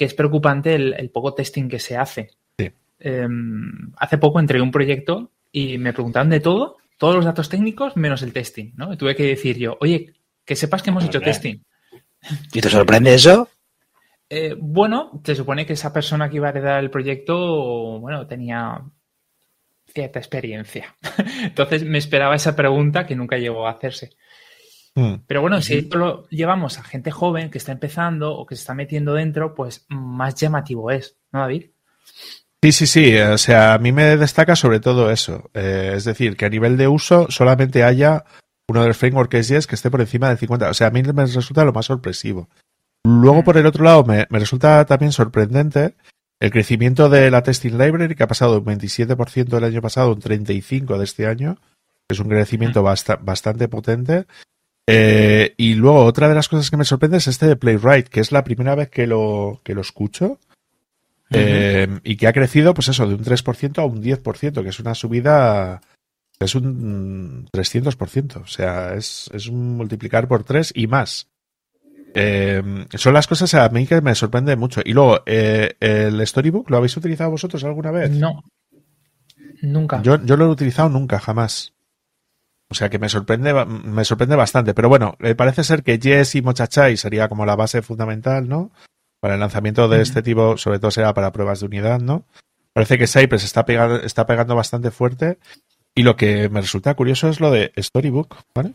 [0.00, 2.30] que es preocupante el, poco testing que se hace.
[2.98, 7.98] Em, hace poco entregué un proyecto y me preguntaban de todo, todos los datos técnicos
[7.98, 8.72] menos el testing.
[8.76, 8.94] ¿no?
[8.94, 11.62] Y tuve que decir yo, oye, que sepas que hemos hecho testing.
[12.50, 13.50] ¿Y te sorprende eso?
[14.30, 18.82] Eh, bueno, se supone que esa persona que iba a heredar el proyecto, bueno, tenía
[19.92, 20.96] cierta experiencia.
[21.42, 24.12] Entonces me esperaba esa pregunta que nunca llegó a hacerse.
[24.94, 25.14] Hmm.
[25.26, 28.60] Pero bueno, si esto lo llevamos a gente joven que está empezando o que se
[28.60, 31.66] está metiendo dentro, pues más llamativo es, ¿no, David?
[32.62, 33.16] Sí, sí, sí.
[33.18, 35.50] O sea, a mí me destaca sobre todo eso.
[35.54, 38.24] Eh, es decir, que a nivel de uso solamente haya
[38.68, 40.68] uno de los frameworks es Yes que esté por encima del 50.
[40.68, 42.48] O sea, a mí me resulta lo más sorpresivo.
[43.04, 45.94] Luego, por el otro lado, me, resulta también sorprendente
[46.38, 50.10] el crecimiento de la Testing Library, que ha pasado de un 27% el año pasado
[50.10, 51.56] a un 35% de este año.
[52.08, 54.26] Es un crecimiento bastante potente.
[54.92, 58.20] Eh, y luego, otra de las cosas que me sorprende es este de Playwright, que
[58.20, 60.38] es la primera vez que lo, que lo escucho.
[61.32, 64.80] Eh, y que ha crecido, pues eso, de un 3% a un 10%, que es
[64.80, 65.80] una subida
[66.40, 71.28] es un 300%, o sea, es, un multiplicar por 3 y más.
[72.14, 72.62] Eh,
[72.94, 74.80] son las cosas a mí que me sorprende mucho.
[74.84, 78.10] Y luego, eh, ¿el Storybook lo habéis utilizado vosotros alguna vez?
[78.10, 78.42] No,
[79.60, 80.02] nunca.
[80.02, 81.74] Yo, yo lo he utilizado nunca, jamás.
[82.70, 84.74] O sea que me sorprende, me sorprende bastante.
[84.74, 88.70] Pero bueno, eh, parece ser que Yes y Mochachai sería como la base fundamental, ¿no?
[89.18, 92.24] Para el lanzamiento de este tipo, sobre todo será para pruebas de unidad, ¿no?
[92.72, 95.38] Parece que Cypress está, pegando, está pegando bastante fuerte
[95.94, 98.72] y lo que me resulta curioso es lo de Storybook, ¿vale?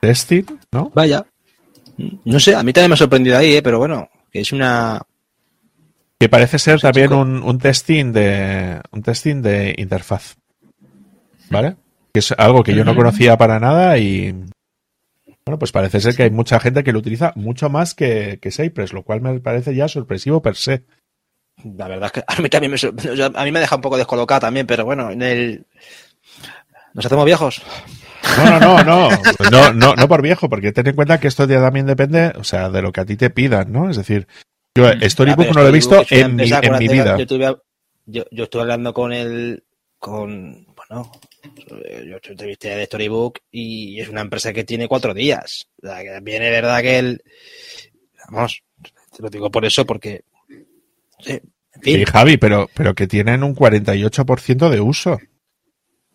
[0.00, 0.90] Testing, ¿no?
[0.94, 1.26] Vaya.
[2.24, 3.62] No sé, a mí también me ha sorprendido ahí, ¿eh?
[3.62, 5.02] pero bueno, que es una.
[6.18, 8.80] Que parece ser también un, testing de.
[8.92, 10.36] un testing de interfaz.
[11.50, 11.76] ¿Vale?
[12.12, 14.32] Que es algo que yo no conocía para nada y.
[15.44, 18.52] Bueno, pues parece ser que hay mucha gente que lo utiliza mucho más que, que
[18.52, 20.84] Cypress, lo cual me parece ya sorpresivo per se.
[21.64, 24.40] La verdad es que a mí también me, a mí me deja un poco descolocado
[24.40, 25.66] también, pero bueno, en el...
[26.94, 27.62] ¿Nos hacemos viejos?
[28.36, 29.08] No, no, no,
[29.50, 32.44] no, no, no, por viejo, porque ten en cuenta que esto ya también depende, o
[32.44, 33.90] sea, de lo que a ti te pidan, ¿no?
[33.90, 34.26] Es decir,
[34.74, 35.08] yo mm.
[35.08, 37.16] Storybook no lo he visto en, mi, en mi, vida.
[38.06, 39.64] Yo, yo, estuve hablando con el,
[39.98, 41.10] con, bueno,
[42.06, 45.68] yo entrevisté de Storybook y es una empresa que tiene cuatro días.
[45.82, 47.22] O sea, que viene verdad que el,
[48.30, 50.24] vamos, te lo digo por eso, porque
[51.82, 55.18] Sí, Javi, pero, pero que tienen un 48% de uso.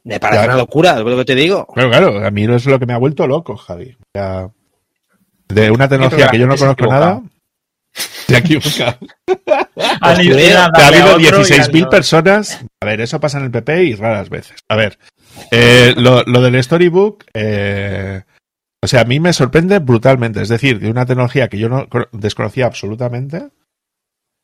[0.03, 1.67] Me parece una locura, es lo que te digo.
[1.73, 3.97] Claro, claro, a mí es lo que me ha vuelto loco, Javi.
[5.49, 7.21] de una tecnología que yo no conozco nada,
[8.27, 8.97] te ha equivocado.
[10.01, 12.63] ha habido 16.000 personas.
[12.79, 14.57] A ver, eso pasa en el PP y raras veces.
[14.69, 14.97] A ver,
[15.51, 18.23] eh, lo, del Storybook, eh,
[18.81, 20.41] o sea, a mí me sorprende brutalmente.
[20.41, 23.49] Es decir, de una tecnología que yo no desconocía absolutamente,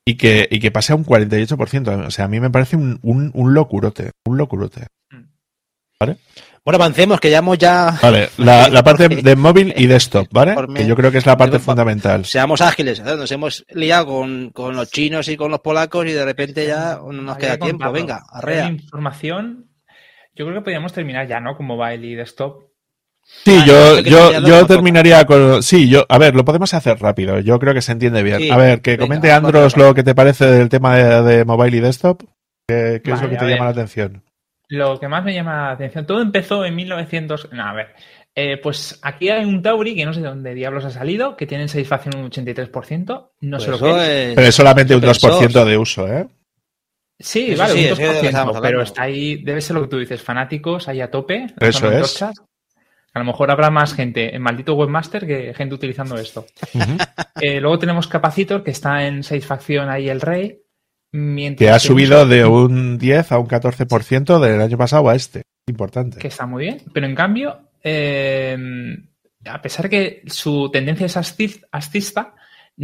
[0.05, 2.07] y que, y que pase a un 48%.
[2.07, 4.87] O sea, a mí me parece un, un, locurote, un locurote.
[5.99, 6.17] ¿Vale?
[6.65, 7.97] Bueno, avancemos, que ya hemos ya...
[8.01, 10.55] Vale, la, parte de móvil y desktop, ¿vale?
[10.73, 12.25] Que yo creo que es la parte fundamental.
[12.25, 16.23] Seamos ágiles, nos hemos liado con, con, los chinos y con los polacos y de
[16.23, 17.91] repente ya no nos queda tiempo.
[17.91, 18.67] Venga, arrea.
[18.67, 19.69] Información,
[20.35, 21.55] yo creo que podríamos terminar ya, ¿no?
[21.55, 22.63] Con mobile y desktop.
[23.25, 25.63] Sí, yo, yo, yo terminaría con.
[25.63, 26.05] Sí, yo.
[26.09, 27.39] A ver, lo podemos hacer rápido.
[27.39, 28.51] Yo creo que se entiende bien.
[28.51, 32.23] a ver, que comente Andros lo que te parece del tema de, mobile y desktop.
[32.67, 34.23] ¿Qué, es lo que te llama la atención?
[34.69, 36.05] Lo que más me llama la atención.
[36.05, 37.49] Todo empezó en 1900.
[37.53, 37.95] No, a ver.
[38.35, 41.45] Eh, pues aquí hay un Tauri que no sé de dónde diablos ha salido, que
[41.45, 43.29] tiene satisfacción un 83%.
[43.41, 44.35] No sé lo pues que es.
[44.35, 46.27] Pero es solamente un 2% de uso, ¿eh?
[47.19, 50.99] Sí, vale, un 2%, pero está ahí, debe ser lo que tú dices, fanáticos ahí
[51.01, 51.47] a tope.
[51.59, 52.21] Eso es.
[52.21, 56.45] A lo mejor habrá más gente en maldito webmaster que gente utilizando esto.
[57.41, 60.61] Eh, luego tenemos Capacitor, que está en satisfacción ahí el rey.
[61.57, 65.41] que ha subido de un 10 a un 14% del año pasado a este.
[65.67, 66.19] Importante.
[66.19, 66.81] Que está muy bien.
[66.93, 68.57] Pero en cambio, eh,
[69.45, 72.33] a pesar que su tendencia es ascista,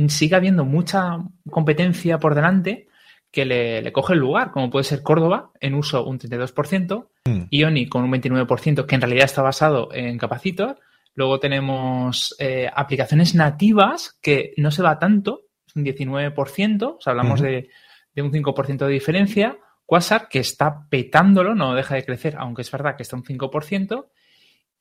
[0.07, 1.19] sigue habiendo mucha
[1.49, 2.88] competencia por delante
[3.31, 7.41] que le, coge el lugar, como puede ser Córdoba, en uso un 32%, mm.
[7.51, 10.79] Ioni con un 29%, que en realidad está basado en Capacitor.
[11.13, 17.11] Luego tenemos eh, aplicaciones nativas, que no se va tanto, es un 19%, o sea,
[17.11, 17.69] hablamos de,
[18.15, 19.57] de, un 5% de diferencia.
[19.85, 24.07] Quasar, que está petándolo, no deja de crecer, aunque es verdad que está un 5%.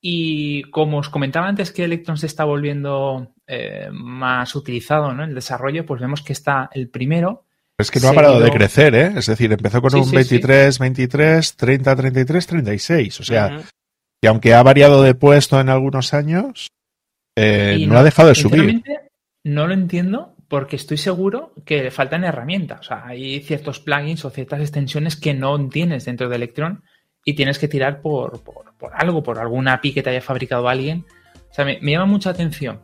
[0.01, 5.35] Y como os comentaba antes que Electron se está volviendo eh, más utilizado en el
[5.35, 7.45] desarrollo, pues vemos que está el primero
[7.79, 9.13] es que no ha parado de crecer, ¿eh?
[9.15, 13.19] Es decir, empezó con un 23, 23, 30, 33, 36.
[13.19, 13.61] O sea,
[14.21, 16.67] que aunque ha variado de puesto en algunos años,
[17.37, 18.83] eh, no, ha dejado de subir.
[19.45, 22.81] No lo entiendo porque estoy seguro que le faltan herramientas.
[22.81, 26.83] O sea, hay ciertos plugins o ciertas extensiones que no tienes dentro de Electron
[27.23, 28.41] y tienes que tirar por,
[28.93, 31.05] algo, por alguna API que te haya fabricado alguien.
[31.49, 32.81] O sea, me llama mucha atención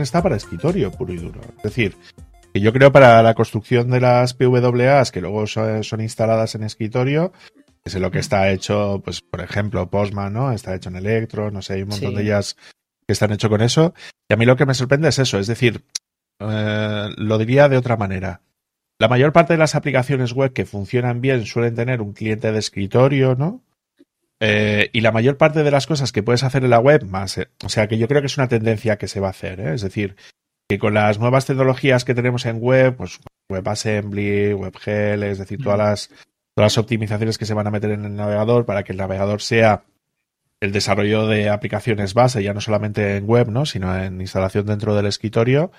[0.00, 1.40] está para escritorio puro y duro.
[1.58, 1.96] Es decir,
[2.52, 7.32] que yo creo para la construcción de las PWAs que luego son, instaladas en escritorio,
[7.84, 10.52] es lo que está hecho, pues, por ejemplo, Postman, ¿no?
[10.52, 12.56] Está hecho en Electro, no sé, hay un montón de ellas
[13.06, 13.94] que están hecho con eso.
[14.28, 15.84] Y a mí lo que me sorprende es eso, es decir,
[16.38, 18.40] eh, lo diría de otra manera.
[18.98, 22.58] La mayor parte de las aplicaciones web que funcionan bien suelen tener un cliente de
[22.58, 23.62] escritorio, ¿no?
[24.44, 27.38] Eh, y la mayor parte de las cosas que puedes hacer en la web, más,
[27.38, 29.60] eh, o sea que yo creo que es una tendencia que se va a hacer,
[29.60, 29.74] ¿eh?
[29.74, 30.16] es decir,
[30.68, 35.78] que con las nuevas tecnologías que tenemos en web, pues WebAssembly, WebGL, es decir, todas
[35.78, 36.08] las,
[36.56, 39.40] todas las optimizaciones que se van a meter en el navegador para que el navegador
[39.42, 39.84] sea
[40.58, 43.64] el desarrollo de aplicaciones base, ya no solamente en web, ¿no?
[43.64, 45.70] sino en instalación dentro del escritorio.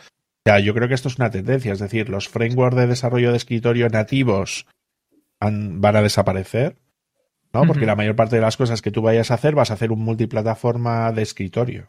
[0.48, 3.38] Ya, yo creo que esto es una tendencia, es decir, los frameworks de desarrollo de
[3.38, 4.68] escritorio nativos
[5.41, 6.77] van a desaparecer
[7.54, 7.66] ¿no?
[7.66, 9.92] Porque la mayor parte de las cosas que tú vayas a hacer vas a hacer
[9.92, 11.88] un multiplataforma de escritorio.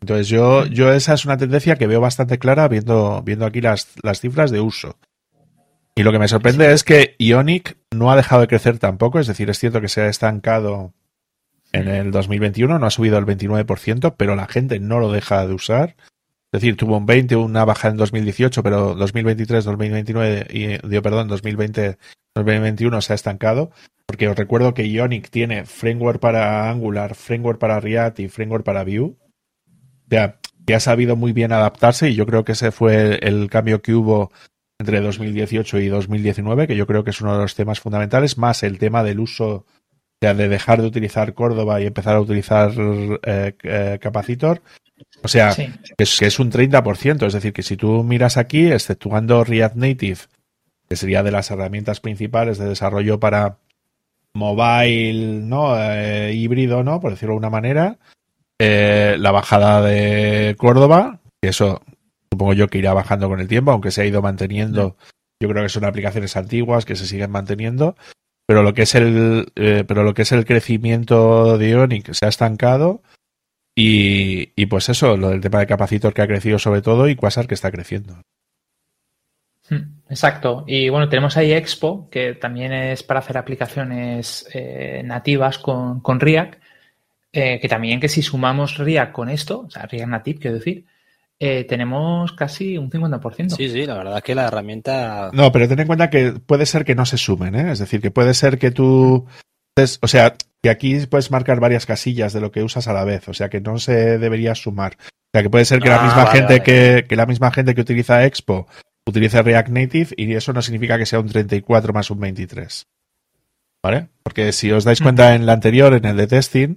[0.00, 3.88] Entonces yo, yo esa es una tendencia que veo bastante clara viendo, viendo aquí las,
[4.02, 4.98] las cifras de uso.
[5.94, 9.26] Y lo que me sorprende es que Ionic no ha dejado de crecer tampoco, es
[9.26, 10.94] decir, es cierto que se ha estancado
[11.72, 15.52] en el 2021, no ha subido el 29%, pero la gente no lo deja de
[15.52, 15.96] usar.
[16.52, 21.28] Es decir, tuvo un 20, una baja en 2018, pero 2023, 2029 y, dio perdón,
[21.28, 21.96] 2020,
[22.34, 23.70] 2021 se ha estancado.
[24.06, 28.82] Porque os recuerdo que Ionic tiene framework para Angular, framework para React y framework para
[28.82, 29.14] Vue.
[30.10, 33.80] Sea, que ha sabido muy bien adaptarse y yo creo que ese fue el cambio
[33.80, 34.32] que hubo
[34.80, 38.64] entre 2018 y 2019, que yo creo que es uno de los temas fundamentales, más
[38.64, 39.66] el tema del uso,
[40.20, 42.72] de dejar de utilizar Córdoba y empezar a utilizar
[43.22, 44.62] eh, eh, Capacitor.
[45.22, 48.70] O sea, que, es, que, es, un 30%, es decir, que si tú miras aquí,
[48.70, 50.18] exceptuando React Native,
[50.88, 53.58] que sería de las herramientas principales de desarrollo para,
[54.34, 55.74] mobile, ¿no?
[55.76, 57.00] Eh, híbrido, ¿no?
[57.00, 57.98] Por decirlo de una manera.
[58.58, 61.82] Eh, la bajada de Córdoba, que eso
[62.30, 64.96] supongo yo que irá bajando con el tiempo, aunque se ha ido manteniendo.
[65.40, 67.96] Yo creo que son aplicaciones antiguas que se siguen manteniendo.
[68.46, 72.26] Pero lo que es el, eh, pero lo que es el crecimiento de Ionic se
[72.26, 73.02] ha estancado.
[73.82, 77.16] Y, y pues eso, lo del tema de capacitor que ha crecido sobre todo y
[77.16, 78.20] Quasar que está creciendo.
[79.70, 80.64] Hmm, exacto.
[80.66, 86.62] Y bueno, tenemos ahí Expo, que también es para hacer aplicaciones eh, nativas con, React,
[87.32, 90.84] eh, que también que si sumamos React con esto, o sea, React Native, quiero decir,
[91.38, 93.56] eh, tenemos casi un 50%.
[93.56, 95.30] Sí, sí, la verdad es que la herramienta...
[95.32, 97.72] No, pero ten en cuenta que puede ser que no se sumen, ¿eh?
[97.72, 99.26] Es decir, que puede ser que tú...
[100.02, 103.28] O sea, que aquí puedes marcar varias casillas de lo que usas a la vez,
[103.28, 104.96] o sea que no se debería sumar.
[105.00, 107.74] O sea que puede ser que la ah, misma gente que, que la misma gente
[107.74, 108.66] que utiliza Expo
[109.06, 112.86] utilice React Native y eso no significa que sea un 34 más un 23.
[113.82, 114.08] ¿Vale?
[114.22, 116.76] Porque si os dais cuenta en el anterior, en el de testing,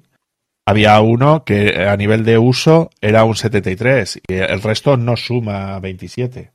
[0.66, 5.80] había uno que a nivel de uso era un 73 y el resto no suma
[5.80, 6.54] 27.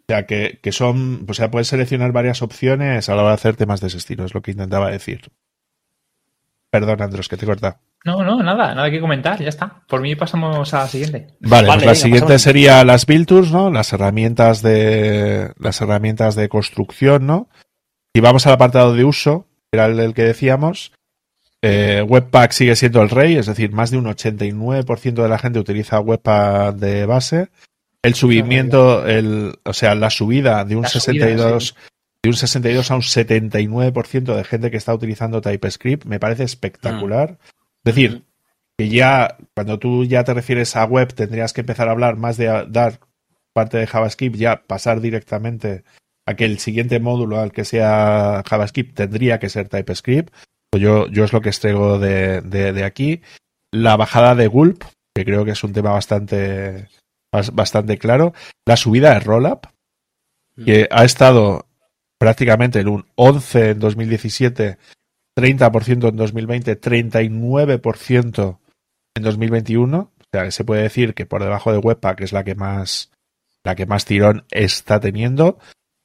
[0.00, 3.36] O sea, que, que son, o sea, puedes seleccionar varias opciones a la hora de
[3.36, 5.30] hacer temas de ese estilo, es lo que intentaba decir.
[6.72, 7.80] Perdón, Andros, que te corta.
[8.02, 9.82] No, no, nada, nada que comentar, ya está.
[9.86, 11.36] Por mí pasamos a la siguiente.
[11.40, 13.70] Vale, pues la siguiente sería las build tools, ¿no?
[13.70, 17.50] Las herramientas de las herramientas de construcción, ¿no?
[18.14, 20.92] Y vamos al apartado de uso, era el del que decíamos.
[21.60, 25.58] Eh, Webpack sigue siendo el rey, es decir, más de un 89% de la gente
[25.58, 27.50] utiliza Webpack de base.
[28.02, 31.76] El subimiento, el, o sea, la subida de un 62
[32.22, 37.38] de un 62 a un 79% de gente que está utilizando TypeScript me parece espectacular.
[37.84, 38.24] Es decir,
[38.78, 42.36] que ya cuando tú ya te refieres a web tendrías que empezar a hablar más
[42.36, 43.00] de dar
[43.52, 45.84] parte de JavaScript, ya pasar directamente
[46.24, 50.32] a que el siguiente módulo al que sea JavaScript tendría que ser TypeScript.
[50.78, 53.20] Yo, yo es lo que extraigo de, de aquí.
[53.72, 54.84] La bajada de Gulp,
[55.14, 56.88] que creo que es un tema bastante
[57.52, 58.32] bastante claro.
[58.64, 59.66] La subida de Rollup,
[60.56, 60.64] mm.
[60.64, 61.66] que ha estado
[62.22, 64.78] prácticamente en un 11 en 2017,
[65.36, 68.58] 30% en 2020, 39%
[69.16, 69.98] en 2021.
[69.98, 73.10] O sea, se puede decir que por debajo de Webpack es la que más
[73.64, 75.58] la que más tirón está teniendo.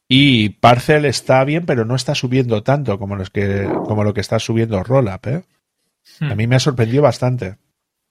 [0.09, 4.21] Y Parcel está bien, pero no está subiendo tanto como, los que, como lo que
[4.21, 5.27] está subiendo Rollup.
[5.27, 5.43] ¿eh?
[6.21, 7.57] A mí me ha sorprendido bastante.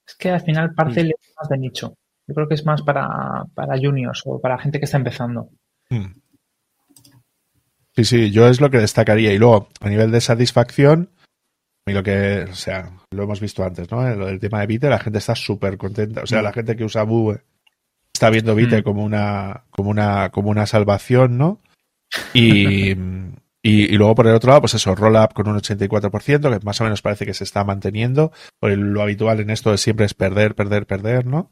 [0.07, 1.95] Es que al final Parcel es más de nicho.
[2.25, 5.49] Yo creo que es más para, para juniors o para gente que está empezando.
[5.89, 6.21] Hmm.
[7.97, 9.33] Sí, sí, yo es lo que destacaría.
[9.33, 11.09] Y luego, a nivel de satisfacción,
[11.87, 14.07] y lo que, o sea, lo hemos visto antes, ¿no?
[14.07, 16.21] El, tema de Vite, la gente está súper contenta.
[16.21, 16.53] O sea, la hmm.
[16.53, 17.41] gente que usa Vue
[18.13, 18.83] está viendo Vite hmm.
[18.83, 21.59] como una, como una, como una salvación, ¿no?
[22.35, 22.95] Y,
[23.63, 26.83] y, luego por el otro lado, pues eso, Rollup con un 84%, que más o
[26.83, 28.31] menos parece que se está manteniendo.
[28.61, 31.49] lo habitual en esto es siempre es perder, perder, perder, ¿no?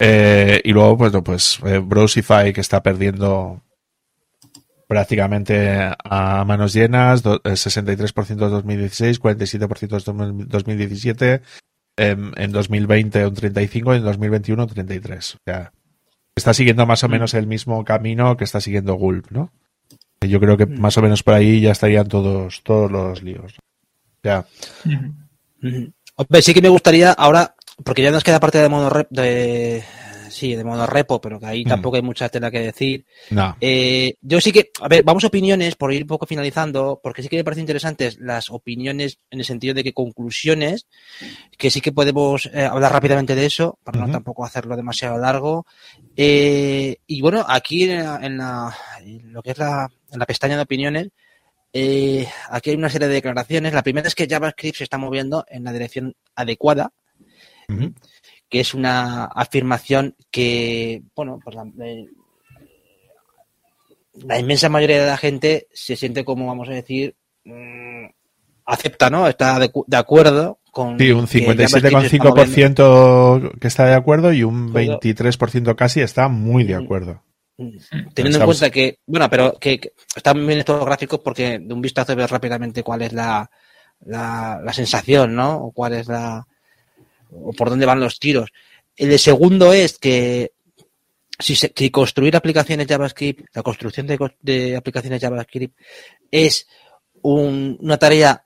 [0.00, 3.62] Eh, y luego, pues, pues eh, Browsify que está perdiendo
[4.90, 11.42] prácticamente a manos llenas, 63% en 2016, 47% en 2017,
[11.96, 15.34] en 2020 un 35 y en 2021 un 33.
[15.36, 15.72] O sea,
[16.34, 17.10] está siguiendo más o mm.
[17.12, 19.52] menos el mismo camino que está siguiendo Gulp, ¿no?
[20.22, 20.80] Yo creo que mm.
[20.80, 23.54] más o menos por ahí ya estarían todos, todos los líos.
[24.24, 24.44] Ya.
[26.16, 27.54] Hombre, sí que me gustaría ahora
[27.84, 29.84] porque ya nos queda parte de modo rep, de
[30.30, 31.68] sí, de modo repo, pero que ahí mm.
[31.68, 33.04] tampoco hay mucha tela que decir.
[33.30, 33.56] No.
[33.60, 37.22] Eh, yo sí que, a ver, vamos a opiniones por ir un poco finalizando, porque
[37.22, 40.86] sí que me parecen interesantes las opiniones en el sentido de que conclusiones,
[41.58, 45.66] que sí que podemos eh, hablar rápidamente de eso, para no tampoco hacerlo demasiado largo.
[46.16, 48.74] Eh, y bueno, aquí en, la,
[49.24, 51.08] lo que es la, en la pestaña de opiniones,
[52.50, 53.72] aquí hay una serie de declaraciones.
[53.72, 56.92] La primera es que JavaScript se está moviendo en la dirección adecuada
[58.50, 61.56] que es una afirmación que, bueno, pues
[64.24, 67.14] la, inmensa mayoría de la gente se siente como, vamos a decir,
[67.44, 68.06] mm,
[68.66, 69.28] acepta, ¿no?
[69.28, 70.98] Está de, acuerdo con...
[70.98, 77.22] Sí, un 57,5% que está de acuerdo y un 23% casi está muy de acuerdo.
[77.56, 77.76] Mm,
[78.14, 82.16] teniendo en cuenta que, bueno, pero que, están bien estos gráficos porque de un vistazo
[82.16, 83.48] ves rápidamente cuál es la,
[84.00, 85.66] la, la sensación, ¿no?
[85.66, 86.48] O cuál es la,
[87.32, 88.50] o por dónde van los tiros.
[88.96, 90.52] El segundo es que
[91.38, 95.78] si, construir aplicaciones JavaScript, la construcción de, aplicaciones JavaScript
[96.30, 96.68] es
[97.22, 98.44] una tarea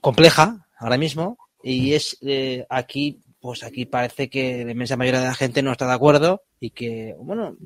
[0.00, 5.28] compleja ahora mismo y es eh, aquí, pues aquí parece que la inmensa mayoría de
[5.28, 7.56] la gente no está de acuerdo y que, bueno,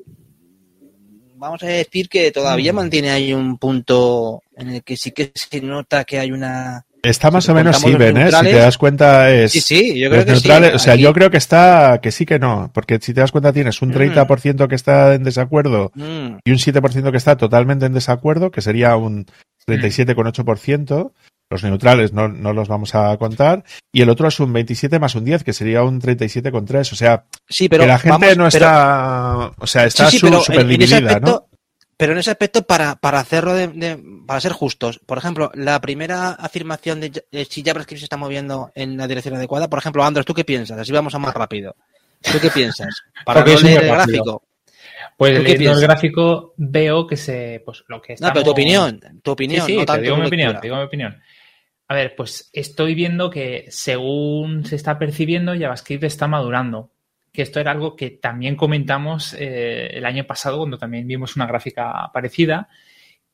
[1.35, 2.77] vamos a decir que todavía mm.
[2.77, 7.33] mantiene ahí un punto en el que sí que se nota que hay una Está
[7.33, 8.31] más o menos even, ¿eh?
[8.31, 9.51] Si te das cuenta es...
[9.51, 10.49] Sí, sí, yo creo que sí.
[10.75, 13.53] O sea, yo creo que está, que sí que no, porque si te das cuenta
[13.53, 14.69] tienes un 30% mm.
[14.69, 16.39] que está en desacuerdo mm.
[16.45, 19.27] y un 7% que está totalmente en desacuerdo, que sería un
[19.67, 21.13] 37,8%.
[21.51, 23.65] Los neutrales no, no, los vamos a contar.
[23.93, 26.93] Y el otro es un 27 más un 10, que sería un 37,3.
[26.93, 29.51] O sea, sí, pero que la gente no está...
[29.59, 31.49] O sea, está súper dividida, ¿no?
[32.03, 33.97] Pero en ese aspecto, para, para hacerlo de,
[34.27, 38.97] para ser justos, por ejemplo, la primera afirmación de, si JavaScript se está moviendo en
[38.97, 40.77] la dirección adecuada, por ejemplo, Andros, ¿tú qué piensas?
[40.77, 41.77] Así vamos a más rápido.
[42.21, 42.89] ¿Tú qué piensas?
[43.25, 44.43] Para no leer el gráfico.
[45.17, 48.27] Pues leyendo el gráfico veo que se, pues lo que está.
[48.27, 51.23] No, pero tu opinión, tu opinión, sí, no digo mi opinión, digo mi opinión.
[51.87, 56.91] A ver, pues estoy viendo que según se está percibiendo, JavaScript está madurando
[57.33, 61.47] que esto era algo que también comentamos eh, el año pasado cuando también vimos una
[61.47, 62.69] gráfica parecida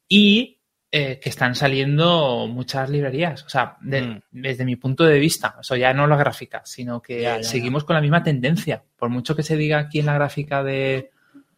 [0.09, 0.59] y
[0.91, 3.45] eh, que están saliendo muchas librerías.
[3.45, 4.21] O sea, mm.
[4.31, 8.01] desde mi punto de vista, eso ya no la gráfica, sino que seguimos con la
[8.01, 8.83] misma tendencia.
[8.97, 11.11] Por mucho que se diga aquí en la gráfica de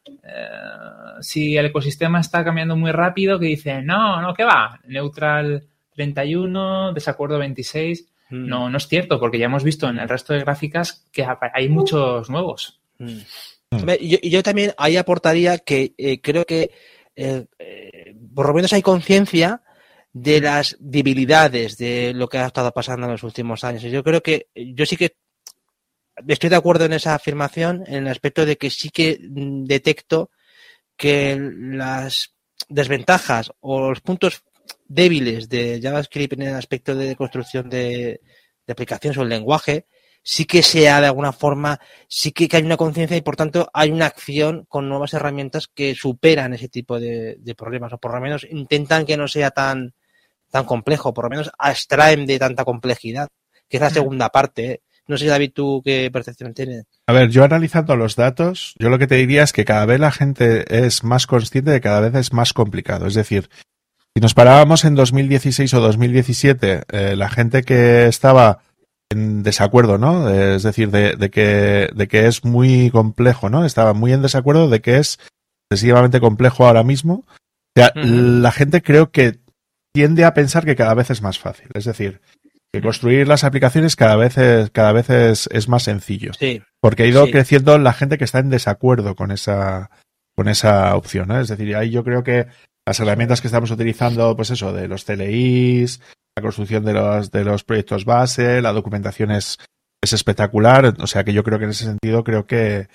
[0.04, 4.80] eh, si el ecosistema está cambiando muy rápido, que dicen, no, no, ¿qué va?
[4.86, 5.64] Neutral
[5.94, 8.06] 31, desacuerdo 26.
[8.30, 8.46] Mm.
[8.46, 11.68] No, no es cierto, porque ya hemos visto en el resto de gráficas que hay
[11.68, 12.80] muchos nuevos.
[12.98, 13.18] Mm.
[14.22, 16.72] Yo, también ahí aportaría que eh, creo que
[17.14, 17.46] eh,
[18.34, 19.62] por lo menos hay conciencia
[20.12, 23.84] de las debilidades de lo que ha estado pasando en los últimos años.
[23.84, 25.16] Y yo creo que yo sí que
[26.26, 30.30] estoy de acuerdo en esa afirmación en el aspecto de que sí que detecto
[30.96, 32.34] que las
[32.68, 34.42] desventajas o los puntos
[34.90, 38.20] débiles de JavaScript en el aspecto de construcción de,
[38.68, 39.86] aplicaciones o el lenguaje,
[40.22, 43.90] sí que sea de alguna forma, sí que, hay una conciencia y por tanto hay
[43.90, 48.20] una acción con nuevas herramientas que superan ese tipo de, de, problemas o por lo
[48.20, 49.94] menos intentan que no sea tan,
[50.50, 53.28] tan complejo, por lo menos abstraen de tanta complejidad,
[53.68, 53.94] que es la mm.
[53.94, 54.72] segunda parte.
[54.72, 54.82] ¿eh?
[55.06, 56.84] No sé, David, tú qué percepción tienes.
[57.06, 59.98] A ver, yo analizando los datos, yo lo que te diría es que cada vez
[59.98, 63.06] la gente es más consciente de que cada vez es más complicado.
[63.06, 63.48] Es decir,
[64.14, 68.62] si nos parábamos en 2016 o 2017, eh, la gente que estaba
[69.10, 70.28] en desacuerdo, ¿no?
[70.30, 73.64] Es decir, de, que, de que es muy complejo, ¿no?
[73.64, 75.18] Estaba muy en desacuerdo de que es
[75.70, 77.24] excesivamente complejo ahora mismo.
[77.24, 79.38] O sea, la gente creo que
[79.92, 81.68] tiende a pensar que cada vez es más fácil.
[81.74, 82.20] Es decir,
[82.72, 86.32] que construir las aplicaciones cada vez es, cada vez es, más sencillo.
[86.38, 86.62] Sí.
[86.80, 89.90] Porque ha ido creciendo la gente que está en desacuerdo con esa,
[90.36, 91.30] con esa opción.
[91.32, 92.46] Es decir, ahí yo creo que
[92.90, 96.00] las herramientas que estamos utilizando, pues eso, de los CLIs,
[96.34, 99.58] la construcción de los, de los proyectos base, la documentación es,
[100.02, 100.96] es espectacular.
[100.98, 102.88] O sea que yo creo que en ese sentido creo que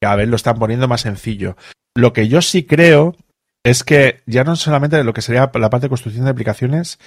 [0.00, 1.56] cada vez lo están poniendo más sencillo.
[1.96, 3.16] Lo que yo sí creo
[3.64, 7.00] es que ya no solamente lo que sería la parte de construcción de aplicaciones,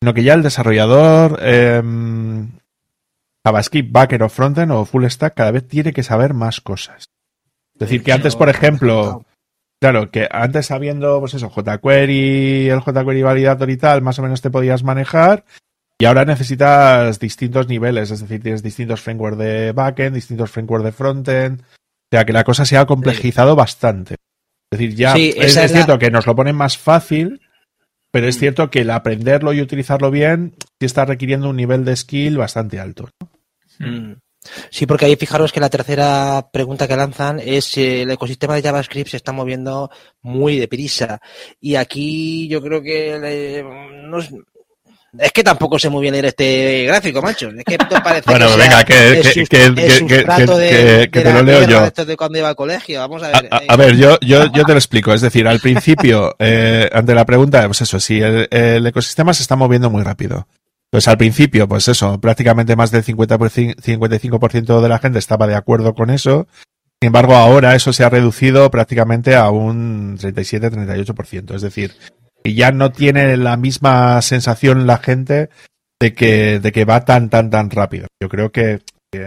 [0.00, 1.82] sino que ya el desarrollador eh,
[3.44, 7.06] JavaScript, backend o frontend o full stack cada vez tiene que saber más cosas.
[7.74, 9.24] Es decir, que antes, por ejemplo,
[9.80, 14.40] claro, que antes sabiendo, pues eso, jQuery, el jQuery validator y tal, más o menos
[14.40, 15.44] te podías manejar.
[16.00, 20.92] Y ahora necesitas distintos niveles, es decir, tienes distintos frameworks de backend, distintos frameworks de
[20.92, 21.60] frontend.
[21.62, 24.14] O sea, que la cosa se ha complejizado bastante.
[24.70, 27.40] Es decir, ya es, cierto que nos lo ponen más fácil,
[28.12, 28.38] pero es mm.
[28.38, 32.78] cierto que el aprenderlo y utilizarlo bien sí está requiriendo un nivel de skill bastante
[32.78, 33.08] alto.
[33.78, 34.12] Mm.
[34.70, 38.62] Sí, porque ahí fijaros que la tercera pregunta que lanzan es si el ecosistema de
[38.62, 39.90] JavaScript se está moviendo
[40.22, 41.20] muy deprisa.
[41.60, 43.62] Y aquí yo creo que
[44.04, 44.20] no,
[45.18, 47.48] es que tampoco sé muy bien leer este gráfico, macho.
[47.48, 51.90] Es que parece bueno, venga, que, que, que, te lo leo yo.
[52.04, 53.00] de cuando iba al colegio.
[53.00, 53.48] Vamos a ver.
[53.50, 55.14] A, ver, yo, yo, yo te lo explico.
[55.14, 59.42] Es decir, al principio, eh, ante la pregunta, pues eso, si el, el, ecosistema se
[59.42, 60.46] está moviendo muy rápido.
[60.90, 65.54] Pues al principio, pues eso, prácticamente más del 50 55% de la gente estaba de
[65.54, 66.46] acuerdo con eso.
[67.00, 71.54] Sin embargo, ahora eso se ha reducido prácticamente a un 37-38%.
[71.54, 71.94] Es decir,
[72.44, 75.50] ya no tiene la misma sensación la gente
[76.00, 78.06] de que, de que va tan, tan, tan rápido.
[78.20, 78.80] Yo creo que,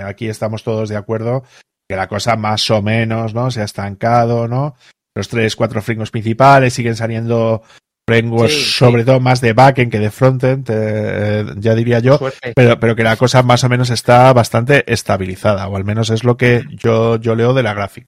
[0.03, 1.43] aquí estamos todos de acuerdo
[1.87, 3.51] que la cosa más o menos, ¿no?
[3.51, 4.75] Se ha estancado, ¿no?
[5.15, 7.63] Los tres, cuatro frameworks principales siguen saliendo
[8.11, 12.19] frameworks sobre todo más de backend que de frontend, eh, ya diría yo,
[12.55, 16.25] pero, pero que la cosa más o menos está bastante estabilizada, o al menos es
[16.25, 18.07] lo que yo, yo leo de la gráfica.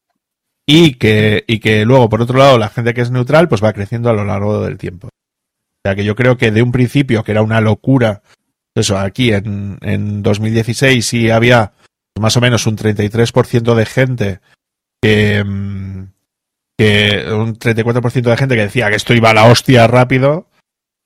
[0.66, 3.74] Y que, y que luego, por otro lado, la gente que es neutral, pues va
[3.74, 5.08] creciendo a lo largo del tiempo.
[5.08, 8.22] O sea que yo creo que de un principio, que era una locura,
[8.76, 11.74] eso, aquí en, en 2016 sí había
[12.20, 14.40] más o menos un 33% de gente
[15.02, 16.13] que, mm,
[16.84, 20.48] que un 34% de gente que decía que esto iba a la hostia rápido,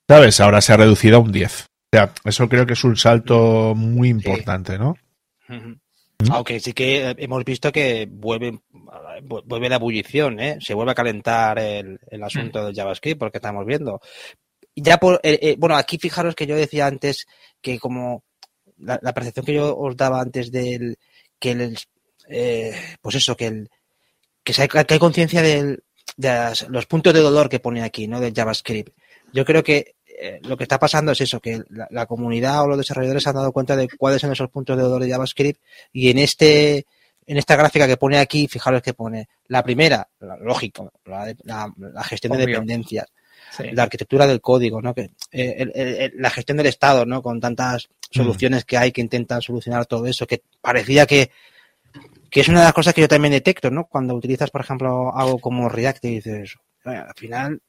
[0.08, 0.40] ¿sabes?
[0.40, 1.64] Ahora se ha reducido a un 10.
[1.64, 4.98] O sea, eso creo que es un salto muy importante, ¿no?
[6.32, 8.60] Aunque sí que hemos visto que vuelve,
[9.24, 10.58] vuelve la ebullición, ¿eh?
[10.60, 14.02] se vuelve a calentar el, asunto del JavaScript, porque estamos viendo.
[14.76, 17.28] Ya por, eh, eh, bueno, aquí fijaros que yo decía antes
[17.62, 18.24] que como
[18.78, 20.98] la, percepción que yo os daba antes del
[21.40, 21.78] que el,
[22.30, 23.70] eh, pues eso, que el
[24.54, 25.80] que, que hay conciencia de
[26.70, 28.20] los puntos de dolor que pone aquí, ¿no?
[28.20, 28.94] Del JavaScript.
[29.34, 32.78] Yo creo que eh, lo que está pasando es eso, que la, comunidad o los
[32.78, 35.62] desarrolladores se han dado cuenta de cuáles son esos puntos de dolor de JavaScript
[35.92, 36.86] y en este
[37.28, 40.08] en esta gráfica que pone aquí, fijaros que pone la primera,
[40.40, 41.36] lógico, la,
[42.06, 43.06] gestión de dependencias,
[43.74, 44.96] la arquitectura del código, ¿no?
[44.96, 47.22] Que, eh, la gestión del Estado, ¿no?
[47.22, 48.18] Con tantas mm.
[48.18, 51.32] soluciones que hay que intentan solucionar todo eso, que parecía que,
[52.30, 53.86] que es una de las cosas que yo también detecto, ¿no?
[53.86, 57.62] Cuando utilizas, por ejemplo, algo como React y dices, al final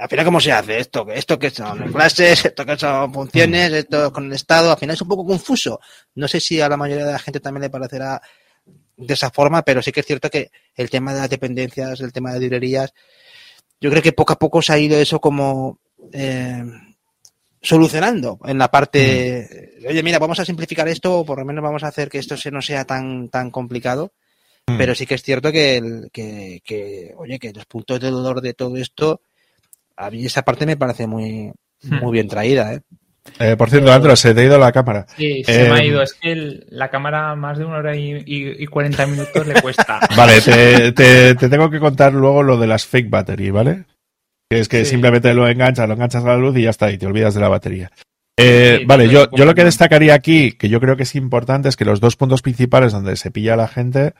[0.00, 4.12] al final cómo se hace esto, esto que son clases, esto que son funciones, esto
[4.12, 5.80] con el estado, al final es un poco confuso.
[6.14, 8.20] No sé si a la mayoría de la gente también le parecerá
[8.96, 12.12] de esa forma, pero sí que es cierto que el tema de las dependencias, el
[12.12, 12.92] tema de librerías,
[13.80, 15.78] yo creo que poco a poco se ha ido eso como
[16.12, 16.64] eh,
[17.66, 19.86] solucionando en la parte, mm.
[19.88, 22.36] oye, mira, vamos a simplificar esto, o por lo menos vamos a hacer que esto
[22.52, 24.12] no sea tan, tan complicado.
[24.68, 24.78] Mm.
[24.78, 28.76] Pero sí que es cierto que, que, oye, que los puntos de dolor de todo
[28.76, 29.20] esto,
[29.96, 31.52] a mí esa parte me parece muy,
[31.82, 31.94] hmm.
[32.02, 32.80] muy bien traída, ¿eh?
[33.40, 35.04] Eh, por cierto, Andro, se te ha ido la cámara.
[35.16, 36.00] Sí, se me ha ido.
[36.00, 39.98] Es que la cámara más de una hora y, cuarenta minutos le cuesta.
[40.16, 43.84] Vale, te, tengo que contar luego lo de las fake battery, ¿vale?
[44.50, 46.98] Que es que simplemente lo enganchas, lo enganchas a la luz y ya está, y
[46.98, 47.90] te olvidas de la batería.
[48.86, 51.84] vale, yo, yo lo que destacaría aquí, que yo creo que es importante, es que
[51.84, 54.14] los dos puntos principales donde se pilla la gente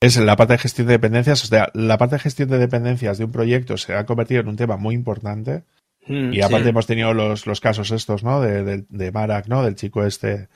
[0.00, 1.42] es la parte de gestión de dependencias.
[1.44, 4.48] O sea, la parte de gestión de dependencias de un proyecto se ha convertido en
[4.48, 5.64] un tema muy importante.
[6.06, 8.40] Mm, y aparte hemos tenido los, los casos estos, ¿no?
[8.40, 9.62] De, de, de Marak, ¿no?
[9.62, 10.48] Del chico este,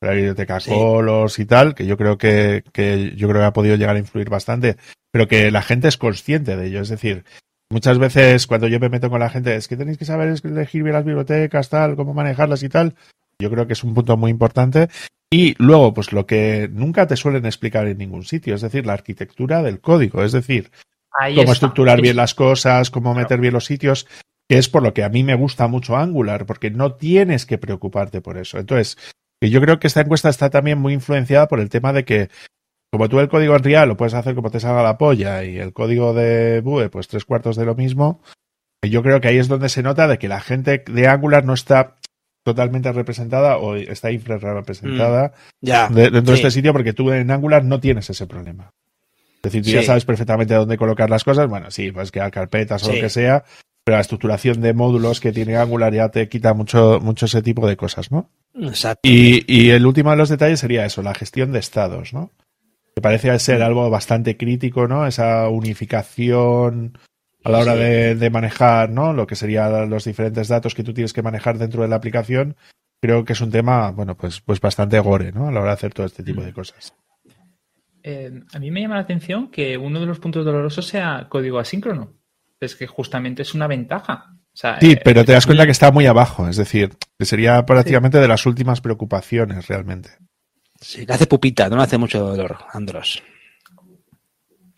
[0.00, 3.52] de la biblioteca Colos y tal, que yo creo que, que yo creo que ha
[3.52, 4.76] podido llegar a influir bastante,
[5.12, 6.80] pero que la gente es consciente de ello.
[6.80, 7.24] Es decir,
[7.70, 10.82] muchas veces cuando yo me meto con la gente, es que tenéis que saber elegir
[10.82, 12.94] bien las bibliotecas, tal, cómo manejarlas y tal.
[13.38, 14.88] Yo creo que es un punto muy importante.
[15.30, 18.92] Y luego, pues lo que nunca te suelen explicar en ningún sitio, es decir, la
[18.92, 20.70] arquitectura del código, es decir,
[21.34, 24.06] cómo estructurar bien las cosas, cómo meter bien los sitios,
[24.48, 27.58] que es por lo que a mí me gusta mucho Angular, porque no tienes que
[27.58, 28.58] preocuparte por eso.
[28.58, 28.96] Entonces,
[29.40, 32.30] yo creo que esta encuesta está también muy influenciada por el tema de que,
[32.96, 35.58] como tú el código en Real lo puedes hacer como te salga la polla y
[35.58, 38.22] el código de Vue, pues tres cuartos de lo mismo,
[38.80, 41.52] yo creo que ahí es donde se nota de que la gente de Angular no
[41.52, 41.96] está
[42.42, 47.80] totalmente representada o está infrarrepresentada mm, dentro de este sitio porque tú en Angular no
[47.80, 48.72] tienes ese problema.
[49.36, 51.50] Es decir, tú ya sabes perfectamente dónde colocar las cosas.
[51.50, 53.44] Bueno, sí, pues que carpetas o lo que sea,
[53.84, 57.68] pero la estructuración de módulos que tiene Angular ya te quita mucho, mucho ese tipo
[57.68, 58.30] de cosas, ¿no?
[58.58, 59.06] Exacto.
[59.06, 62.30] Y, y el último de los detalles sería eso, la gestión de estados, ¿no?
[62.96, 63.62] Me parece ser mm.
[63.62, 65.06] algo bastante crítico, ¿no?
[65.06, 66.98] Esa unificación
[67.44, 69.12] a la hora de, manejar ¿no?
[69.12, 72.56] lo que serían los diferentes datos que tú tienes que manejar dentro de la aplicación,
[73.00, 75.46] creo que es un tema, bueno, pues, pues bastante gore, ¿no?
[75.46, 76.92] A la hora de hacer todo este tipo de cosas.
[78.02, 81.58] Eh, a mí me llama la atención que uno de los puntos dolorosos sea código
[81.58, 82.14] asíncrono.
[82.58, 84.34] Es que justamente es una ventaja.
[84.52, 88.18] sí, eh, pero te das cuenta que está muy abajo, es decir, que sería prácticamente
[88.18, 90.10] de las últimas preocupaciones realmente.
[90.80, 93.22] Sí, le hace pupita, no le hace mucho dolor, Andros.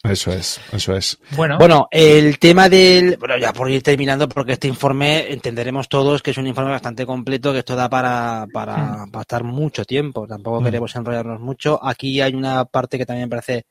[0.04, 1.18] Eso es, eso es.
[1.32, 3.16] Bueno, bueno, el tema del.
[3.16, 7.04] Bueno, ya por ir terminando, porque este informe entenderemos todos que es un informe bastante
[7.04, 9.20] completo, que esto da para, para, hmm.
[9.20, 10.26] estar mucho tiempo.
[10.26, 10.64] Tampoco hmm.
[10.64, 11.84] queremos enrollarnos mucho.
[11.84, 13.66] Aquí hay una parte que también me parece.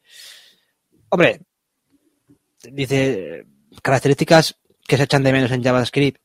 [1.09, 1.41] Hombre,
[2.71, 3.45] dice
[3.81, 6.21] características que se echan de menos en JavaScript.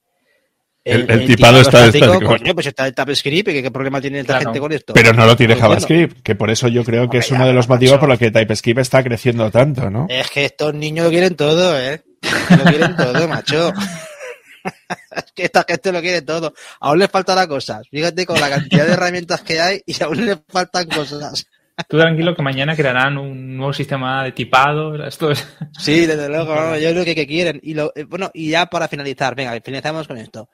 [0.85, 2.21] El, tipado, está estático.
[2.21, 4.95] Coño, pues está el TypeScript, ¿qué, problema tiene esta gente con esto?
[4.95, 7.69] Pero no lo tiene JavaScript, que por eso yo creo que es uno de los
[7.69, 10.07] motivos por los que TypeScript está creciendo tanto, ¿no?
[10.09, 12.03] Es que estos niños lo quieren todo, ¿eh?
[12.51, 13.73] Lo quieren todo, macho.
[15.17, 16.53] es que esta gente lo quiere todo.
[16.81, 17.87] Aún les faltan cosas.
[17.89, 21.47] Fíjate con la cantidad de herramientas que hay y aún les faltan cosas.
[21.89, 24.95] Tú tranquilo que mañana crearán un nuevo sistema de tipado.
[25.05, 25.33] Esto
[25.79, 27.61] Sí, desde luego, yo creo que, que quieren.
[27.63, 30.49] Y lo, eh, bueno, y ya para finalizar, venga, finalizamos con esto.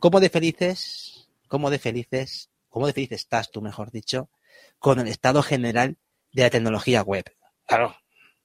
[0.00, 4.30] ¿Cómo de felices, cómo de felices, cómo de felices estás tú, mejor dicho,
[4.78, 5.96] con el estado general
[6.32, 7.24] de la tecnología web?
[7.66, 7.94] Claro,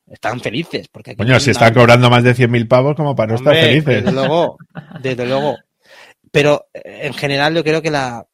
[0.07, 0.87] están felices.
[0.89, 4.03] Porque Coño, si están cobrando más de 100.000 pavos, como para no estar felices.
[4.03, 4.57] Desde luego,
[5.01, 5.57] desde luego.
[6.31, 8.27] Pero eh, en general yo creo que la,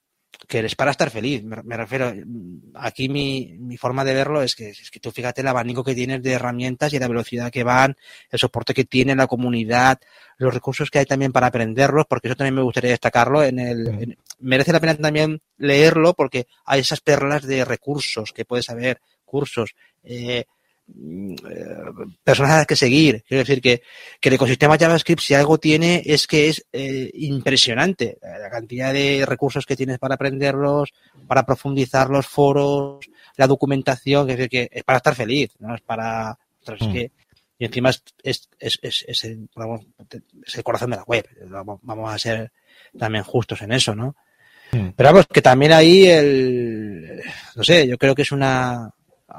[0.51, 1.41] que eres para estar feliz.
[1.45, 2.13] Me, refiero,
[2.75, 5.95] aquí mi, mi, forma de verlo es que, es que tú fíjate el abanico que
[5.95, 7.95] tienes de herramientas y la velocidad que van,
[8.29, 10.01] el soporte que tiene la comunidad,
[10.35, 13.41] los recursos que hay también para aprenderlos, porque eso también me gustaría destacarlo.
[13.41, 18.65] En el, merece la pena también leerlo porque hay esas perlas de recursos que puedes
[18.65, 19.73] saber, cursos,
[20.03, 20.43] eh,
[22.23, 23.23] personas que seguir.
[23.27, 23.81] Quiero decir que,
[24.21, 28.17] el ecosistema JavaScript, si algo tiene, es que es eh, impresionante.
[28.21, 30.93] La cantidad de recursos que tienes para aprenderlos,
[31.27, 33.05] para profundizar los foros,
[33.37, 36.37] la documentación, que, que es para estar feliz, no es para.
[36.67, 36.97] Mm.
[37.57, 39.49] y encima es, es, es, es, el,
[40.63, 41.27] corazón de la web.
[41.81, 42.51] Vamos a ser
[42.97, 44.15] también justos en eso, ¿no?
[44.71, 44.89] Mm.
[44.95, 47.21] Pero vamos, que también ahí el.
[47.55, 48.91] No sé, yo creo que es una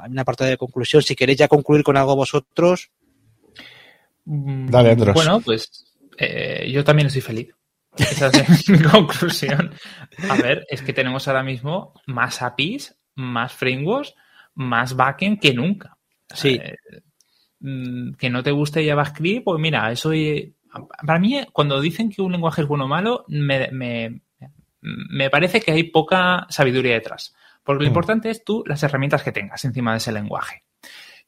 [0.03, 1.01] hay una parte de conclusión.
[1.01, 2.91] Si queréis ya concluir con algo vosotros.
[4.25, 5.13] Mm, Dale, Andros.
[5.13, 7.55] Bueno, pues eh, yo también estoy feliz.
[7.95, 9.73] Esa es mi conclusión.
[10.29, 14.13] A ver, es que tenemos ahora mismo más APIs, más frameworks,
[14.55, 15.97] más backend que nunca.
[16.33, 16.59] Sí.
[16.61, 16.75] Eh,
[17.61, 20.11] mm, que no te guste JavaScript, pues mira, eso.
[21.05, 23.69] Para mí, cuando dicen que un lenguaje es bueno o malo, me,
[24.81, 27.33] me parece que hay poca sabiduría detrás.
[27.63, 27.91] Porque lo mm.
[27.91, 30.63] importante es tú las herramientas que tengas encima de ese lenguaje.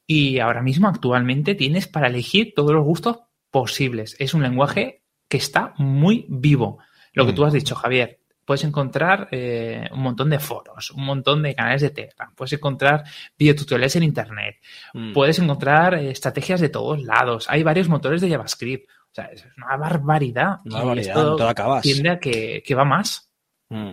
[0.06, 3.18] Y ahora mismo, actualmente, tienes para elegir todos los gustos
[3.50, 4.16] posibles.
[4.18, 6.78] Es un lenguaje que está muy vivo.
[7.12, 7.34] Lo que mm.
[7.34, 11.82] tú has dicho, Javier, puedes encontrar eh, un montón de foros, un montón de canales
[11.82, 13.04] de Telegram, puedes encontrar
[13.36, 14.56] videotutoriales en Internet,
[14.94, 15.12] mm.
[15.12, 17.46] puedes encontrar eh, estrategias de todos lados.
[17.50, 18.88] Hay varios motores de JavaScript.
[18.88, 20.58] O sea, es una barbaridad.
[20.64, 21.82] Una barbaridad, no te acabas.
[21.82, 23.30] Tiende a que, va más.
[23.68, 23.92] Mm.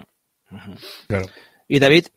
[1.07, 1.26] Claro.
[1.68, 2.07] ¿Y David?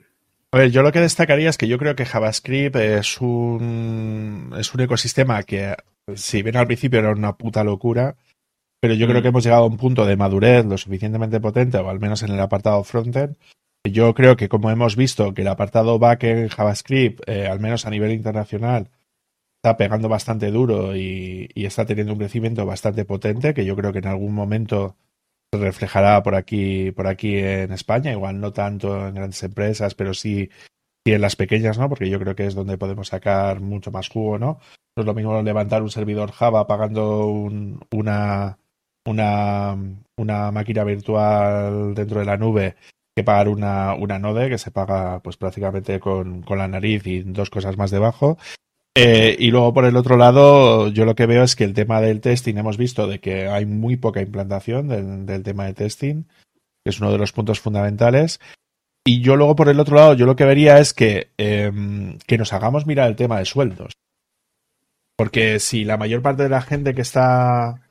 [0.52, 4.72] A ver, yo lo que destacaría es que yo creo que JavaScript es un, es
[4.72, 5.74] un ecosistema que,
[6.14, 8.16] si bien al principio era una puta locura,
[8.80, 9.22] pero yo creo mm.
[9.22, 12.30] que hemos llegado a un punto de madurez lo suficientemente potente, o al menos en
[12.30, 13.36] el apartado frontend.
[13.84, 17.90] Yo creo que como hemos visto que el apartado backend JavaScript, eh, al menos a
[17.90, 18.90] nivel internacional,
[19.56, 23.98] está pegando bastante duro y, está teniendo un crecimiento bastante potente, que yo creo que
[23.98, 24.96] en algún momento
[25.56, 30.50] reflejará por aquí, por aquí en España, igual no tanto en grandes empresas, pero sí,
[31.14, 31.88] en las pequeñas, ¿no?
[31.88, 34.60] Porque yo creo que es donde podemos sacar mucho más jugo, ¿no?
[34.96, 38.58] No es lo mismo levantar un servidor Java pagando una,
[39.06, 39.76] una,
[40.16, 42.76] una máquina virtual dentro de la nube
[43.14, 47.22] que pagar una, una node que se paga pues prácticamente con, con la nariz y
[47.22, 48.36] dos cosas más debajo.
[48.98, 52.00] Eh, y luego por el otro lado, yo lo que veo es que el tema
[52.00, 54.88] del testing, hemos visto de que hay muy poca implantación
[55.26, 56.24] del, tema de testing,
[56.82, 58.40] que es uno de los puntos fundamentales.
[59.04, 61.70] Y yo luego por el otro lado, yo lo que vería es que, eh,
[62.26, 63.92] que nos hagamos mirar el tema de sueldos.
[65.14, 67.82] Porque si la mayor parte de la gente que está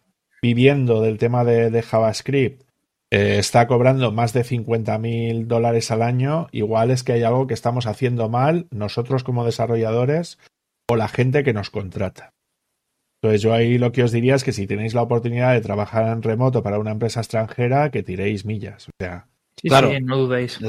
[0.41, 2.64] viviendo del tema de, JavaScript
[3.11, 7.45] eh, está cobrando más de 50 mil dólares al año, igual es que hay algo
[7.45, 10.40] que estamos haciendo mal nosotros como desarrolladores
[10.88, 12.34] o la gente que nos contrata.
[13.22, 16.07] Entonces yo ahí lo que os diría es que si tenéis la oportunidad de trabajar
[16.10, 18.88] en remoto para una empresa extranjera, que tiréis millas.
[18.88, 19.28] O sea,
[19.64, 20.60] claro, no dudéis.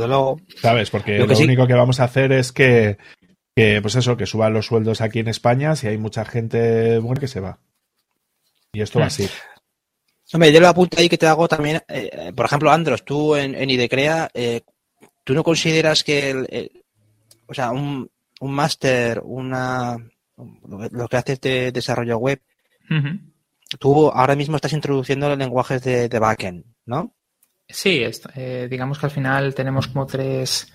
[0.61, 0.91] ¿Sabes?
[0.91, 2.97] Porque lo, único que vamos a hacer es que,
[3.55, 7.21] que, pues eso, que suban los sueldos aquí en España si hay mucha gente buena
[7.21, 7.59] que se va.
[8.73, 9.29] Y esto va así.
[10.33, 13.55] Hombre, yo lo apunto ahí que te hago también, eh, por ejemplo, Andros, tú en,
[13.55, 14.63] en IDECREA, eh,
[15.23, 16.83] ¿tú no consideras que, el,
[17.47, 18.11] o sea, un,
[18.41, 19.97] un máster, una,
[20.37, 22.41] lo que haces de desarrollo web,
[23.79, 27.15] tú ahora mismo estás introduciendo los lenguajes de, de backend, ¿no?
[27.69, 28.05] Sí,
[28.35, 30.73] eh, digamos que al final tenemos como tres,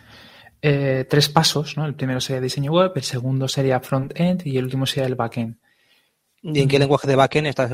[0.62, 1.86] eh, tres pasos, ¿no?
[1.86, 5.58] El primero sería diseño web, el segundo sería front-end y el último sería el backend.
[6.44, 7.72] ¿Y en qué lenguaje de backend estás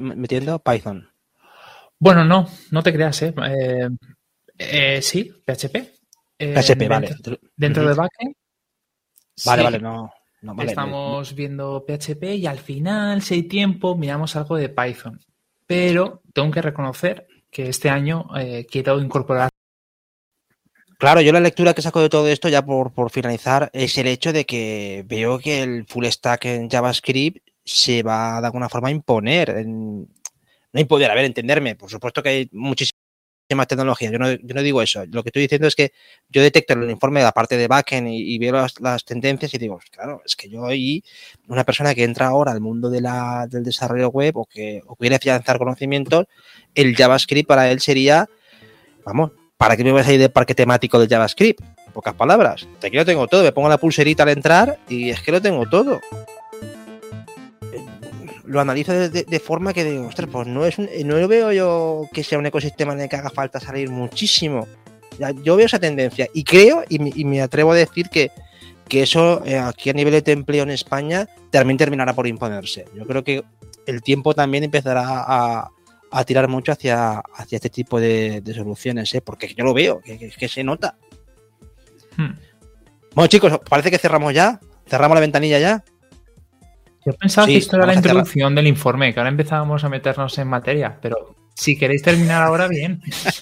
[0.00, 0.58] metiendo?
[0.58, 1.08] Python.
[1.98, 3.34] Bueno, no, no te creas, ¿eh?
[4.58, 5.76] eh, sí, PHP.
[6.38, 7.14] PHP, eh, vale.
[7.56, 8.34] Dentro de backend.
[9.44, 10.10] Vale, vale, no.
[10.58, 15.20] Estamos viendo PHP y al final, si hay tiempo, miramos algo de Python.
[15.66, 18.28] Pero tengo que reconocer que este año
[18.70, 19.50] quiero incorporar.
[20.98, 24.06] Claro, yo la lectura que saco de todo esto, ya por, por finalizar, es el
[24.06, 28.88] hecho de que veo que el full stack en JavaScript se va de alguna forma
[28.88, 29.50] a imponer.
[29.50, 30.08] En,
[30.72, 31.74] no imponer, a ver, entenderme.
[31.74, 32.95] Por supuesto que hay muchísimas
[33.48, 35.04] Yo no, yo no digo eso.
[35.06, 35.92] Lo que estoy diciendo es que
[36.28, 39.78] yo detecto el informe de la parte de backend y, veo las, tendencias y digo,
[39.90, 41.02] claro, es que yo ahí,
[41.48, 43.06] una persona que entra ahora al mundo del
[43.62, 46.26] desarrollo web o que o quiere afianzar conocimientos,
[46.74, 48.28] el JavaScript para él sería,
[49.04, 51.62] vamos, ¿para qué me vas a ir de parque temático del JavaScript?
[51.92, 52.68] pocas palabras.
[52.84, 55.64] Aquí lo tengo todo, me pongo la pulserita al entrar y es que lo tengo
[55.66, 55.98] todo
[58.46, 62.24] lo analizo de, forma que digo, ostras, pues no, es no lo veo yo que
[62.24, 64.66] sea un ecosistema en el que haga falta salir muchísimo.
[65.42, 68.30] yo veo esa tendencia y creo y, me atrevo a decir que,
[68.88, 72.86] que eso eh, aquí a nivel de empleo en España también terminará por imponerse.
[72.94, 73.44] Yo creo que
[73.86, 75.70] el tiempo también empezará a,
[76.24, 79.20] tirar mucho hacia, hacia este tipo de, soluciones, ¿eh?
[79.20, 80.96] porque yo lo veo, que, se nota.
[82.16, 82.32] Hmm.
[83.14, 84.60] Bueno, chicos, parece que cerramos ya.
[84.86, 85.84] Cerramos la ventanilla ya.
[87.06, 90.48] Yo pensaba que esto era la introducción del informe, que ahora empezábamos a meternos en
[90.48, 93.00] materia, pero si queréis terminar ahora, bien.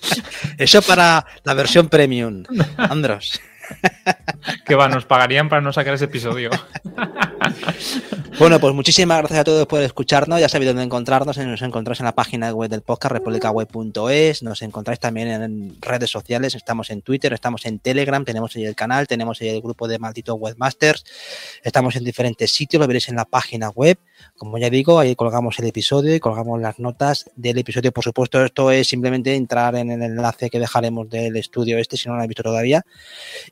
[0.58, 2.44] Eso para la versión premium,
[2.76, 3.40] Andros.
[4.66, 6.50] que va, nos pagarían para no sacar ese episodio.
[8.38, 10.40] bueno, pues muchísimas gracias a todos por escucharnos.
[10.40, 11.38] Ya sabéis dónde encontrarnos.
[11.38, 14.42] Nos encontráis en la página web del podcast, republicaweb.es.
[14.42, 16.54] Nos encontráis también en redes sociales.
[16.54, 19.98] Estamos en Twitter, estamos en Telegram, tenemos ahí el canal, tenemos ahí el grupo de
[20.00, 21.04] malditos webmasters.
[21.62, 23.98] Estamos en diferentes sitios, lo veréis en la página web.
[24.36, 27.92] Como ya digo, ahí colgamos el episodio y colgamos las notas del episodio.
[27.92, 32.08] Por supuesto, esto es simplemente entrar en el enlace que dejaremos del estudio este, si
[32.08, 32.82] no lo habéis visto todavía.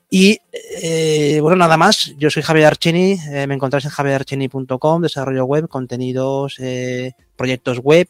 [0.09, 2.13] Y eh, bueno, nada más.
[2.17, 3.17] Yo soy Javier Archini.
[3.31, 8.07] Eh, me encontráis en javierarchini.com, desarrollo web, contenidos, eh, proyectos web.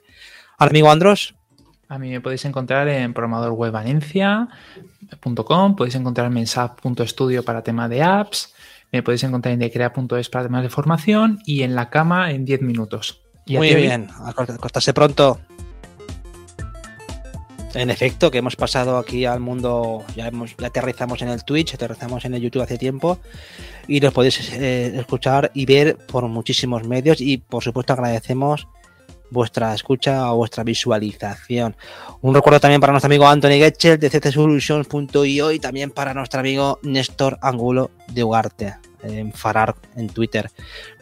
[0.58, 1.36] Al amigo Andros.
[1.94, 8.56] A mí me podéis encontrar en programadorwebvalencia.com, podéis encontrarme en sap.studio para tema de apps,
[8.94, 12.62] me podéis encontrar en decrea.es para temas de formación y en la cama en 10
[12.62, 13.24] minutos.
[13.48, 15.42] Muy bien, acostarse pronto.
[17.74, 21.74] En efecto, que hemos pasado aquí al mundo, ya, hemos, ya aterrizamos en el Twitch,
[21.74, 23.18] aterrizamos en el YouTube hace tiempo
[23.88, 28.68] y nos podéis eh, escuchar y ver por muchísimos medios y por supuesto agradecemos
[29.34, 31.76] vuestra escucha o vuestra visualización.
[32.22, 36.80] Un recuerdo también para nuestro amigo Anthony Getchel de ccsolutions.io y también para nuestro amigo
[36.84, 40.50] Néstor Angulo de Ugarte en Farar en Twitter.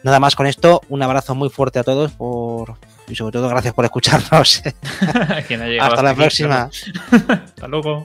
[0.02, 2.76] Nada más con esto, un abrazo muy fuerte a todos por
[3.08, 4.62] y sobre todo gracias por escucharnos.
[5.80, 6.70] Hasta la próxima.
[7.28, 8.04] Hasta luego.